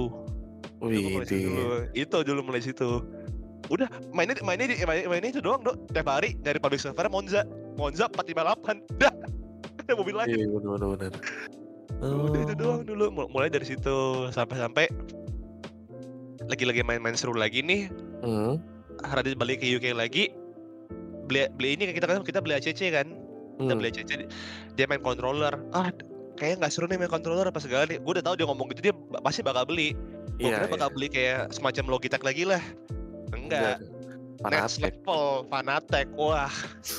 Itu 0.83 1.21
situ. 1.27 1.53
Itu 1.93 2.17
dulu 2.25 2.41
mulai 2.43 2.63
situ. 2.65 3.05
Udah 3.69 3.87
mainnya 4.11 4.37
mainnya 4.41 4.69
di- 4.69 4.81
mainnya, 4.83 5.07
mainnya 5.07 5.31
itu 5.31 5.41
doang 5.41 5.61
dok. 5.61 5.77
Tiap 5.93 6.09
hari 6.09 6.35
dari 6.41 6.57
public 6.57 6.81
server 6.81 7.07
Monza, 7.07 7.45
Monza 7.75 8.07
458. 8.09 8.85
Dah. 9.01 9.15
Ada 9.83 9.93
mobil 9.95 10.15
lain. 10.15 10.29
Iya 10.31 10.47
benar 10.49 10.89
benar. 10.91 11.13
Udah 12.03 12.41
itu 12.41 12.53
Oh. 12.53 12.59
doang 12.59 12.83
dulu. 12.83 13.05
Mul- 13.11 13.31
Mulai 13.31 13.49
dari 13.49 13.65
situ 13.65 13.95
sampai-sampai 14.31 14.91
lagi-lagi 16.45 16.83
main-main 16.83 17.15
seru 17.15 17.33
lagi 17.33 17.63
nih. 17.63 17.87
Hmm. 18.21 18.59
Radit 19.05 19.35
balik 19.35 19.61
ke 19.61 19.69
UK 19.69 19.91
lagi. 19.93 20.31
Beli 21.25 21.47
beli 21.53 21.69
ini 21.75 21.91
kita 21.91 22.07
kan 22.07 22.23
kita 22.23 22.39
beli 22.39 22.55
ACC 22.55 22.91
kan. 22.91 23.07
Kita 23.57 23.69
Hmm. 23.69 23.79
beli 23.79 23.89
ACC 23.91 24.11
dia 24.73 24.87
main 24.87 25.01
controller. 25.01 25.55
Ah 25.71 25.91
kayaknya 26.35 26.67
nggak 26.67 26.73
seru 26.73 26.87
nih 26.87 26.99
main 26.99 27.11
controller 27.11 27.45
apa 27.45 27.59
segala 27.59 27.87
nih. 27.87 27.99
Gue 27.99 28.19
udah 28.19 28.25
tahu 28.25 28.35
dia 28.35 28.47
ngomong 28.47 28.67
gitu 28.71 28.81
dia 28.83 28.95
pasti 29.21 29.41
bakal 29.41 29.63
beli. 29.65 29.95
Gue 30.37 30.49
Iya. 30.49 30.59
kira 30.59 30.69
bakal 30.69 30.89
beli 30.91 31.07
kayak 31.07 31.51
semacam 31.51 31.85
Logitech 31.89 32.23
lagi 32.23 32.43
lah. 32.45 32.63
Enggak. 33.33 33.79
Next 34.49 34.83
level 34.83 35.47
Fanatec. 35.47 36.09
Wah. 36.15 36.51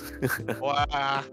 Wah. 0.64 1.24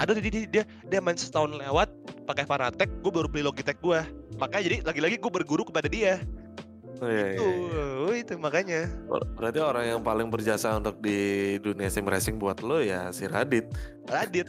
Aduh 0.00 0.16
dia, 0.16 0.32
dia 0.32 0.44
dia 0.48 0.64
dia 0.88 1.00
main 1.04 1.20
setahun 1.20 1.52
lewat 1.52 1.92
pakai 2.24 2.48
Fanatec, 2.48 2.88
gue 3.04 3.12
baru 3.12 3.28
beli 3.28 3.44
Logitech 3.44 3.76
gue. 3.78 4.00
Makanya 4.40 4.62
jadi 4.64 4.76
lagi-lagi 4.82 5.16
gue 5.20 5.32
berguru 5.32 5.68
kepada 5.68 5.84
dia. 5.86 6.24
Oh, 6.96 7.12
iya, 7.12 7.36
iya, 7.36 7.36
Tuh, 7.36 7.52
iya. 8.08 8.24
itu 8.24 8.32
makanya. 8.40 8.88
Ber- 9.04 9.28
Berarti 9.36 9.60
orang 9.60 9.84
yang 9.84 10.00
paling 10.00 10.32
berjasa 10.32 10.80
untuk 10.80 10.96
di 11.04 11.18
dunia 11.60 11.92
sim 11.92 12.08
racing 12.08 12.40
buat 12.40 12.64
lo 12.64 12.80
ya 12.80 13.12
si 13.12 13.28
Radit. 13.28 13.68
Radit. 14.08 14.48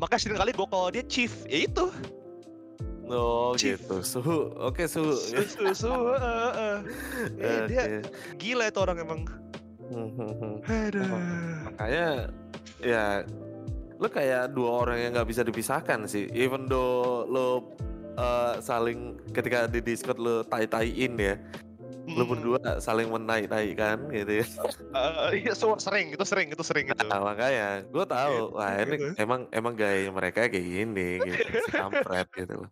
Maka 0.00 0.16
sering 0.16 0.40
kali 0.40 0.56
gue 0.56 0.66
kalau 0.66 0.88
dia 0.88 1.04
chief, 1.04 1.44
ya 1.44 1.68
itu. 1.68 1.92
Oh 3.12 3.52
Chief. 3.60 3.76
gitu. 3.76 4.00
Suhu. 4.00 4.56
Oke 4.56 4.88
suhu. 4.88 5.12
Susu, 5.12 5.68
susu, 5.76 5.92
heeh, 6.16 6.48
heeh. 6.48 6.76
Eh, 7.36 7.58
dia 7.70 7.82
Oke. 7.84 8.08
gila 8.40 8.72
itu 8.72 8.78
orang 8.80 8.96
emang. 8.96 9.20
Hmm, 9.92 10.10
hmm, 10.16 10.32
hmm. 10.40 10.54
Aduh. 10.64 11.20
Makanya 11.68 12.06
ya 12.80 13.04
lo 14.00 14.08
kayak 14.10 14.50
dua 14.56 14.70
orang 14.82 14.98
yang 14.98 15.10
nggak 15.14 15.28
bisa 15.28 15.44
dipisahkan 15.44 16.08
sih. 16.08 16.26
Even 16.32 16.66
though 16.66 17.28
lo 17.28 17.76
eh, 18.16 18.54
saling 18.64 19.20
ketika 19.30 19.68
di 19.68 19.84
Discord 19.84 20.18
lo 20.18 20.42
tai-taiin 20.48 21.14
ya, 21.20 21.36
lo 22.12 22.24
Hmm, 22.26 22.30
berdua 22.34 22.60
saling 22.82 23.08
menai-tai 23.08 23.72
kan 23.78 24.10
gitu 24.10 24.42
ya. 24.42 24.46
eh, 24.92 25.28
iya, 25.38 25.54
so- 25.54 25.78
sering, 25.78 26.10
itu 26.12 26.24
sering, 26.26 26.50
itu 26.50 26.64
sering 26.66 26.90
gitu. 26.90 27.06
Nah, 27.06 27.22
makanya 27.22 27.86
gue 27.86 28.04
tahu, 28.04 28.58
wah 28.58 28.74
ini 28.74 28.96
gitu. 28.98 29.06
emang 29.22 29.46
emang 29.54 29.72
gaya 29.78 30.10
mereka 30.10 30.50
kayak 30.50 30.66
gini 30.66 31.22
gitu, 31.22 31.46
kampret 31.70 32.26
gitu 32.34 32.66
loh. 32.66 32.70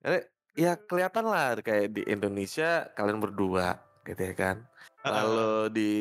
Jadi, 0.00 0.20
ya 0.56 0.72
kelihatan 0.74 1.24
lah 1.28 1.60
kayak 1.60 1.92
di 1.92 2.02
Indonesia 2.08 2.88
kalian 2.96 3.20
berdua 3.20 3.76
gitu 4.08 4.18
ya 4.24 4.34
kan. 4.34 4.56
Lalu 5.02 5.50
di 5.70 5.92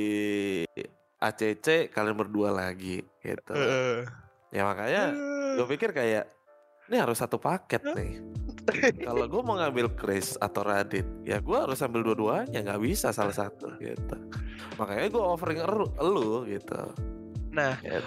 ACC 1.18 1.90
kalian 1.90 2.18
berdua 2.18 2.50
lagi 2.50 3.02
gitu. 3.20 3.54
heeh. 3.54 4.06
Ya 4.50 4.64
makanya 4.64 5.12
gue 5.58 5.68
pikir 5.68 5.92
kayak 5.92 6.26
ini 6.88 6.98
harus 6.98 7.20
satu 7.20 7.36
paket 7.36 7.84
nih. 7.84 8.24
Kalau 9.08 9.28
gue 9.28 9.42
mau 9.44 9.56
ngambil 9.56 9.92
Chris 9.96 10.36
atau 10.40 10.64
Radit, 10.64 11.04
ya 11.24 11.40
gue 11.40 11.56
harus 11.56 11.80
ambil 11.80 12.04
dua-duanya, 12.04 12.64
nggak 12.64 12.80
bisa 12.80 13.12
salah 13.12 13.36
satu 13.36 13.76
gitu. 13.80 14.16
Makanya 14.76 15.08
gue 15.08 15.24
offering 15.24 15.60
elu, 15.60 15.88
elu 16.00 16.32
gitu. 16.48 16.80
Nah, 17.52 17.80
Gitu. 17.80 18.04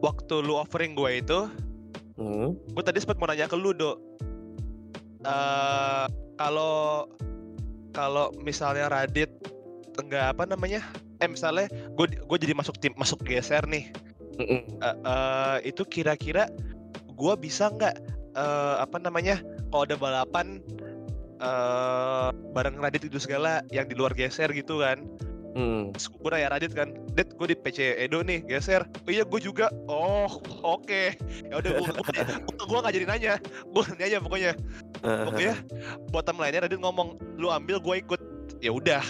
waktu 0.00 0.34
lu 0.40 0.54
offering 0.56 0.94
gue 0.94 1.10
itu, 1.18 1.40
Hmm. 2.16 2.54
gue 2.54 2.82
tadi 2.82 2.98
sempat 2.98 3.18
mau 3.18 3.26
nanya 3.26 3.46
ke 3.46 3.54
lu, 3.54 3.70
Dok. 3.70 3.98
Eh, 5.20 6.06
kalau 6.34 7.06
kalau 7.90 8.30
misalnya 8.40 8.86
Radit 8.88 9.28
enggak 9.98 10.36
apa 10.36 10.44
namanya? 10.46 10.80
Eh 11.18 11.28
misalnya 11.28 11.66
gue 11.70 12.06
gue 12.20 12.38
jadi 12.38 12.54
masuk 12.54 12.78
tim 12.78 12.94
masuk 12.94 13.22
GSR 13.26 13.66
nih. 13.66 13.90
Mm-mm. 14.40 14.60
Eh, 14.80 14.96
eh, 15.04 15.56
itu 15.68 15.82
kira-kira 15.84 16.48
gue 17.10 17.34
bisa 17.36 17.68
nggak 17.72 17.94
eh, 18.36 18.76
apa 18.78 18.96
namanya? 19.02 19.42
Kalau 19.70 19.82
ada 19.86 19.96
balapan 19.98 20.62
eh 21.40 22.28
bareng 22.52 22.76
Radit 22.76 23.08
itu 23.08 23.16
segala 23.16 23.64
yang 23.72 23.88
di 23.88 23.96
luar 23.96 24.12
GSR 24.12 24.52
gitu 24.52 24.84
kan. 24.84 25.00
Hmm. 25.50 25.90
Terus 25.90 26.06
gue 26.14 26.30
nanya 26.30 26.48
Radit 26.54 26.72
kan, 26.78 26.94
Dit 27.10 27.34
gue 27.34 27.46
di 27.50 27.56
PC 27.58 27.98
Edo 27.98 28.22
nih 28.22 28.46
geser. 28.46 28.86
Oh 28.86 29.10
iya 29.10 29.26
gue 29.26 29.40
juga. 29.42 29.66
Oh 29.90 30.30
oke. 30.62 31.16
Ya 31.50 31.54
udah 31.58 31.70
gue 31.74 31.84
gue 32.46 32.78
nggak 32.82 32.94
jadi 32.94 33.06
nanya. 33.08 33.34
Gue 33.66 33.82
nanya 33.90 34.04
aja 34.06 34.18
pokoknya. 34.22 34.52
Pokoknya 35.02 35.54
bottom 36.14 36.38
line-nya 36.38 36.60
Radit 36.70 36.80
ngomong 36.80 37.18
lu 37.40 37.50
ambil 37.50 37.82
gue 37.82 37.94
ikut. 37.98 38.20
Ya 38.62 38.70
udah. 38.70 39.02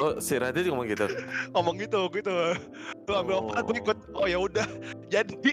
Oh 0.00 0.16
si 0.16 0.34
Radit 0.40 0.64
ngomong 0.68 0.88
gitu. 0.88 1.04
ngomong 1.52 1.74
gitu 1.76 2.00
gitu. 2.16 2.32
Lu 3.04 3.12
ambil 3.12 3.52
apa 3.52 3.60
gue 3.60 3.74
Oh. 3.76 3.82
ikut. 3.84 3.98
Oh 4.16 4.26
ya 4.26 4.38
udah. 4.40 4.64
Jadi 5.12 5.52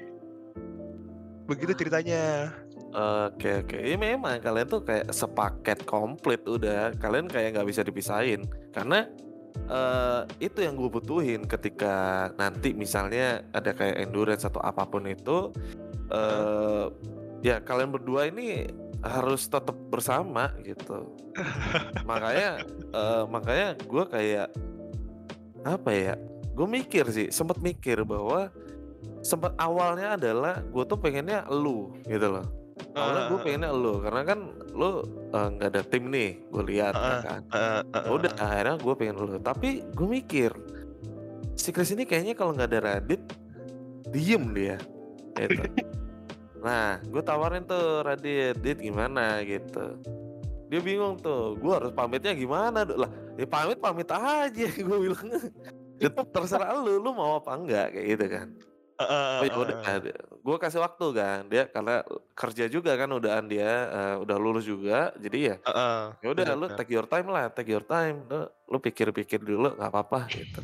begitu 1.46 1.72
ceritanya. 1.76 2.50
Oke 2.96 3.68
oke. 3.68 3.76
Ini 3.76 4.00
memang 4.00 4.40
kalian 4.40 4.68
tuh 4.72 4.82
kayak 4.88 5.12
sepaket 5.12 5.84
komplit 5.84 6.42
udah. 6.48 6.96
Kalian 6.96 7.28
kayak 7.28 7.60
nggak 7.60 7.68
bisa 7.68 7.84
dipisahin 7.84 8.48
karena 8.72 9.04
eh 9.66 10.22
itu 10.44 10.64
yang 10.64 10.76
gue 10.76 10.92
butuhin 10.92 11.48
ketika 11.48 12.28
nanti 12.36 12.76
misalnya 12.76 13.40
ada 13.56 13.72
kayak 13.72 14.04
endurance 14.04 14.44
atau 14.44 14.60
apa 14.62 14.84
pun 14.86 15.08
itu 15.08 15.52
eh 16.12 16.86
ya 17.42 17.64
kalian 17.64 17.92
berdua 17.92 18.28
ini 18.30 18.68
harus 19.06 19.46
tetap 19.46 19.78
bersama 19.94 20.50
gitu. 20.66 21.14
Makanya 22.10 22.66
eh, 22.92 23.24
makanya 23.30 23.70
gue 23.78 24.04
kayak 24.10 24.50
apa 25.66 25.92
ya 25.94 26.14
gue 26.54 26.68
mikir 26.70 27.10
sih 27.10 27.28
sempat 27.34 27.58
mikir 27.62 28.06
bahwa 28.06 28.54
sempat 29.26 29.58
awalnya 29.58 30.14
adalah 30.18 30.62
gue 30.62 30.84
tuh 30.86 30.98
pengennya 30.98 31.46
lu 31.54 31.94
gitu 32.10 32.40
loh. 32.40 32.46
Awalnya 32.96 33.22
gue 33.32 33.40
pengennya 33.44 33.72
lu 33.72 34.02
karena 34.02 34.22
kan 34.26 34.40
lu 34.74 35.06
eh, 35.34 35.48
nggak 35.54 35.70
ada 35.70 35.82
tim 35.86 36.10
nih 36.10 36.42
gue 36.50 36.64
lihat 36.66 36.94
Heeh, 36.98 37.20
kan. 37.22 37.42
heeh, 37.54 37.82
heeh, 37.94 38.10
udah 38.10 38.32
akhirnya 38.42 38.76
gue 38.82 38.94
pengen 38.98 39.16
lu. 39.22 39.38
Tapi 39.38 39.68
gue 39.94 40.08
mikir 40.08 40.52
si 41.56 41.70
Chris 41.74 41.94
ini 41.94 42.04
kayaknya 42.10 42.34
kalau 42.34 42.54
nggak 42.54 42.70
ada 42.74 42.80
Radit 42.82 43.22
diem 44.10 44.54
dia 44.54 44.78
gitu 45.36 45.66
nah 46.66 46.98
gue 47.06 47.22
tawarin 47.22 47.62
tuh 47.62 48.02
Radit 48.02 48.58
Dit 48.58 48.82
gimana? 48.82 49.46
Gitu. 49.46 50.02
Dia 50.66 50.82
bingung 50.82 51.22
tuh 51.22 51.54
gue 51.62 51.70
harus 51.70 51.94
pamitnya 51.94 52.34
gimana? 52.34 52.82
Lah 52.90 53.12
ya 53.38 53.46
pamit 53.46 53.78
pamit 53.78 54.10
aja 54.10 54.66
gue 54.90 54.98
bilang. 54.98 55.30
"Ya, 56.02 56.10
terserah 56.34 56.74
lu 56.82 56.98
lu 56.98 57.14
mau 57.14 57.38
apa 57.38 57.54
enggak 57.54 57.94
kayak 57.94 58.08
gitu 58.18 58.26
kan. 58.34 58.48
Oh 58.96 59.44
ya 59.44 59.52
udah, 59.60 59.76
gue 60.40 60.56
kasih 60.56 60.80
waktu 60.80 61.06
kan 61.12 61.52
dia 61.52 61.68
karena 61.68 62.00
kerja 62.32 62.72
juga 62.72 62.96
kan 62.96 63.12
udahan 63.12 63.44
dia 63.44 63.92
eh, 63.92 64.16
udah 64.24 64.38
lulus 64.40 64.64
juga 64.64 65.12
jadi 65.20 65.38
ya 65.52 65.56
Heeh, 65.68 66.04
ya 66.24 66.28
udah 66.32 66.46
lu 66.56 66.72
take 66.72 66.96
your 66.96 67.04
time 67.04 67.28
lah 67.28 67.52
take 67.52 67.68
your 67.68 67.84
time 67.84 68.24
lu, 68.32 68.48
lu 68.72 68.78
pikir-pikir 68.80 69.44
dulu 69.44 69.76
nggak 69.76 69.92
apa-apa 69.92 70.32
gitu. 70.32 70.64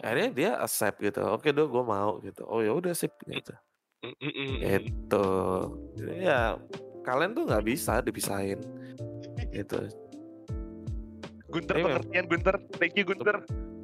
Akhirnya 0.00 0.28
dia 0.32 0.50
accept 0.56 1.04
gitu 1.04 1.20
oke 1.20 1.52
dong 1.52 1.68
gue 1.68 1.84
mau 1.84 2.16
gitu. 2.24 2.48
Oh 2.48 2.64
ya 2.64 2.72
udah 2.72 2.96
sip 2.96 3.12
gitu 3.28 3.52
Jadi 5.96 6.14
ya 6.22 6.58
kalian 7.06 7.32
tuh 7.32 7.44
nggak 7.46 7.64
bisa 7.64 8.02
dipisahin 8.02 8.58
gitu 9.54 9.78
Gunter 11.46 11.74
Iya, 11.78 11.84
pengertian 11.86 12.26
Gunter. 12.26 12.54
Thank 12.76 12.94
you 12.98 13.04
Gunter. 13.06 13.36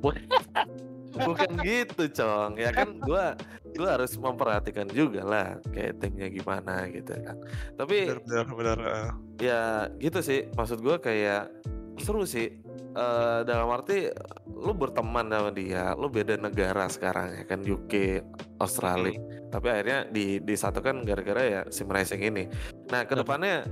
bukan 1.13 1.51
gitu 1.61 2.09
cong 2.09 2.57
ya 2.57 2.73
kan 2.73 2.97
gua 2.97 3.37
gua 3.77 4.01
harus 4.01 4.17
memperhatikan 4.17 4.89
juga 4.89 5.21
lah 5.21 5.49
kayak 5.69 6.01
timnya 6.01 6.33
gimana 6.33 6.89
gitu 6.89 7.13
kan 7.21 7.37
tapi 7.77 8.09
bener 8.09 8.47
bener. 8.49 8.79
heeh. 8.81 9.11
ya 9.45 9.63
gitu 10.01 10.25
sih 10.25 10.49
maksud 10.57 10.81
gua 10.81 10.97
kayak 10.97 11.53
seru 12.01 12.25
sih 12.25 12.62
Eh 12.93 13.41
dalam 13.49 13.73
arti 13.73 14.05
lu 14.53 14.77
berteman 14.77 15.25
sama 15.33 15.49
dia 15.49 15.97
lu 15.97 16.13
beda 16.13 16.37
negara 16.37 16.85
sekarang 16.93 17.41
ya 17.41 17.45
kan 17.49 17.65
UK 17.65 18.21
Australia. 18.61 19.17
Tapi 19.49 19.67
akhirnya 19.69 20.05
di 20.13 20.41
disatukan 20.45 21.01
gara-gara 21.01 21.41
ya 21.41 21.61
sim 21.73 21.89
racing 21.89 22.21
ini. 22.21 22.45
Nah 22.93 23.09
ke 23.09 23.17
depannya 23.17 23.65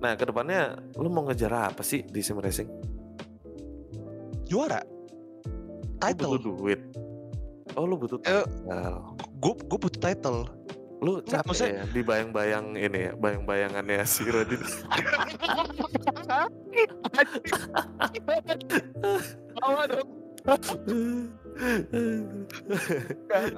nah 0.00 0.16
ke 0.16 0.24
depannya 0.24 0.80
lu 0.96 1.12
mau 1.12 1.28
ngejar 1.28 1.72
apa 1.72 1.84
sih 1.84 2.00
di 2.00 2.24
sim 2.24 2.40
racing? 2.40 2.68
Juara. 4.48 4.80
lu 4.80 6.00
Title. 6.00 6.32
butuh 6.34 6.40
duit. 6.56 6.80
Oh 7.76 7.84
lu 7.84 8.00
butuh 8.00 8.18
Eh, 8.24 8.40
title. 8.40 8.96
Gue 9.36 9.52
gue 9.68 9.78
butuh 9.84 10.00
title. 10.00 10.48
Lu 11.02 11.18
Nggak, 11.18 11.34
capek 11.34 11.46
maksudnya- 11.50 11.74
ya? 11.74 11.84
di 11.90 12.00
bayang-bayang 12.00 12.66
ini 12.78 12.98
ya 13.02 13.12
bayang-bayangannya 13.18 14.06
si 14.06 14.22
dong? 14.22 14.46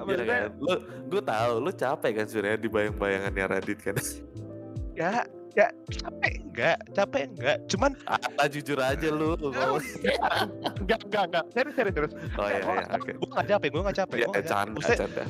ya 0.09 0.25
kan? 0.25 0.49
Lu 0.57 0.73
gue 1.07 1.21
tahu 1.21 1.51
lu 1.61 1.71
capek 1.71 2.11
kan 2.17 2.25
sebenarnya 2.25 2.59
di 2.59 2.69
bayang-bayangannya 2.69 3.45
Radit 3.47 3.79
kan? 3.81 3.95
Ya, 4.95 5.27
ya 5.55 5.67
capek 5.87 6.33
enggak, 6.43 6.77
capek 6.91 7.23
enggak. 7.31 7.57
Cuman 7.71 7.91
apa 8.15 8.43
jujur 8.51 8.77
aja 8.79 9.07
lu 9.07 9.39
enggak 10.83 10.99
enggak 11.07 11.23
enggak. 11.31 11.43
Serius 11.55 11.75
serius 11.79 11.93
serius. 11.95 12.13
oh 12.35 12.47
ya 12.47 12.59
ya 12.59 12.83
oke 12.99 13.11
Gue 13.15 13.29
gak 13.31 13.47
capek, 13.47 13.67
gue 13.71 13.81
gak 13.81 13.97
capek. 14.03 14.17
ya 14.19 14.27
gua 14.27 14.33
nggak 14.35 14.47
capek. 14.51 14.95
canda 14.99 15.23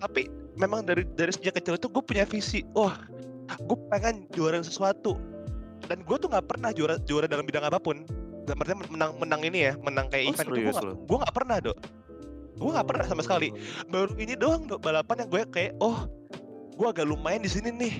tapi 0.00 0.22
memang 0.56 0.80
dari 0.88 1.04
dari 1.14 1.32
sejak 1.32 1.60
kecil 1.60 1.76
itu 1.76 1.86
gue 1.92 2.02
punya 2.02 2.24
visi. 2.24 2.64
Wah, 2.72 2.96
gue 3.60 3.78
pengen 3.92 4.24
juara 4.32 4.64
sesuatu. 4.64 5.20
Dan 5.86 6.02
gue 6.02 6.16
tuh 6.18 6.28
nggak 6.32 6.48
pernah 6.48 6.72
juara 6.72 6.96
juara 7.04 7.28
dalam 7.28 7.44
bidang 7.44 7.68
apa 7.68 7.76
pun. 7.76 8.02
Dalam 8.48 8.62
artinya 8.62 8.86
menang 8.88 9.12
menang 9.20 9.40
ini 9.44 9.58
ya, 9.70 9.72
menang 9.82 10.06
kayak 10.08 10.30
Oh, 10.30 10.32
event 10.32 10.48
itu 10.48 10.60
gue 10.62 10.72
gak, 10.72 10.84
gue 11.04 11.16
nggak 11.20 11.34
pernah 11.36 11.56
dok. 11.60 11.78
Gue 12.56 12.70
nggak 12.72 12.86
pernah 12.88 13.04
sama 13.04 13.22
sekali. 13.22 13.48
Baru 13.92 14.16
ini 14.16 14.34
doang 14.38 14.64
dok 14.64 14.80
balapan 14.80 15.26
yang 15.26 15.28
gue 15.28 15.42
kayak, 15.52 15.72
oh, 15.82 16.08
gue 16.78 16.86
agak 16.88 17.04
lumayan 17.04 17.44
di 17.44 17.50
sini 17.50 17.68
nih. 17.74 17.94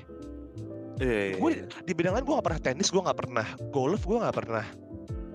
Iya 1.01 1.35
iya 1.35 1.37
Gue 1.37 1.51
iya. 1.57 1.65
di 1.85 1.93
bidang 1.93 2.15
lain 2.17 2.25
gue 2.25 2.35
gak 2.37 2.47
pernah 2.47 2.63
tenis, 2.63 2.89
gue 2.89 3.03
gak 3.03 3.19
pernah 3.19 3.47
golf, 3.73 4.03
gue 4.05 4.17
gak 4.17 4.37
pernah. 4.37 4.67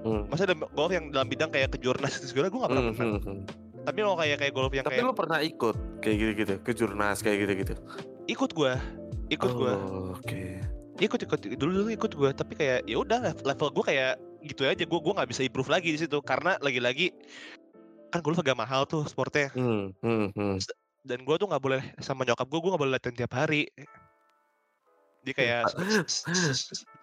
Hmm. 0.02 0.26
Masa 0.34 0.50
ada 0.50 0.58
golf 0.58 0.92
yang 0.92 1.14
dalam 1.14 1.28
bidang 1.30 1.50
kayak 1.54 1.78
kejurnas 1.78 2.18
itu 2.18 2.34
segala 2.34 2.50
gue 2.50 2.60
gak 2.60 2.72
pernah. 2.72 2.86
Hmm, 2.86 2.98
pernah. 2.98 3.20
hmm, 3.22 3.28
hmm. 3.28 3.40
Tapi 3.82 3.98
kalau 4.06 4.18
kayak 4.18 4.38
kayak 4.38 4.54
golf 4.54 4.72
yang 4.74 4.86
tapi 4.86 4.94
kayak 5.02 5.10
lu 5.10 5.18
pernah 5.18 5.40
ikut 5.42 5.76
kayak 6.06 6.16
gitu-gitu 6.22 6.56
ke 6.62 6.72
jurnas 6.78 7.18
kayak 7.26 7.38
gitu-gitu 7.46 7.74
ikut 8.30 8.54
gue, 8.54 8.74
ikut 9.34 9.52
gue, 9.58 9.74
oh, 9.74 10.14
oke 10.14 10.42
ikut 11.02 11.20
ikut 11.26 11.40
dulu 11.58 11.72
dulu 11.82 11.90
ikut 11.90 12.12
gue. 12.14 12.30
Tapi 12.32 12.54
kayak 12.54 12.80
ya 12.86 12.96
udah 13.02 13.18
level, 13.26 13.46
level 13.46 13.70
gue 13.74 13.86
kayak 13.90 14.14
gitu 14.46 14.62
aja. 14.70 14.84
Gue 14.86 15.00
gue 15.02 15.14
nggak 15.18 15.30
bisa 15.30 15.42
improve 15.42 15.74
lagi 15.74 15.90
di 15.90 16.00
situ 16.00 16.18
karena 16.22 16.56
lagi-lagi 16.62 17.10
kan 18.14 18.20
golf 18.22 18.38
agak 18.40 18.60
mahal 18.60 18.86
tuh 18.86 19.08
sportnya. 19.10 19.50
hmm, 19.56 19.98
hmm, 20.04 20.28
hmm. 20.36 20.56
Dan 21.02 21.26
gue 21.26 21.36
tuh 21.42 21.50
nggak 21.50 21.64
boleh 21.64 21.82
sama 21.98 22.22
nyokap 22.28 22.46
gue, 22.46 22.60
gue 22.62 22.70
nggak 22.70 22.82
boleh 22.86 22.94
latihan 22.94 23.16
tiap 23.18 23.34
hari. 23.34 23.66
Dia 25.22 25.34
kayak 25.38 25.62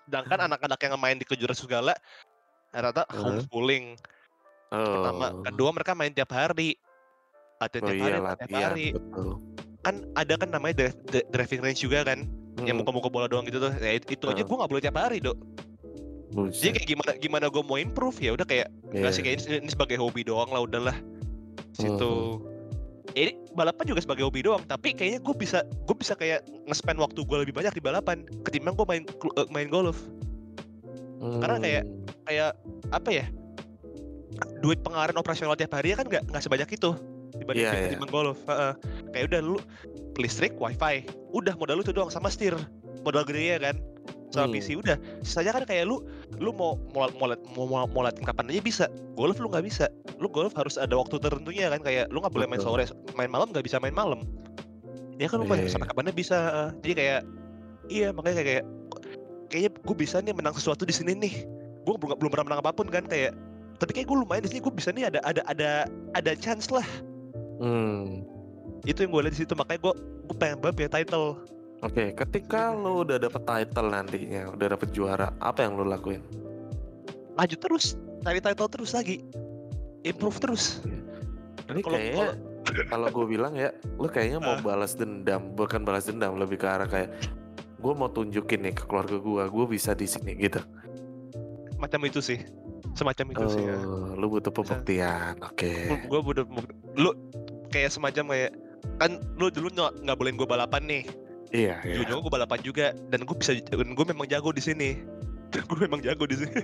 sedangkan 0.06 0.38
anak-anak 0.50 0.78
yang 0.82 0.98
main 0.98 1.16
di 1.18 1.26
kejuaraan 1.26 1.58
segala 1.58 1.92
rata 2.74 3.06
homeschooling 3.14 3.96
pertama 4.68 5.32
oh. 5.32 5.42
kedua 5.48 5.70
mereka 5.72 5.92
main 5.96 6.12
tiap 6.12 6.30
hari. 6.34 6.76
Latihan 7.58 7.82
oh 7.82 7.88
tiap 7.90 7.96
iya 7.98 8.04
hari 8.04 8.18
latihan 8.20 8.48
tiap 8.48 8.62
hari. 8.70 8.86
betul. 8.94 9.30
Kan 9.82 9.94
ada 10.14 10.34
kan 10.36 10.48
namanya 10.52 10.74
dri- 10.84 10.98
dri- 11.08 11.28
driving 11.32 11.60
range 11.64 11.80
juga 11.82 12.04
kan 12.04 12.26
yang 12.66 12.74
Hmm, 12.74 12.82
muka-muka 12.82 13.08
bola 13.08 13.26
doang 13.30 13.46
gitu 13.46 13.62
tuh. 13.62 13.70
Ya, 13.78 13.94
itu, 14.02 14.26
aja 14.26 14.42
gue 14.42 14.56
nggak 14.58 14.70
boleh 14.70 14.82
tiap 14.82 14.98
hari 14.98 15.22
dok. 15.22 15.38
Buset. 16.28 16.60
jadi 16.60 16.70
kayak 16.76 16.88
gimana 16.92 17.10
gimana 17.16 17.46
gue 17.48 17.62
mau 17.64 17.80
improve 17.80 18.20
ya 18.20 18.36
udah 18.36 18.44
kayak 18.44 18.68
nggak 18.92 19.12
sih 19.16 19.24
Iya. 19.24 19.32
kayak 19.32 19.36
ini, 19.48 19.64
ini 19.64 19.70
sebagai 19.72 19.96
hobi 19.96 20.28
doang 20.28 20.52
lah 20.52 20.60
udahlah. 20.60 20.96
Situ. 21.72 22.12
Hmm. 22.36 22.57
Ini 23.14 23.32
balapan 23.52 23.84
juga 23.86 24.00
sebagai 24.00 24.24
hobi 24.24 24.42
doang 24.42 24.60
tapi 24.64 24.92
kayaknya 24.92 25.20
gue 25.20 25.34
bisa 25.34 25.58
gue 25.64 25.96
bisa 25.96 26.12
kayak 26.12 26.40
nge-spend 26.66 26.96
waktu 26.96 27.20
gue 27.20 27.36
lebih 27.40 27.54
banyak 27.54 27.72
di 27.72 27.80
balapan 27.80 28.24
ketimbang 28.42 28.74
gue 28.74 28.84
main 28.84 29.02
eh, 29.08 29.46
main 29.48 29.68
golf 29.68 29.96
karena 31.18 31.56
kayak- 31.58 31.86
Hmm. 31.88 32.24
kayak 32.24 32.50
apa 32.90 33.10
ya 33.10 33.24
duit 34.60 34.78
pengeluaran 34.80 35.16
operasional 35.16 35.56
tiap 35.56 35.72
hari 35.72 35.94
kan 35.94 36.04
nggak 36.04 36.28
nggak 36.28 36.42
sebanyak 36.42 36.68
itu 36.68 36.90
dibanding 37.34 37.64
Iya, 37.64 37.72
iya. 37.72 37.82
ketimbang 37.88 38.12
golf 38.12 38.38
Heeh. 38.44 38.72
kayak 39.10 39.24
udah 39.32 39.40
lu 39.40 39.56
listrik 40.16 40.54
wifi 40.58 41.06
udah 41.30 41.54
modal 41.54 41.78
lu 41.78 41.82
itu 41.82 41.90
doang 41.90 42.10
sama 42.10 42.28
setir 42.28 42.54
modal 43.00 43.22
gede 43.22 43.54
ya 43.54 43.58
kan 43.58 43.76
sama 44.28 44.48
Hmm. 44.48 44.54
PC 44.56 44.76
udah. 44.76 44.96
Sisanya 45.24 45.56
kan 45.56 45.64
kayak 45.64 45.88
lu 45.88 46.04
lu 46.36 46.52
mau 46.52 46.76
mau 46.92 47.08
mau 47.16 47.28
mau, 47.56 47.64
mau, 47.64 47.84
mau 47.88 48.02
latihan 48.04 48.28
kapan 48.28 48.52
aja 48.52 48.60
bisa. 48.60 48.84
Golf 49.16 49.40
lu 49.40 49.48
nggak 49.48 49.64
bisa. 49.64 49.88
Lu 50.20 50.28
golf 50.28 50.52
harus 50.52 50.76
ada 50.76 50.92
waktu 50.94 51.16
tertentunya 51.16 51.72
kan 51.72 51.80
kayak 51.80 52.12
lu 52.12 52.20
nggak 52.20 52.32
boleh 52.32 52.46
main 52.46 52.60
sore 52.60 52.84
main 53.16 53.30
malam 53.32 53.48
nggak 53.48 53.64
bisa 53.64 53.80
main 53.80 53.96
malam. 53.96 54.24
Ya 55.16 55.26
kan 55.26 55.40
lu 55.40 55.46
main 55.48 55.64
Iya, 55.64 55.74
sampai 55.74 55.88
kapannya 55.90 56.14
bisa 56.14 56.36
heeh. 56.36 56.68
jadi 56.84 56.94
kayak 56.94 57.20
iya 57.88 58.08
makanya 58.12 58.36
kayak, 58.38 58.46
kayak 58.46 58.64
kayaknya 59.48 59.70
gue 59.74 59.96
bisa 59.96 60.16
nih 60.20 60.34
menang 60.36 60.54
sesuatu 60.54 60.84
di 60.84 60.92
sini 60.92 61.16
nih. 61.16 61.34
Gue 61.82 61.96
belum 61.96 62.20
belum 62.20 62.30
pernah 62.30 62.46
menang 62.52 62.60
apa 62.62 62.70
pun 62.70 62.86
kan 62.86 63.08
kayak 63.08 63.32
tapi 63.78 63.94
kayak 63.94 64.10
gue 64.10 64.16
lumayan 64.18 64.42
di 64.44 64.50
sini 64.50 64.60
gue 64.60 64.74
bisa 64.74 64.90
nih 64.92 65.08
ada 65.08 65.18
ada 65.24 65.42
ada 65.48 65.70
ada 66.14 66.32
chance 66.36 66.68
lah. 66.68 66.84
Hmm. 67.58 68.22
itu 68.86 69.02
yang 69.02 69.10
gue 69.10 69.22
lihat 69.26 69.34
di 69.34 69.40
situ 69.42 69.52
makanya 69.58 69.90
gue 69.90 69.94
gue 70.30 70.36
pengen 70.38 70.62
banget 70.62 70.74
punya 70.78 70.90
title 70.94 71.42
Oke, 71.78 72.10
ketika 72.10 72.74
lu 72.74 73.06
udah 73.06 73.22
dapet 73.22 73.42
title 73.46 73.88
nantinya, 73.94 74.50
udah 74.50 74.66
dapet 74.74 74.88
juara, 74.90 75.30
apa 75.38 75.62
yang 75.62 75.78
lu 75.78 75.86
lakuin? 75.86 76.22
lanjut 77.38 77.60
terus 77.62 77.94
cari 78.26 78.42
title 78.42 78.66
terus 78.66 78.90
lagi 78.90 79.22
improve 80.02 80.42
terus 80.42 80.82
Ini 81.68 81.84
Kalau- 81.84 81.94
kayaknya 82.00 82.28
kalau 82.88 83.06
gue 83.12 83.26
bilang 83.28 83.52
ya, 83.54 83.70
lu 84.00 84.08
kayaknya 84.08 84.40
mau 84.40 84.56
balas 84.60 84.96
dendam, 84.96 85.52
bukan 85.52 85.84
balas 85.84 86.08
dendam, 86.08 86.36
lebih 86.40 86.56
ke 86.60 86.66
arah 86.66 86.88
kayak 86.88 87.12
gue 87.78 87.92
mau 87.92 88.08
tunjukin 88.08 88.64
nih 88.64 88.74
ke 88.74 88.88
keluarga 88.88 89.20
gue, 89.20 89.42
gue 89.46 89.64
bisa 89.68 89.92
di 89.92 90.08
sini 90.08 90.34
gitu. 90.36 90.60
macam 91.78 92.02
itu 92.02 92.18
sih 92.18 92.42
semacam 92.98 93.38
itu 93.38 93.46
sih 93.54 93.62
ya. 93.62 93.78
Oh, 93.78 94.18
lu 94.18 94.26
butuh 94.32 94.50
pembuktian, 94.50 95.38
oke. 95.38 95.72
gue 96.10 96.18
udah 96.18 96.44
lu 96.98 97.14
kayak 97.70 97.94
semacam 97.94 98.34
kayak 98.34 98.50
kan 98.98 99.22
lu 99.38 99.46
dulu 99.46 99.70
nggak 99.76 100.16
bolehin 100.18 100.34
gue 100.34 100.48
balapan 100.48 100.82
nih 100.88 101.04
Iya, 101.48 101.80
iya. 101.80 101.96
ujung 101.98 102.20
gue 102.20 102.28
balapan 102.30 102.60
juga 102.60 102.86
dan 103.08 103.22
gue 103.22 103.32
bisa 103.34 103.56
dan 103.56 103.88
gue 103.90 104.06
memang 104.06 104.26
jago 104.26 104.50
di 104.50 104.60
sini 104.60 105.00
gue 105.68 105.78
memang 105.80 105.98
jago 105.98 106.28
di 106.28 106.36
sini 106.36 106.60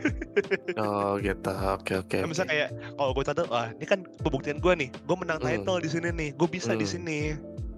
Oh 0.76 1.16
gitu, 1.16 1.48
oke 1.48 2.04
oke. 2.04 2.18
Nah, 2.18 2.28
misalnya 2.28 2.48
oke. 2.48 2.58
kayak 2.58 2.70
kalau 2.92 3.10
gue 3.10 3.24
tahu 3.24 3.46
wah 3.48 3.68
ini 3.70 3.86
kan 3.86 4.00
pembuktian 4.20 4.58
gue 4.58 4.72
nih 4.76 4.88
gue 4.92 5.16
menang 5.16 5.38
Hmm. 5.38 5.48
title 5.56 5.80
di 5.80 5.88
sini 5.88 6.08
nih 6.10 6.28
gue 6.32 6.44
bisa 6.46 6.72
di 6.72 6.82
Hmm. 6.82 6.92
sini 6.92 7.18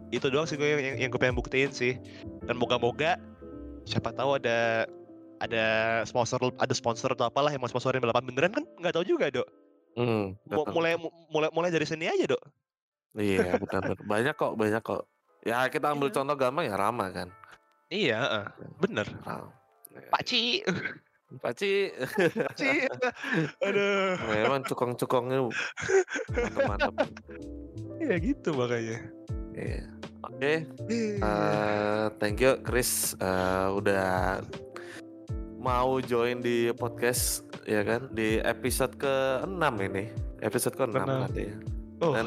itu 0.08 0.26
doang 0.26 0.44
sih 0.44 0.54
gue 0.54 0.66
yang, 0.66 0.98
yang 0.98 1.08
gue 1.08 1.18
pengen 1.18 1.34
buktiin 1.34 1.70
sih 1.70 1.94
dan 2.42 2.54
moga-moga 2.54 3.18
siapa 3.84 4.10
tahu 4.10 4.36
ada 4.36 4.86
ada 5.36 5.64
sponsor 6.02 6.42
ada 6.54 6.72
sponsor 6.72 7.12
atau 7.12 7.26
apalah 7.26 7.50
yang 7.50 7.60
mau 7.60 7.68
sponsorin 7.68 8.00
balapan 8.00 8.24
beneran 8.24 8.50
kan 8.52 8.64
nggak 8.76 8.92
tahu 8.92 9.04
juga 9.04 9.30
dok 9.30 9.46
betul. 10.44 10.72
mulai 10.72 10.94
mu- 10.94 11.14
mulai 11.28 11.48
mulai 11.50 11.70
dari 11.70 11.84
sini 11.84 12.06
aja 12.06 12.26
dok 12.28 12.42
Iya, 13.16 13.56
benar 13.56 13.80
benar. 13.80 14.04
Banyak 14.04 14.34
kok, 14.36 14.52
banyak 14.54 14.82
kok. 14.84 15.08
Ya 15.46 15.62
kita 15.70 15.94
ambil 15.94 16.10
Iya. 16.10 16.16
contoh 16.18 16.34
gampang 16.34 16.66
ya 16.66 16.74
Rama 16.74 17.06
kan. 17.14 17.30
Iya, 17.86 18.18
heeh, 18.18 18.44
bener. 18.82 19.06
Oh. 19.30 19.46
Pak 20.10 20.22
Ci. 20.26 20.58
Paci. 21.38 21.90
Pak 22.46 22.54
Ci. 22.58 22.70
Aduh. 23.66 24.18
Memang 24.26 24.62
cukong-cukongnya 24.66 25.46
mantap-mantap. 25.46 26.94
Iya 28.02 28.14
gitu 28.18 28.50
makanya. 28.58 28.98
Iya. 29.54 29.82
Oke. 30.26 30.54
Iya. 30.90 31.14
eh, 31.22 32.04
thank 32.18 32.42
you 32.42 32.58
Chris 32.66 33.14
eh, 33.18 33.68
udah 33.70 34.42
mau 35.62 35.98
join 36.02 36.42
di 36.42 36.70
podcast 36.74 37.46
ya 37.66 37.82
kan 37.82 38.10
di 38.10 38.42
episode 38.42 38.94
ke-6 38.98 39.62
ini. 39.86 40.04
Episode 40.42 40.74
ke-6 40.74 40.94
Benar. 40.94 41.26
nanti 41.26 41.42
ya. 41.50 41.56
Oh. 42.02 42.12
Dan 42.12 42.26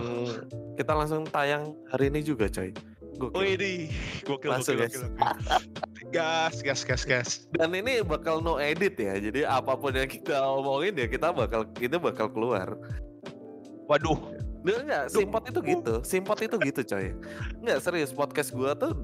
kita 0.75 0.91
langsung 0.95 1.27
tayang 1.29 1.75
hari 1.91 2.09
ini 2.09 2.23
juga 2.23 2.47
coy. 2.49 2.71
Gokil. 3.19 3.35
Oh 3.35 3.43
ini 3.43 3.91
gokil 4.23 4.49
Langsung, 4.49 4.79
gokil, 4.79 4.87
guys. 4.87 4.95
gokil, 4.95 5.11
gokil. 5.11 5.59
Gas 6.09 6.55
gas 6.63 6.81
gas 6.87 7.03
gas. 7.03 7.29
Dan 7.51 7.75
ini 7.75 7.99
bakal 8.01 8.39
no 8.39 8.55
edit 8.57 8.95
ya. 8.95 9.19
Jadi 9.19 9.43
apa 9.43 9.75
pun 9.75 9.91
yang 9.91 10.07
kita 10.07 10.39
omongin 10.39 10.95
ya 10.95 11.07
kita 11.11 11.35
bakal 11.35 11.67
itu 11.77 11.97
bakal 11.99 12.31
keluar. 12.31 12.79
Waduh. 13.91 14.17
Nggak, 14.59 14.77
enggak, 14.83 15.03
simpot 15.07 15.43
itu 15.47 15.59
gitu. 15.63 15.93
Simpot 16.03 16.39
itu 16.39 16.55
gitu 16.59 16.81
coy. 16.83 17.15
Enggak 17.63 17.79
serius 17.83 18.11
podcast 18.11 18.51
gua 18.55 18.75
tuh 18.75 18.95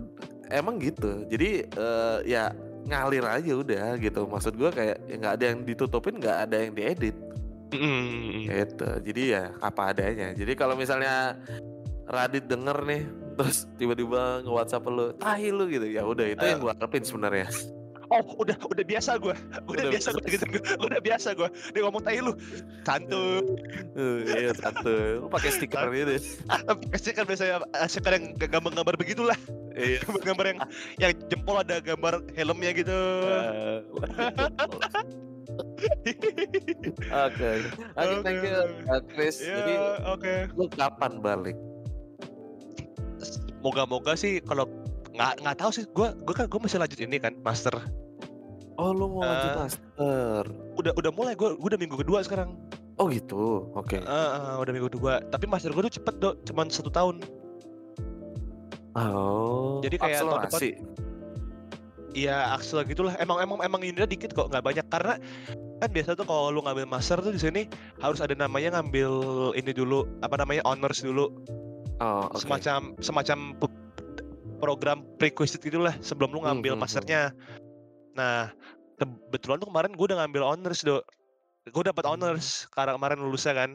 emang 0.52 0.80
gitu. 0.80 1.24
Jadi 1.28 1.68
eh, 1.68 2.18
ya 2.28 2.52
ngalir 2.88 3.24
aja 3.28 3.52
udah 3.52 4.00
gitu. 4.00 4.28
Maksud 4.28 4.56
gua 4.56 4.72
kayak 4.72 5.00
ya 5.08 5.16
nggak 5.20 5.34
ada 5.40 5.46
yang 5.52 5.60
ditutupin, 5.64 6.16
nggak 6.20 6.38
ada 6.48 6.58
yang 6.64 6.72
diedit 6.72 7.16
Mm, 7.74 8.46
gitu. 8.46 8.90
Jadi 9.04 9.22
ya 9.36 9.52
apa 9.60 9.92
adanya. 9.92 10.32
Jadi 10.38 10.54
kalau 10.56 10.78
misalnya 10.78 11.36
Radit 12.06 12.46
denger 12.46 12.78
nih 12.86 13.04
terus 13.36 13.68
tiba-tiba 13.76 14.40
nge-WhatsApp 14.48 14.86
lu, 14.88 15.12
tahi 15.20 15.52
lu 15.52 15.68
gitu. 15.68 15.84
Ya 15.86 16.08
udah 16.08 16.26
itu 16.26 16.40
yang 16.40 16.60
gua 16.60 16.72
harapin 16.72 17.04
sebenarnya. 17.04 17.50
Oh 18.06 18.22
udah 18.38 18.54
udah 18.70 18.86
biasa 18.86 19.18
gue. 19.18 19.34
Udah, 19.66 19.66
Udah 19.66 19.84
biasa 19.90 20.14
gue 20.14 20.26
gitu. 20.30 20.46
Udah 20.78 21.00
biasa 21.02 21.34
gue. 21.34 21.50
Dia 21.74 21.82
ngomong 21.82 22.06
tai 22.06 22.22
lu. 22.22 22.38
Santuy. 22.86 23.42
Eh, 23.98 24.46
Iya 24.46 24.54
satu. 24.54 25.26
Lu 25.26 25.28
pakai 25.28 25.50
stiker 25.50 25.90
gitu. 25.90 26.14
Pasti 26.94 27.10
kan 27.12 27.26
biasanya 27.26 27.66
eh, 27.66 27.88
stiker 27.90 28.14
yang 28.14 28.38
gambar-gambar 28.38 28.94
begitulah. 28.96 29.34
Iya. 29.74 30.06
Gambar-gambar 30.06 30.46
yang 30.46 30.60
yang 31.02 31.12
jempol 31.28 31.58
ada 31.58 31.82
gambar 31.82 32.22
helmnya 32.38 32.72
gitu. 32.78 32.94
Eh, 32.94 33.82
Oke. 37.26 37.50
Oke, 37.96 38.16
thank 38.22 38.40
you 38.44 38.54
uh, 38.86 39.02
Chris. 39.10 39.42
Jadi 39.42 39.74
Ya, 39.76 39.98
oke. 40.08 40.34
lu 40.54 40.66
kapan 40.70 41.20
balik? 41.20 41.58
Moga-moga 43.66 44.14
sih 44.14 44.38
kalau 44.40 44.70
nggak 45.10 45.42
nggak 45.42 45.58
tahu 45.58 45.72
sih 45.72 45.84
gue 45.88 46.08
gue 46.14 46.36
kan 46.36 46.46
gue 46.46 46.60
masih 46.60 46.78
lanjut 46.78 47.00
ini 47.00 47.18
kan 47.18 47.34
master 47.42 47.74
Oh, 48.76 48.92
lu 48.92 49.08
mau 49.10 49.24
lanjut 49.24 49.50
Eh. 49.50 49.58
master. 49.58 50.44
udah 50.76 50.92
udah 50.94 51.12
mulai 51.12 51.34
gue 51.34 51.50
udah 51.50 51.78
minggu 51.80 51.98
kedua 51.98 52.22
sekarang 52.22 52.54
Oh 52.96 53.08
gitu. 53.08 53.68
Oke. 53.74 54.00
Eh, 54.00 54.06
eh, 54.06 54.56
udah 54.56 54.72
minggu 54.72 54.88
kedua 54.88 55.20
tapi 55.26 55.48
master 55.48 55.72
gue 55.72 55.84
tuh 55.84 55.96
cepet 55.98 56.16
dok 56.16 56.36
cuman 56.46 56.70
satu 56.70 56.88
tahun 56.88 57.20
Oh. 58.96 59.84
Jadi 59.84 59.96
kayak 59.98 60.24
tahun 60.24 60.40
depan-. 60.48 60.80
Iya 62.16 62.56
Axel 62.56 62.80
gitulah 62.88 63.12
emang 63.20 63.44
emang 63.44 63.60
emang 63.60 63.82
Indra 63.84 64.08
dikit 64.08 64.32
kok 64.32 64.48
nggak 64.48 64.64
banyak 64.64 64.88
karena 64.88 65.20
kan 65.84 65.90
biasa 65.92 66.16
tuh 66.16 66.24
kalau 66.24 66.48
lu 66.48 66.64
ngambil 66.64 66.88
master 66.88 67.20
tuh 67.20 67.36
di 67.36 67.40
sini 67.40 67.68
harus 68.00 68.24
ada 68.24 68.32
namanya 68.32 68.80
ngambil 68.80 69.12
ini 69.52 69.76
dulu 69.76 70.08
apa 70.24 70.40
namanya 70.40 70.64
honors 70.64 71.04
dulu 71.04 71.28
Oh, 71.98 72.28
oke. 72.28 72.40
semacam 72.40 72.92
semacam 73.00 73.38
program 74.58 74.98
prerequisite 75.16 75.62
gitulah 75.62 75.96
sebelum 76.00 76.30
lu 76.30 76.40
Hmm, 76.40 76.48
ngambil 76.50 76.72
hmm, 76.72 76.76
hmm. 76.76 76.84
masternya 76.84 77.22
nah 78.12 78.52
kebetulan 78.96 79.60
tuh 79.60 79.68
kemarin 79.68 79.92
gue 79.92 80.06
udah 80.06 80.20
ngambil 80.20 80.42
honors 80.46 80.82
do 80.82 81.00
gue 81.66 81.84
dapat 81.84 82.04
honors 82.04 82.68
karena 82.70 82.94
kemarin 82.94 83.20
lulusnya 83.20 83.54
kan 83.54 83.72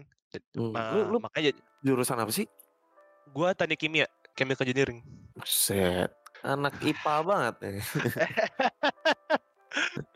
Hmm. 0.55 0.71
Nah, 0.71 0.95
Lu, 0.95 1.11
lu 1.11 1.19
makanya 1.19 1.51
jurusan 1.81 2.15
apa 2.15 2.31
sih? 2.31 2.47
gue 3.27 3.49
teknik 3.53 3.79
kimia 3.79 4.07
chemical 4.33 4.63
engineering 4.63 5.03
Set. 5.43 6.07
Anak 6.41 6.79
IPA 6.79 7.15
banget 7.21 7.55
ya. 7.59 7.71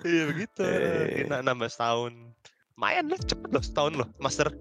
iya 0.04 0.22
begitu 0.24 0.62
Eh. 0.62 1.26
Gila, 1.26 1.42
16 1.42 1.50
tahun 1.74 2.12
lumayan 2.74 3.06
lah 3.06 3.18
cepet 3.20 3.50
loh 3.50 3.62
setahun 3.62 3.92
loh 3.96 4.08
master 4.16 4.54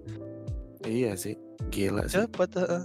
iya 0.82 1.14
sih. 1.14 1.38
Gila 1.70 2.06
sih. 2.06 2.18
cepet 2.20 2.50
heeh. 2.56 2.82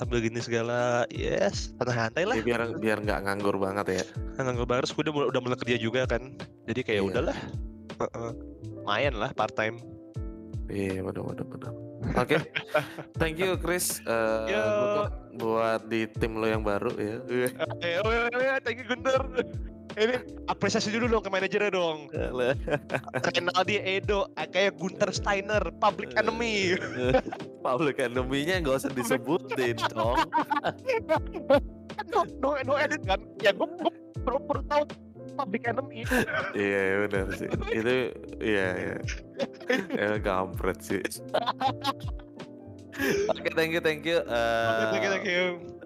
Sambil 0.00 0.24
gini 0.24 0.40
segala 0.40 1.04
yes 1.12 1.76
santai 1.76 2.24
lah 2.24 2.32
Ya, 2.32 2.42
biar 2.42 2.60
biar 2.74 2.98
nggak 2.98 3.20
nganggur 3.20 3.60
banget 3.60 4.00
ya. 4.00 4.04
nganggur 4.40 4.64
banget 4.64 4.88
terus 4.88 4.96
gue 4.96 5.04
udah 5.04 5.12
mulai, 5.12 5.26
udah 5.28 5.40
mulai 5.44 5.58
kerja 5.60 5.76
juga 5.76 6.00
kan 6.08 6.32
jadi 6.64 6.80
kayak 6.80 7.00
Iya. 7.00 7.08
udahlah 7.12 7.36
Heeh. 8.00 8.30
lumayan 8.80 9.14
lah 9.14 9.30
part 9.30 9.52
time 9.52 9.76
Iya, 10.70 11.02
benar 11.02 11.26
benar 11.26 11.46
benar. 11.50 11.72
Oke. 12.14 12.38
Thank 13.18 13.42
you 13.42 13.58
Chris. 13.58 13.98
Luck 14.06 15.10
buat 15.34 15.90
di 15.90 16.06
tim 16.14 16.38
lo 16.38 16.46
yang 16.46 16.62
baru 16.62 16.94
ya. 16.94 17.18
eh 17.82 17.98
oh 17.98 18.08
ya, 18.08 18.30
oh 18.30 18.38
ya, 18.38 18.54
thank 18.62 18.78
you 18.78 18.86
Gunter 18.86 19.18
ini 19.92 20.14
apresiasi 20.46 20.94
dulu 20.94 21.10
dong 21.10 21.22
ke 21.22 21.28
manajernya 21.28 21.74
dong 21.74 22.06
kenal 23.26 23.60
dia 23.66 23.82
Edo 23.82 24.30
kayak 24.36 24.78
Gunter 24.78 25.10
Steiner 25.10 25.58
public 25.76 26.14
enemy 26.14 26.78
Public 27.60 27.96
enemy-nya 28.00 28.64
nggak 28.64 28.76
usah 28.80 28.92
disebutin 28.92 29.76
dong. 29.92 30.16
no, 32.12 32.24
no, 32.40 32.48
no 32.64 32.74
edit 32.80 33.04
kan 33.04 33.20
ya 33.44 33.52
gue 33.52 33.68
perlu 34.24 34.40
perlu 34.48 34.62
tahu 34.68 34.84
public 35.36 35.62
enemy 35.68 36.04
Iya 36.56 37.06
benar 37.06 37.26
sih. 37.36 37.48
Itu 37.72 37.96
iya 38.40 38.68
iya. 38.76 38.96
Ya 39.92 40.16
kampret 40.20 40.80
sih. 40.80 41.00
Oke, 43.32 43.48
thank 43.56 43.72
you, 43.72 43.80
thank 43.80 44.04
you. 44.04 44.20
Eh, 44.20 44.84
thank 44.92 45.04
you 45.04 45.10
thank 45.12 45.24
you 45.24 45.79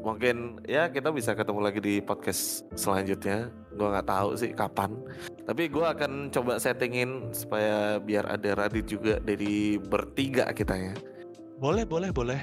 mungkin 0.00 0.60
ya 0.64 0.86
kita 0.86 1.10
bisa 1.10 1.32
ketemu 1.32 1.60
lagi 1.60 1.80
di 1.80 1.94
podcast 1.98 2.62
selanjutnya. 2.74 3.48
Gua 3.74 3.92
nggak 3.92 4.08
tahu 4.08 4.28
sih 4.34 4.50
kapan. 4.50 4.96
Tapi 5.44 5.68
gua 5.68 5.92
akan 5.92 6.28
coba 6.30 6.56
settingin 6.56 7.30
supaya 7.30 7.96
biar 7.96 8.26
ada 8.26 8.56
Radit 8.56 8.86
juga 8.86 9.18
dari 9.18 9.76
bertiga 9.76 10.48
kita 10.50 10.74
ya. 10.74 10.94
boleh 11.56 11.88
boleh 11.88 12.12
boleh 12.12 12.36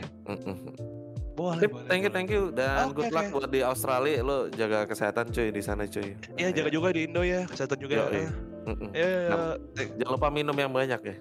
boleh 1.38 1.57
Sip, 1.61 1.70
boleh 1.70 1.86
thank 1.86 2.01
you, 2.01 2.09
boleh. 2.09 2.14
thank 2.14 2.30
you 2.30 2.43
dan 2.49 2.89
Oke, 2.89 2.97
good 2.99 3.14
luck 3.14 3.26
oke. 3.26 3.34
buat 3.41 3.49
di 3.49 3.61
Australia. 3.61 4.22
Lo 4.22 4.49
jaga 4.49 4.86
kesehatan 4.86 5.30
cuy 5.30 5.49
di 5.49 5.61
sana 5.61 5.86
cuy. 5.86 6.18
Iya 6.34 6.49
jaga 6.49 6.70
juga 6.70 6.89
di 6.93 7.05
Indo 7.05 7.22
ya 7.22 7.45
kesehatan 7.45 7.78
juga 7.78 8.09
ya. 8.09 8.30
Mm-mm. 8.64 8.89
Ya, 8.89 9.09
Jangan 9.99 10.11
lupa 10.14 10.30
minum 10.30 10.53
yang 10.53 10.72
banyak 10.72 11.01
ya. 11.03 11.16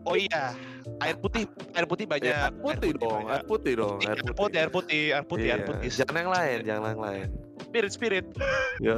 oh 0.00 0.16
iya 0.16 0.54
air 1.00 1.16
putih 1.16 1.44
air 1.72 1.86
putih 1.86 2.04
banyak 2.04 2.26
Ya, 2.26 2.46
air 2.46 2.54
putih 2.54 2.90
dong, 2.94 3.22
banyak. 3.22 3.32
air 3.32 3.44
putih 3.44 3.72
dong, 3.74 3.98
air 4.00 4.08
air 4.10 4.20
putih. 4.20 4.34
putih 4.34 4.58
air 4.58 4.70
putih 4.70 5.02
air 5.10 5.24
putih 5.24 5.48
air 5.48 5.58
Iya, 5.58 5.66
putih 5.66 5.88
Jangan 5.92 6.16
yang 6.16 6.30
lain, 6.30 6.58
jangan 6.62 6.90
yang 6.90 7.02
lain. 7.02 7.26
spirit 7.60 7.92
spirit 7.92 8.26
Ya. 8.80 8.96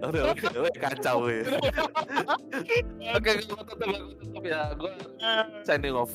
Oke, 0.00 0.20
oke, 0.24 0.68
kacau 0.74 1.28
ya. 1.28 1.44
Oke, 3.16 3.30
gue 3.38 3.62
tutup, 3.62 4.42
ya. 4.42 4.72
Gue 4.74 4.90
signing 5.62 5.94
off. 5.94 6.10